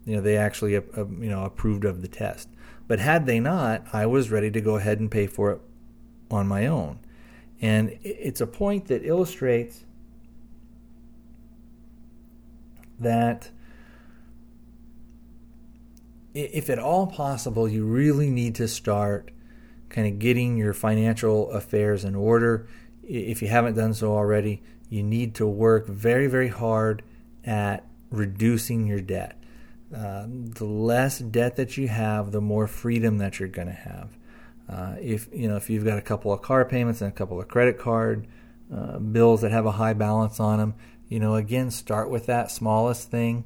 You 0.05 0.14
know, 0.14 0.22
they 0.22 0.36
actually 0.36 0.76
uh, 0.76 0.82
uh 0.96 1.07
you 1.07 1.30
know 1.30 1.44
approved 1.44 1.84
of 1.84 2.00
the 2.00 2.07
test. 2.07 2.48
But 2.86 3.00
had 3.00 3.26
they 3.26 3.40
not, 3.40 3.86
I 3.92 4.07
was 4.07 4.30
ready 4.30 4.52
to 4.52 4.61
go 4.61 4.76
ahead 4.76 5.00
and 5.00 5.11
pay 5.11 5.26
for 5.26 5.50
it 5.50 5.61
on 6.30 6.46
my 6.46 6.68
own. 6.68 7.00
And 7.61 7.98
it's 8.05 8.40
a 8.40 8.46
point 8.46 8.86
that 8.86 9.05
illustrates 9.05 9.84
that 13.05 13.50
if 16.34 16.68
at 16.68 16.78
all 16.78 17.07
possible, 17.07 17.68
you 17.68 17.84
really 17.84 18.28
need 18.28 18.57
to 18.57 18.66
start 18.66 19.30
kind 19.88 20.09
of 20.09 20.18
getting 20.18 20.57
your 20.57 20.72
financial 20.72 21.50
affairs 21.52 22.05
in 22.05 22.16
order. 22.16 22.66
If 23.05 23.40
you 23.40 23.48
haven't 23.48 23.74
done 23.74 23.94
so 23.94 24.12
already, 24.12 24.62
you 24.88 25.02
need 25.02 25.36
to 25.36 25.46
work 25.46 25.86
very, 25.86 26.26
very 26.26 26.48
hard 26.48 27.02
at 27.44 27.86
reducing 28.11 28.86
your 28.86 29.00
debt. 29.00 29.38
Uh, 29.94 30.26
the 30.28 30.64
less 30.64 31.20
debt 31.20 31.57
that 31.57 31.76
you 31.76 31.86
have, 31.86 32.32
the 32.32 32.40
more 32.40 32.66
freedom 32.66 33.18
that 33.18 33.38
you're 33.38 33.48
going 33.48 33.68
to 33.68 33.72
have. 33.72 34.16
Uh, 34.68 34.96
if 35.00 35.28
you 35.32 35.46
know 35.46 35.57
if 35.57 35.68
you've 35.68 35.84
got 35.84 35.98
a 35.98 36.02
couple 36.02 36.32
of 36.32 36.40
car 36.40 36.64
payments 36.64 37.02
and 37.02 37.12
a 37.12 37.14
couple 37.14 37.38
of 37.38 37.46
credit 37.48 37.78
card 37.78 38.26
uh, 38.74 38.98
bills 38.98 39.42
that 39.42 39.52
have 39.52 39.66
a 39.66 39.72
high 39.72 39.92
balance 39.92 40.40
on 40.40 40.59
them, 40.59 40.74
you 41.09 41.20
know, 41.20 41.36
again, 41.36 41.70
start 41.70 42.11
with 42.11 42.26
that 42.26 42.50
smallest 42.50 43.11
thing 43.11 43.44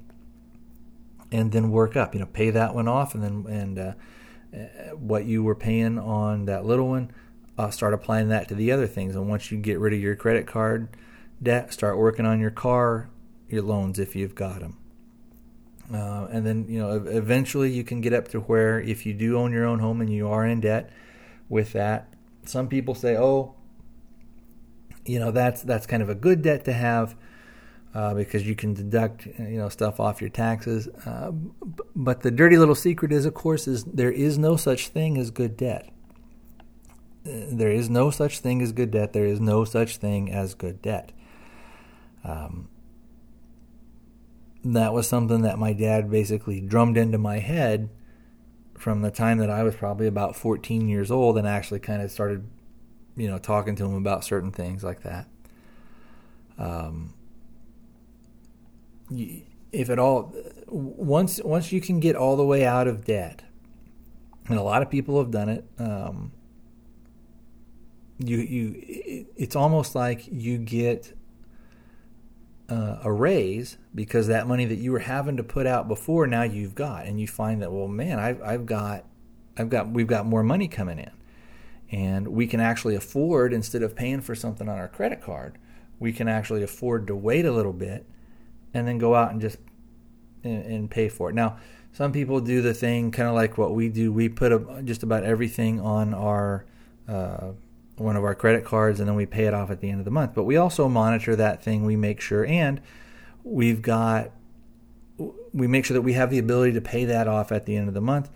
and 1.31 1.53
then 1.53 1.71
work 1.71 1.97
up. 1.97 2.15
You 2.15 2.21
know, 2.21 2.27
pay 2.27 2.51
that 2.51 2.75
one 2.75 2.89
off, 2.89 3.15
and 3.15 3.23
then 3.23 3.47
and 3.49 3.79
uh, 3.79 3.93
uh, 4.55 4.97
what 4.97 5.25
you 5.25 5.43
were 5.43 5.55
paying 5.55 5.99
on 5.99 6.47
that 6.47 6.65
little 6.65 6.89
one, 6.89 7.13
uh, 7.57 7.71
start 7.71 7.95
applying 7.95 8.29
that 8.29 8.49
to 8.49 8.55
the 8.55 8.73
other 8.73 8.87
things. 8.87 9.15
And 9.15 9.29
once 9.29 9.51
you 9.51 9.59
get 9.59 9.79
rid 9.79 9.93
of 9.93 10.01
your 10.01 10.17
credit 10.17 10.47
card 10.47 10.89
debt, 11.43 11.73
start 11.73 11.99
working 11.99 12.27
on 12.27 12.41
your 12.41 12.51
car, 12.51 13.09
your 13.49 13.63
loans 13.63 13.99
if 13.99 14.17
you've 14.17 14.35
got 14.35 14.61
them. 14.61 14.79
Uh, 15.93 16.27
and 16.31 16.47
then 16.47 16.67
you 16.69 16.79
know, 16.79 16.91
eventually 17.07 17.71
you 17.71 17.83
can 17.83 18.01
get 18.01 18.13
up 18.13 18.29
to 18.29 18.41
where 18.41 18.81
if 18.81 19.07
you 19.07 19.15
do 19.15 19.39
own 19.39 19.53
your 19.53 19.65
own 19.65 19.79
home 19.79 20.01
and 20.01 20.13
you 20.13 20.29
are 20.29 20.47
in 20.47 20.61
debt 20.61 20.91
with 21.49 21.73
that, 21.73 22.13
some 22.45 22.69
people 22.69 22.95
say, 22.95 23.17
"Oh, 23.17 23.55
you 25.05 25.19
know, 25.19 25.31
that's 25.31 25.63
that's 25.63 25.87
kind 25.87 26.03
of 26.03 26.09
a 26.09 26.15
good 26.15 26.43
debt 26.43 26.65
to 26.67 26.73
have." 26.73 27.17
Uh, 27.95 28.15
because 28.15 28.47
you 28.47 28.55
can 28.55 28.75
deduct 28.75 29.27
you 29.27 29.59
know 29.59 29.69
stuff 29.69 30.01
off 30.01 30.21
your 30.21 30.31
taxes. 30.31 30.89
Uh, 31.07 31.33
but 31.97 32.21
the 32.21 32.31
dirty 32.31 32.57
little 32.57 32.75
secret 32.75 33.13
is, 33.13 33.25
of 33.25 33.35
course, 33.35 33.67
is 33.67 33.85
there 33.85 34.13
is 34.13 34.39
no 34.39 34.57
such 34.57 34.89
thing 34.89 35.17
as 35.19 35.31
good 35.31 35.57
debt. 35.57 35.91
There 37.25 37.71
is 37.71 37.91
no 37.91 38.11
such 38.11 38.41
thing 38.41 38.63
as 38.63 38.73
good 38.73 38.91
debt. 38.91 39.13
There 39.13 39.27
is 39.27 39.41
no 39.41 39.65
such 39.65 39.99
thing 39.99 40.33
as 40.33 40.55
good 40.55 40.81
debt. 40.81 41.13
Um, 42.25 42.69
that 44.65 44.93
was 44.93 45.07
something 45.09 45.43
that 45.43 45.59
my 45.59 45.73
dad 45.73 46.11
basically 46.11 46.61
drummed 46.61 46.97
into 46.97 47.19
my 47.19 47.39
head 47.39 47.91
from 48.77 49.03
the 49.03 49.11
time 49.11 49.39
that 49.39 49.51
I 49.51 49.63
was 49.63 49.75
probably 49.75 50.07
about 50.07 50.37
14 50.37 50.89
years 50.89 51.11
old 51.11 51.37
and 51.37 51.47
actually 51.47 51.81
kind 51.81 52.01
of 52.03 52.11
started, 52.11 52.49
you 53.17 53.29
know, 53.29 53.39
talking 53.39 53.77
to 53.77 53.85
him 53.85 53.95
about 53.95 54.25
certain 54.25 54.53
things 54.53 54.85
like 54.85 55.03
that. 55.03 55.27
Um, 56.59 57.15
if 59.11 59.91
at 59.91 59.99
all, 59.99 60.35
once 60.67 61.41
once 61.43 61.73
you 61.73 61.81
can 61.81 62.01
get 62.01 62.17
all 62.17 62.37
the 62.37 62.45
way 62.45 62.65
out 62.65 62.87
of 62.87 63.05
debt, 63.05 63.43
and 64.49 64.59
a 64.59 64.63
lot 64.63 64.83
of 64.83 64.91
people 64.91 65.19
have 65.19 65.31
done 65.31 65.49
it. 65.49 65.65
Um, 65.79 66.33
you 68.19 68.39
you 68.39 69.27
it's 69.37 69.55
almost 69.55 69.95
like 69.95 70.27
you 70.27 70.59
get 70.59 71.17
uh, 72.69 72.99
a 73.03 73.13
raise 73.13 73.79
because 73.95 74.27
that 74.27 74.47
money 74.47 74.65
that 74.65 74.77
you 74.77 74.93
were 74.93 74.99
having 74.99 75.37
to 75.37 75.43
put 75.43 75.67
out 75.67 75.89
before 75.89 76.27
now 76.27 76.43
you've 76.43 76.75
got 76.75 77.07
and 77.07 77.21
you 77.21 77.27
find 77.27 77.63
that 77.63 77.73
well 77.73 77.87
man 77.87 78.19
I've 78.19 78.43
I've 78.43 78.67
got 78.67 79.05
I've 79.57 79.71
got 79.71 79.89
we've 79.91 80.09
got 80.09 80.27
more 80.27 80.43
money 80.43 80.67
coming 80.67 80.99
in 80.99 81.11
and 81.91 82.29
we 82.29 82.47
can 82.47 82.61
actually 82.61 82.95
afford 82.95 83.53
instead 83.53 83.83
of 83.83 83.97
paying 83.97 84.21
for 84.21 84.35
something 84.35 84.69
on 84.69 84.79
our 84.79 84.89
credit 84.89 85.23
card, 85.23 85.57
we 85.99 86.13
can 86.13 86.29
actually 86.29 86.63
afford 86.63 87.07
to 87.07 87.17
wait 87.17 87.47
a 87.47 87.53
little 87.53 87.73
bit 87.73 88.05
and 88.75 88.87
then 88.87 88.99
go 88.99 89.15
out 89.15 89.31
and 89.31 89.41
just 89.41 89.59
and, 90.45 90.65
and 90.65 90.91
pay 90.91 91.09
for 91.09 91.31
it. 91.31 91.35
Now, 91.35 91.59
some 91.93 92.13
people 92.13 92.41
do 92.41 92.63
the 92.63 92.75
thing 92.75 93.11
kind 93.11 93.29
of 93.29 93.35
like 93.35 93.59
what 93.59 93.75
we 93.75 93.89
do. 93.89 94.13
We 94.13 94.29
put 94.29 94.53
a, 94.53 94.83
just 94.85 95.03
about 95.03 95.25
everything 95.25 95.81
on 95.81 96.15
our 96.15 96.65
uh, 97.09 97.53
one 97.97 98.17
of 98.17 98.25
our 98.25 98.35
credit 98.35 98.65
cards, 98.65 99.01
and 99.01 99.09
then 99.09 99.17
we 99.17 99.27
pay 99.27 99.45
it 99.45 99.55
off 99.55 99.71
at 99.71 99.81
the 99.81 99.91
end 99.91 99.99
of 100.01 100.05
the 100.05 100.11
month. 100.11 100.33
But 100.35 100.45
we 100.45 100.57
also 100.57 100.89
monitor 100.89 101.35
that 101.37 101.63
thing. 101.63 101.85
We 101.85 101.97
make 101.97 102.21
sure, 102.21 102.45
and 102.47 102.81
we've 103.43 103.83
got 103.83 104.31
we 105.53 105.67
make 105.67 105.85
sure 105.85 105.95
that 105.95 106.03
we 106.03 106.13
have 106.13 106.31
the 106.31 106.39
ability 106.39 106.73
to 106.75 106.81
pay 106.81 107.05
that 107.07 107.27
off 107.27 107.51
at 107.53 107.67
the 107.67 107.77
end 107.77 107.89
of 107.89 107.95
the 107.95 108.01
month. 108.01 108.31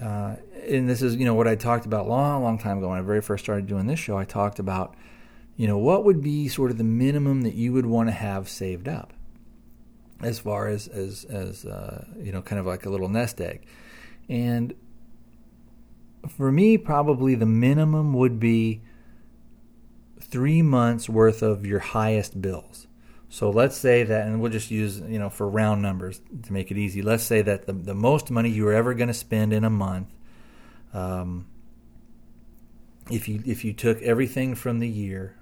Uh, 0.00 0.36
and 0.66 0.88
this 0.88 1.02
is, 1.02 1.16
you 1.16 1.24
know, 1.24 1.34
what 1.34 1.46
I 1.46 1.56
talked 1.56 1.84
about 1.84 2.06
a 2.06 2.08
long, 2.08 2.42
long 2.42 2.58
time 2.58 2.78
ago 2.78 2.88
when 2.88 2.98
I 2.98 3.02
very 3.02 3.20
first 3.20 3.44
started 3.44 3.66
doing 3.66 3.86
this 3.86 3.98
show. 3.98 4.16
I 4.16 4.24
talked 4.24 4.58
about, 4.58 4.94
you 5.56 5.66
know, 5.66 5.76
what 5.76 6.04
would 6.04 6.22
be 6.22 6.48
sort 6.48 6.70
of 6.70 6.78
the 6.78 6.84
minimum 6.84 7.42
that 7.42 7.54
you 7.54 7.72
would 7.72 7.86
want 7.86 8.08
to 8.08 8.12
have 8.12 8.48
saved 8.48 8.88
up, 8.88 9.12
as 10.22 10.38
far 10.38 10.68
as 10.68 10.88
as 10.88 11.24
as 11.24 11.64
uh, 11.64 12.04
you 12.18 12.32
know, 12.32 12.42
kind 12.42 12.58
of 12.58 12.66
like 12.66 12.86
a 12.86 12.90
little 12.90 13.08
nest 13.08 13.40
egg. 13.40 13.64
And 14.28 14.74
for 16.28 16.52
me, 16.52 16.78
probably 16.78 17.34
the 17.34 17.46
minimum 17.46 18.12
would 18.14 18.38
be 18.38 18.82
three 20.20 20.62
months 20.62 21.08
worth 21.08 21.42
of 21.42 21.66
your 21.66 21.80
highest 21.80 22.40
bills. 22.40 22.86
So 23.28 23.48
let's 23.50 23.76
say 23.76 24.02
that, 24.02 24.26
and 24.26 24.40
we'll 24.40 24.50
just 24.50 24.70
use, 24.70 25.00
you 25.00 25.18
know, 25.18 25.30
for 25.30 25.48
round 25.48 25.82
numbers 25.82 26.20
to 26.42 26.52
make 26.52 26.70
it 26.70 26.76
easy. 26.76 27.00
Let's 27.00 27.22
say 27.22 27.42
that 27.42 27.66
the, 27.66 27.72
the 27.72 27.94
most 27.94 28.30
money 28.30 28.50
you 28.50 28.66
are 28.66 28.72
ever 28.72 28.92
going 28.92 29.08
to 29.08 29.14
spend 29.14 29.52
in 29.52 29.64
a 29.64 29.70
month, 29.70 30.08
um, 30.92 31.46
if 33.08 33.28
you 33.28 33.42
if 33.46 33.64
you 33.64 33.72
took 33.72 34.02
everything 34.02 34.56
from 34.56 34.80
the 34.80 34.88
year, 34.88 35.36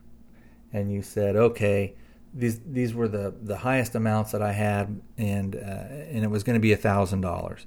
and 0.72 0.92
you 0.92 1.00
said, 1.00 1.34
okay, 1.34 1.94
these 2.34 2.60
these 2.60 2.94
were 2.94 3.08
the 3.08 3.34
the 3.42 3.58
highest 3.58 3.94
amounts 3.94 4.32
that 4.32 4.42
I 4.42 4.52
had, 4.52 5.00
and 5.16 5.56
uh, 5.56 5.58
and 5.58 6.24
it 6.24 6.30
was 6.30 6.42
going 6.42 6.54
to 6.54 6.60
be 6.60 6.72
a 6.72 6.76
thousand 6.76 7.20
dollars. 7.20 7.66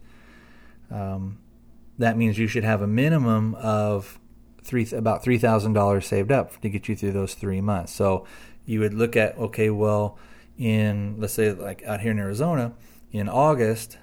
Um, 0.89 1.39
that 1.97 2.17
means 2.17 2.37
you 2.37 2.47
should 2.47 2.63
have 2.63 2.81
a 2.81 2.87
minimum 2.87 3.55
of 3.55 4.19
three 4.63 4.87
about 4.91 5.23
three 5.23 5.37
thousand 5.37 5.73
dollars 5.73 6.05
saved 6.05 6.31
up 6.31 6.59
to 6.61 6.69
get 6.69 6.87
you 6.87 6.95
through 6.95 7.13
those 7.13 7.33
three 7.33 7.61
months. 7.61 7.93
So 7.93 8.25
you 8.65 8.79
would 8.79 8.93
look 8.93 9.15
at 9.15 9.37
okay, 9.37 9.69
well, 9.69 10.17
in 10.57 11.15
let's 11.19 11.33
say 11.33 11.51
like 11.51 11.83
out 11.83 12.01
here 12.01 12.11
in 12.11 12.19
Arizona 12.19 12.73
in 13.11 13.27
August, 13.27 13.97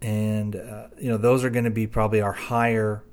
and 0.00 0.56
uh, 0.56 0.88
you 0.98 1.08
know 1.08 1.16
those 1.16 1.44
are 1.44 1.50
going 1.50 1.64
to 1.64 1.70
be 1.70 1.86
probably 1.86 2.20
our 2.20 2.32
higher 2.32 3.04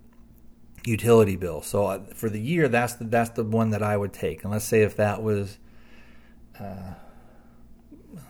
utility 0.88 1.36
bill. 1.36 1.62
So 1.62 1.86
uh, 1.86 2.00
for 2.16 2.30
the 2.30 2.40
year, 2.40 2.68
that's 2.70 2.94
the 2.94 3.06
that's 3.06 3.32
the 3.32 3.44
one 3.44 3.72
that 3.72 3.84
I 3.84 3.98
would 3.98 4.14
take. 4.14 4.44
And 4.44 4.52
let's 4.52 4.66
say 4.66 4.82
if 4.82 4.96
that 4.96 5.22
was, 5.22 5.58
uh, 6.60 6.94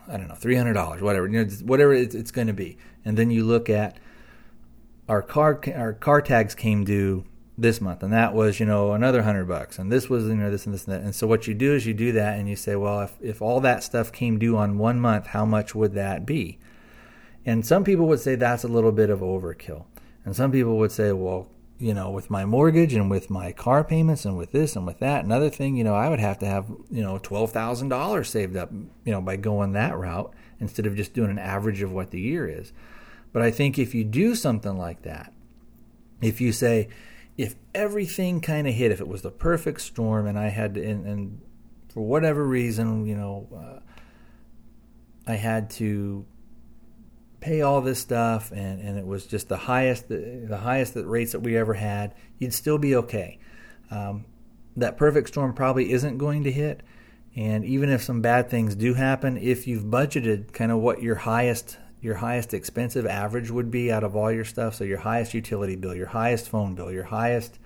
I 0.07 0.17
don't 0.17 0.27
know, 0.27 0.35
three 0.35 0.55
hundred 0.55 0.73
dollars, 0.73 1.01
whatever, 1.01 1.27
you 1.27 1.45
know, 1.45 1.51
whatever 1.63 1.93
it's, 1.93 2.15
it's 2.15 2.31
going 2.31 2.47
to 2.47 2.53
be. 2.53 2.77
And 3.05 3.17
then 3.17 3.29
you 3.29 3.45
look 3.45 3.69
at 3.69 3.99
our 5.07 5.21
car 5.21 5.61
our 5.75 5.93
car 5.93 6.21
tags 6.21 6.55
came 6.55 6.83
due 6.83 7.25
this 7.59 7.79
month, 7.79 8.03
and 8.03 8.11
that 8.11 8.33
was 8.33 8.59
you 8.59 8.65
know 8.65 8.93
another 8.93 9.21
hundred 9.21 9.45
bucks, 9.45 9.77
and 9.79 9.91
this 9.91 10.09
was 10.09 10.25
you 10.25 10.35
know 10.35 10.49
this 10.49 10.65
and 10.65 10.73
this 10.73 10.85
and 10.85 10.95
that. 10.95 11.01
And 11.03 11.15
so 11.15 11.27
what 11.27 11.47
you 11.47 11.53
do 11.53 11.73
is 11.73 11.85
you 11.85 11.93
do 11.93 12.11
that, 12.13 12.39
and 12.39 12.49
you 12.49 12.55
say, 12.55 12.75
well, 12.75 13.01
if 13.01 13.15
if 13.21 13.41
all 13.41 13.59
that 13.61 13.83
stuff 13.83 14.11
came 14.11 14.39
due 14.39 14.57
on 14.57 14.77
one 14.77 14.99
month, 14.99 15.27
how 15.27 15.45
much 15.45 15.75
would 15.75 15.93
that 15.93 16.25
be? 16.25 16.59
And 17.45 17.65
some 17.65 17.83
people 17.83 18.07
would 18.07 18.19
say 18.19 18.35
that's 18.35 18.63
a 18.63 18.67
little 18.67 18.91
bit 18.91 19.09
of 19.09 19.19
overkill, 19.19 19.85
and 20.25 20.35
some 20.35 20.51
people 20.51 20.77
would 20.77 20.91
say, 20.91 21.11
well, 21.13 21.47
you 21.79 21.93
know, 21.93 22.09
with 22.09 22.29
my 22.29 22.45
mortgage 22.45 22.93
and 22.93 23.09
with 23.09 23.29
my 23.29 23.51
car 23.51 23.83
payments 23.83 24.25
and 24.25 24.37
with 24.37 24.51
this 24.51 24.75
and 24.75 24.85
with 24.85 24.99
that, 24.99 25.25
another 25.25 25.49
thing, 25.49 25.75
you 25.75 25.83
know, 25.83 25.93
I 25.93 26.09
would 26.09 26.19
have 26.19 26.39
to 26.39 26.45
have 26.45 26.67
you 26.89 27.03
know 27.03 27.19
twelve 27.19 27.51
thousand 27.51 27.89
dollars 27.89 28.29
saved 28.29 28.55
up, 28.55 28.71
you 28.71 29.11
know, 29.11 29.21
by 29.21 29.35
going 29.35 29.73
that 29.73 29.97
route 29.97 30.33
instead 30.59 30.85
of 30.85 30.95
just 30.95 31.13
doing 31.13 31.29
an 31.29 31.39
average 31.39 31.81
of 31.81 31.91
what 31.91 32.11
the 32.11 32.19
year 32.19 32.47
is. 32.47 32.73
But 33.31 33.41
I 33.41 33.51
think 33.51 33.77
if 33.77 33.93
you 33.93 34.03
do 34.03 34.33
something 34.33 34.77
like 34.77 35.03
that, 35.03 35.33
if 36.21 36.41
you 36.41 36.51
say, 36.51 36.89
if 37.37 37.55
everything 37.75 38.41
kind 38.41 38.67
of 38.67 38.73
hit, 38.73 38.91
if 38.91 38.99
it 38.99 39.07
was 39.07 39.21
the 39.21 39.31
perfect 39.31 39.81
storm, 39.81 40.25
and 40.25 40.39
I 40.39 40.47
had 40.47 40.73
to, 40.73 40.83
and, 40.83 41.05
and 41.05 41.41
for 41.93 42.01
whatever 42.01 42.43
reason, 42.43 43.05
you 43.05 43.15
know, 43.15 43.47
uh, 43.55 45.31
I 45.31 45.35
had 45.35 45.69
to 45.71 46.25
pay 47.47 47.61
all 47.61 47.81
this 47.81 47.99
stuff, 47.99 48.51
and, 48.51 48.81
and 48.81 48.97
it 48.97 49.05
was 49.05 49.25
just 49.25 49.47
the 49.47 49.57
highest, 49.57 50.09
the, 50.09 50.59
highest 50.61 50.95
rates 50.95 51.31
that 51.31 51.39
we 51.39 51.55
ever 51.55 51.73
had, 51.73 52.13
you'd 52.39 52.53
still 52.53 52.77
be 52.77 52.95
okay. 52.95 53.39
Um, 53.89 54.25
that 54.75 54.97
perfect 54.97 55.29
storm 55.29 55.53
probably 55.53 55.91
isn't 55.91 56.17
going 56.17 56.43
to 56.43 56.51
hit, 56.51 56.81
and 57.35 57.63
even 57.63 57.89
if 57.89 58.03
some 58.03 58.21
bad 58.21 58.49
things 58.49 58.75
do 58.75 58.93
happen, 58.93 59.37
if 59.37 59.65
you've 59.65 59.83
budgeted 59.83 60.51
kind 60.51 60.71
of 60.71 60.79
what 60.79 61.01
your 61.01 61.15
highest 61.15 61.77
your 61.99 62.15
highest 62.15 62.53
expensive 62.53 63.07
average 63.07 63.49
would 63.49 63.71
be 63.71 63.91
out 63.91 64.03
of 64.03 64.15
all 64.15 64.31
your 64.31 64.45
stuff. 64.45 64.75
So 64.75 64.83
your 64.83 64.99
highest 64.99 65.33
utility 65.33 65.75
bill, 65.75 65.95
your 65.95 66.07
highest 66.07 66.47
phone 66.47 66.75
bill, 66.75 66.91
your 66.91 67.03
highest, 67.03 67.57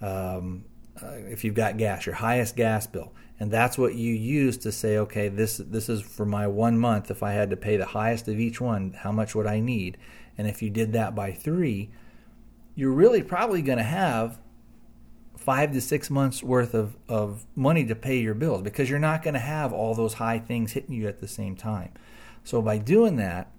um, 0.00 0.64
uh, 1.02 1.10
if 1.26 1.42
you've 1.44 1.56
got 1.56 1.76
gas, 1.76 2.06
your 2.06 2.14
highest 2.14 2.54
gas 2.54 2.86
bill, 2.86 3.12
and 3.40 3.50
that's 3.50 3.78
what 3.78 3.94
you 3.94 4.12
use 4.12 4.56
to 4.58 4.72
say, 4.72 4.98
okay, 4.98 5.28
this 5.28 5.58
this 5.58 5.88
is 5.88 6.00
for 6.00 6.26
my 6.26 6.46
one 6.46 6.78
month. 6.78 7.10
If 7.10 7.22
I 7.22 7.32
had 7.32 7.50
to 7.50 7.56
pay 7.56 7.76
the 7.76 7.86
highest 7.86 8.26
of 8.28 8.40
each 8.40 8.60
one, 8.60 8.94
how 8.94 9.12
much 9.12 9.34
would 9.34 9.46
I 9.46 9.60
need? 9.60 9.96
And 10.36 10.48
if 10.48 10.62
you 10.62 10.70
did 10.70 10.92
that 10.92 11.14
by 11.14 11.32
three, 11.32 11.90
you're 12.74 12.92
really 12.92 13.22
probably 13.22 13.62
going 13.62 13.78
to 13.78 13.84
have 13.84 14.38
five 15.36 15.72
to 15.72 15.80
six 15.80 16.10
months 16.10 16.42
worth 16.42 16.74
of, 16.74 16.96
of 17.08 17.46
money 17.54 17.84
to 17.84 17.94
pay 17.94 18.18
your 18.18 18.34
bills 18.34 18.62
because 18.62 18.90
you're 18.90 18.98
not 18.98 19.22
going 19.22 19.34
to 19.34 19.40
have 19.40 19.72
all 19.72 19.94
those 19.94 20.14
high 20.14 20.38
things 20.38 20.72
hitting 20.72 20.94
you 20.94 21.06
at 21.06 21.20
the 21.20 21.28
same 21.28 21.56
time. 21.56 21.92
So 22.44 22.60
by 22.60 22.78
doing 22.78 23.16
that, 23.16 23.50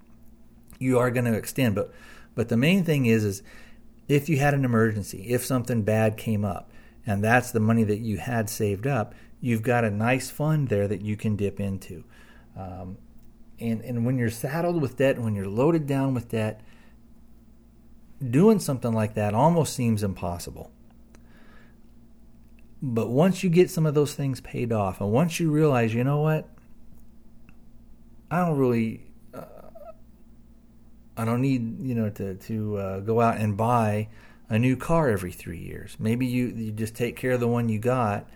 you 0.78 1.00
are 1.00 1.12
going 1.12 1.26
to 1.26 1.34
extend. 1.34 1.76
But 1.76 1.94
but 2.36 2.50
the 2.50 2.58
main 2.58 2.84
thing 2.84 3.06
is 3.06 3.24
is 3.24 3.44
if 4.10 4.28
you 4.28 4.38
had 4.40 4.54
an 4.54 4.66
emergency, 4.66 5.26
if 5.30 5.46
something 5.46 5.84
bad 5.84 6.18
came 6.18 6.44
up, 6.44 6.70
and 7.06 7.24
that's 7.24 7.52
the 7.52 7.60
money 7.60 7.84
that 7.86 8.00
you 8.00 8.18
had 8.18 8.50
saved 8.50 8.88
up, 8.88 9.14
you've 9.42 9.64
got 9.64 9.84
a 9.84 9.92
nice 9.92 10.30
fund 10.30 10.70
there 10.70 10.88
that 10.88 11.02
you 11.02 11.16
can 11.16 11.36
dip 11.36 11.60
into. 11.60 12.04
Um, 12.58 12.98
and 13.60 13.82
and 13.82 14.06
when 14.06 14.18
you're 14.18 14.30
saddled 14.30 14.82
with 14.82 14.98
debt, 14.98 15.20
when 15.20 15.36
you're 15.36 15.48
loaded 15.48 15.86
down 15.86 16.14
with 16.14 16.30
debt, 16.30 16.62
doing 18.28 18.60
something 18.60 18.94
like 18.94 19.14
that 19.16 19.34
almost 19.34 19.74
seems 19.74 20.04
impossible. 20.04 20.72
But 22.82 23.10
once 23.10 23.44
you 23.44 23.50
get 23.50 23.70
some 23.70 23.86
of 23.86 23.94
those 23.94 24.14
things 24.14 24.40
paid 24.40 24.72
off, 24.72 25.02
and 25.02 25.12
once 25.12 25.40
you 25.40 25.52
realize, 25.52 25.94
you 25.94 26.04
know 26.04 26.22
what, 26.22 26.48
I 28.32 28.46
don't 28.46 28.58
really, 28.58 29.02
uh, 29.34 29.44
I 31.18 31.26
don't 31.26 31.42
need 31.42 31.82
you 31.82 31.96
know 31.96 32.10
to 32.12 32.36
to 32.36 32.78
uh, 32.78 33.00
go 33.02 33.20
out 33.20 33.38
and 33.38 33.58
buy 33.58 34.08
a 34.50 34.58
new 34.58 34.78
car 34.78 35.10
every 35.10 35.32
three 35.32 35.60
years. 35.60 35.98
Maybe 36.00 36.26
you 36.26 36.48
you 36.48 36.72
just 36.72 36.96
take 36.96 37.18
care 37.18 37.32
of 37.32 37.42
the 37.42 37.48
one 37.48 37.68
you 37.68 37.80
got, 37.80 38.30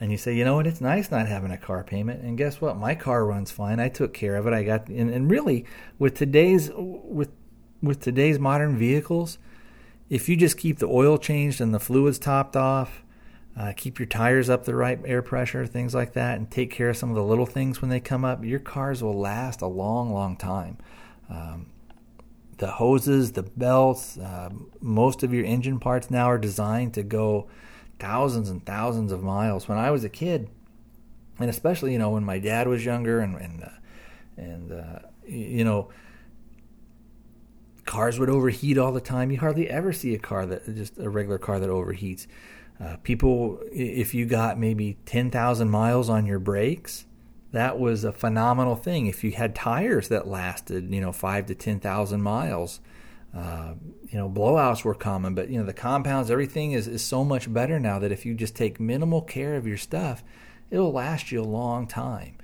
and 0.00 0.12
you 0.12 0.16
say, 0.18 0.34
you 0.34 0.44
know 0.44 0.56
what, 0.56 0.66
it's 0.66 0.80
nice 0.80 1.10
not 1.10 1.26
having 1.26 1.50
a 1.50 1.58
car 1.58 1.82
payment. 1.82 2.22
And 2.22 2.38
guess 2.38 2.60
what, 2.60 2.76
my 2.76 2.94
car 2.94 3.24
runs 3.24 3.50
fine. 3.50 3.80
I 3.80 3.88
took 3.88 4.14
care 4.14 4.36
of 4.36 4.46
it. 4.46 4.52
I 4.52 4.62
got 4.62 4.88
and, 4.88 5.10
and 5.10 5.30
really 5.30 5.64
with 5.98 6.14
today's 6.14 6.70
with 6.74 7.30
with 7.82 8.00
today's 8.00 8.38
modern 8.38 8.76
vehicles, 8.76 9.38
if 10.08 10.28
you 10.28 10.36
just 10.36 10.56
keep 10.56 10.78
the 10.78 10.86
oil 10.86 11.18
changed 11.18 11.60
and 11.60 11.72
the 11.74 11.80
fluids 11.80 12.18
topped 12.18 12.56
off 12.56 13.02
uh, 13.58 13.72
keep 13.76 13.98
your 13.98 14.06
tires 14.06 14.48
up 14.48 14.64
the 14.64 14.74
right 14.74 15.00
air 15.04 15.20
pressure, 15.20 15.66
things 15.66 15.92
like 15.92 16.12
that, 16.12 16.38
and 16.38 16.48
take 16.48 16.70
care 16.70 16.90
of 16.90 16.96
some 16.96 17.10
of 17.10 17.16
the 17.16 17.24
little 17.24 17.46
things 17.46 17.82
when 17.82 17.88
they 17.88 17.98
come 17.98 18.24
up. 18.24 18.44
Your 18.44 18.60
cars 18.60 19.02
will 19.02 19.18
last 19.18 19.62
a 19.62 19.66
long, 19.66 20.12
long 20.12 20.36
time. 20.36 20.78
Um, 21.28 21.66
the 22.58 22.68
hoses, 22.68 23.32
the 23.32 23.42
belts, 23.42 24.16
uh, 24.16 24.50
most 24.80 25.24
of 25.24 25.34
your 25.34 25.44
engine 25.44 25.80
parts 25.80 26.08
now 26.08 26.26
are 26.26 26.38
designed 26.38 26.94
to 26.94 27.02
go 27.02 27.48
thousands 27.98 28.50
and 28.50 28.64
thousands 28.64 29.12
of 29.12 29.22
miles. 29.22 29.68
When 29.68 29.78
I 29.78 29.90
was 29.90 30.04
a 30.04 30.08
kid, 30.08 30.48
and 31.38 31.50
especially 31.50 31.92
you 31.92 31.98
know 31.98 32.10
when 32.10 32.24
my 32.24 32.38
dad 32.38 32.68
was 32.68 32.84
younger, 32.84 33.20
and 33.20 33.36
and 33.36 33.64
uh, 33.64 33.68
and 34.36 34.72
uh, 34.72 34.98
you 35.26 35.64
know 35.64 35.90
cars 37.88 38.18
would 38.18 38.28
overheat 38.28 38.76
all 38.76 38.92
the 38.92 39.00
time. 39.00 39.30
You 39.30 39.38
hardly 39.38 39.68
ever 39.70 39.94
see 39.94 40.14
a 40.14 40.18
car 40.18 40.44
that 40.44 40.66
just 40.74 40.98
a 40.98 41.08
regular 41.08 41.38
car 41.38 41.58
that 41.58 41.70
overheats. 41.70 42.26
Uh, 42.78 42.96
people, 43.02 43.58
if 43.72 44.14
you 44.14 44.26
got 44.26 44.58
maybe 44.58 44.98
10,000 45.06 45.68
miles 45.68 46.08
on 46.08 46.26
your 46.26 46.38
brakes, 46.38 47.06
that 47.50 47.78
was 47.78 48.04
a 48.04 48.12
phenomenal 48.12 48.76
thing. 48.76 49.06
If 49.06 49.24
you 49.24 49.32
had 49.32 49.54
tires 49.54 50.08
that 50.08 50.28
lasted, 50.28 50.92
you 50.92 51.00
know, 51.00 51.12
five 51.12 51.46
to 51.46 51.54
10,000 51.54 52.22
miles, 52.22 52.80
uh, 53.38 53.74
you 54.10 54.18
know, 54.18 54.28
blowouts 54.28 54.84
were 54.84 54.94
common, 54.94 55.34
but, 55.34 55.48
you 55.48 55.58
know, 55.58 55.64
the 55.64 55.72
compounds, 55.72 56.30
everything 56.30 56.72
is, 56.72 56.88
is 56.88 57.04
so 57.04 57.22
much 57.22 57.52
better 57.52 57.78
now 57.78 57.98
that 57.98 58.10
if 58.10 58.26
you 58.26 58.34
just 58.34 58.56
take 58.56 58.80
minimal 58.80 59.22
care 59.22 59.54
of 59.56 59.66
your 59.66 59.76
stuff, 59.76 60.24
it'll 60.70 60.92
last 60.92 61.30
you 61.30 61.40
a 61.40 61.44
long 61.44 61.86
time. 61.86 62.36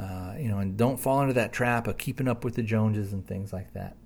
Uh, 0.00 0.34
you 0.38 0.48
know, 0.48 0.58
and 0.58 0.76
don't 0.76 0.98
fall 0.98 1.20
into 1.20 1.34
that 1.34 1.52
trap 1.52 1.86
of 1.86 1.98
keeping 1.98 2.28
up 2.28 2.44
with 2.44 2.54
the 2.54 2.62
Joneses 2.62 3.12
and 3.12 3.26
things 3.26 3.52
like 3.52 3.72
that. 3.74 3.96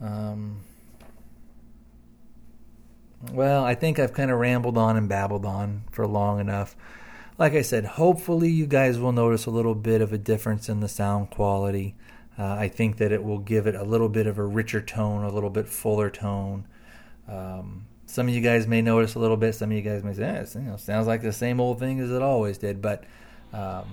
Um, 0.00 0.60
Well, 3.32 3.64
I 3.64 3.74
think 3.74 3.98
I've 3.98 4.12
kind 4.12 4.30
of 4.30 4.38
rambled 4.38 4.78
on 4.78 4.96
and 4.96 5.08
babbled 5.08 5.44
on 5.44 5.84
for 5.90 6.06
long 6.06 6.40
enough. 6.40 6.76
Like 7.38 7.54
I 7.54 7.62
said, 7.62 7.84
hopefully 7.84 8.50
you 8.50 8.66
guys 8.66 8.98
will 8.98 9.12
notice 9.12 9.46
a 9.46 9.50
little 9.50 9.74
bit 9.74 10.00
of 10.00 10.12
a 10.12 10.18
difference 10.18 10.68
in 10.68 10.80
the 10.80 10.88
sound 10.88 11.30
quality. 11.30 11.94
Uh, 12.38 12.54
I 12.54 12.68
think 12.68 12.98
that 12.98 13.12
it 13.12 13.24
will 13.24 13.38
give 13.38 13.66
it 13.66 13.74
a 13.74 13.82
little 13.82 14.08
bit 14.08 14.26
of 14.26 14.38
a 14.38 14.44
richer 14.44 14.80
tone, 14.80 15.24
a 15.24 15.30
little 15.30 15.50
bit 15.50 15.66
fuller 15.66 16.10
tone. 16.10 16.66
Um, 17.28 17.86
some 18.06 18.28
of 18.28 18.34
you 18.34 18.40
guys 18.40 18.66
may 18.66 18.82
notice 18.82 19.14
a 19.14 19.18
little 19.18 19.36
bit. 19.36 19.54
Some 19.54 19.70
of 19.70 19.76
you 19.76 19.82
guys 19.82 20.04
may 20.04 20.14
say, 20.14 20.24
eh, 20.24 20.44
you 20.54 20.60
know, 20.60 20.76
sounds 20.76 21.06
like 21.06 21.22
the 21.22 21.32
same 21.32 21.60
old 21.60 21.78
thing 21.78 21.98
as 22.00 22.10
it 22.10 22.22
always 22.22 22.58
did. 22.58 22.82
But 22.82 23.04
um, 23.52 23.84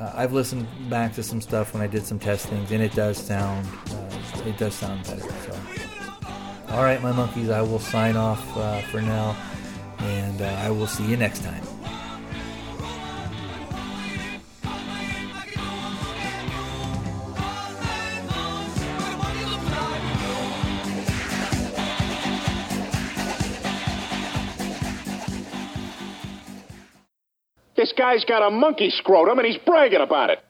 uh, 0.00 0.12
I've 0.14 0.32
listened 0.32 0.66
back 0.90 1.14
to 1.14 1.22
some 1.22 1.40
stuff 1.40 1.72
when 1.72 1.82
I 1.82 1.86
did 1.86 2.04
some 2.04 2.18
testings, 2.18 2.70
and 2.72 2.82
it 2.82 2.94
does 2.94 3.16
sound 3.16 3.66
uh, 3.90 4.42
it 4.46 4.58
does 4.58 4.74
sound 4.74 5.04
better. 5.04 5.20
So, 5.20 5.58
all 6.70 6.82
right, 6.82 7.02
my 7.02 7.12
monkeys, 7.12 7.48
I 7.48 7.62
will 7.62 7.78
sign 7.78 8.16
off 8.16 8.56
uh, 8.56 8.80
for 8.82 9.00
now, 9.00 9.36
and 10.00 10.42
uh, 10.42 10.46
I 10.46 10.70
will 10.70 10.86
see 10.86 11.06
you 11.06 11.16
next 11.16 11.42
time. 11.42 11.77
This 27.78 27.92
guy's 27.96 28.24
got 28.24 28.44
a 28.44 28.50
monkey 28.50 28.90
scrotum 28.90 29.38
and 29.38 29.46
he's 29.46 29.56
bragging 29.64 30.00
about 30.00 30.30
it. 30.30 30.40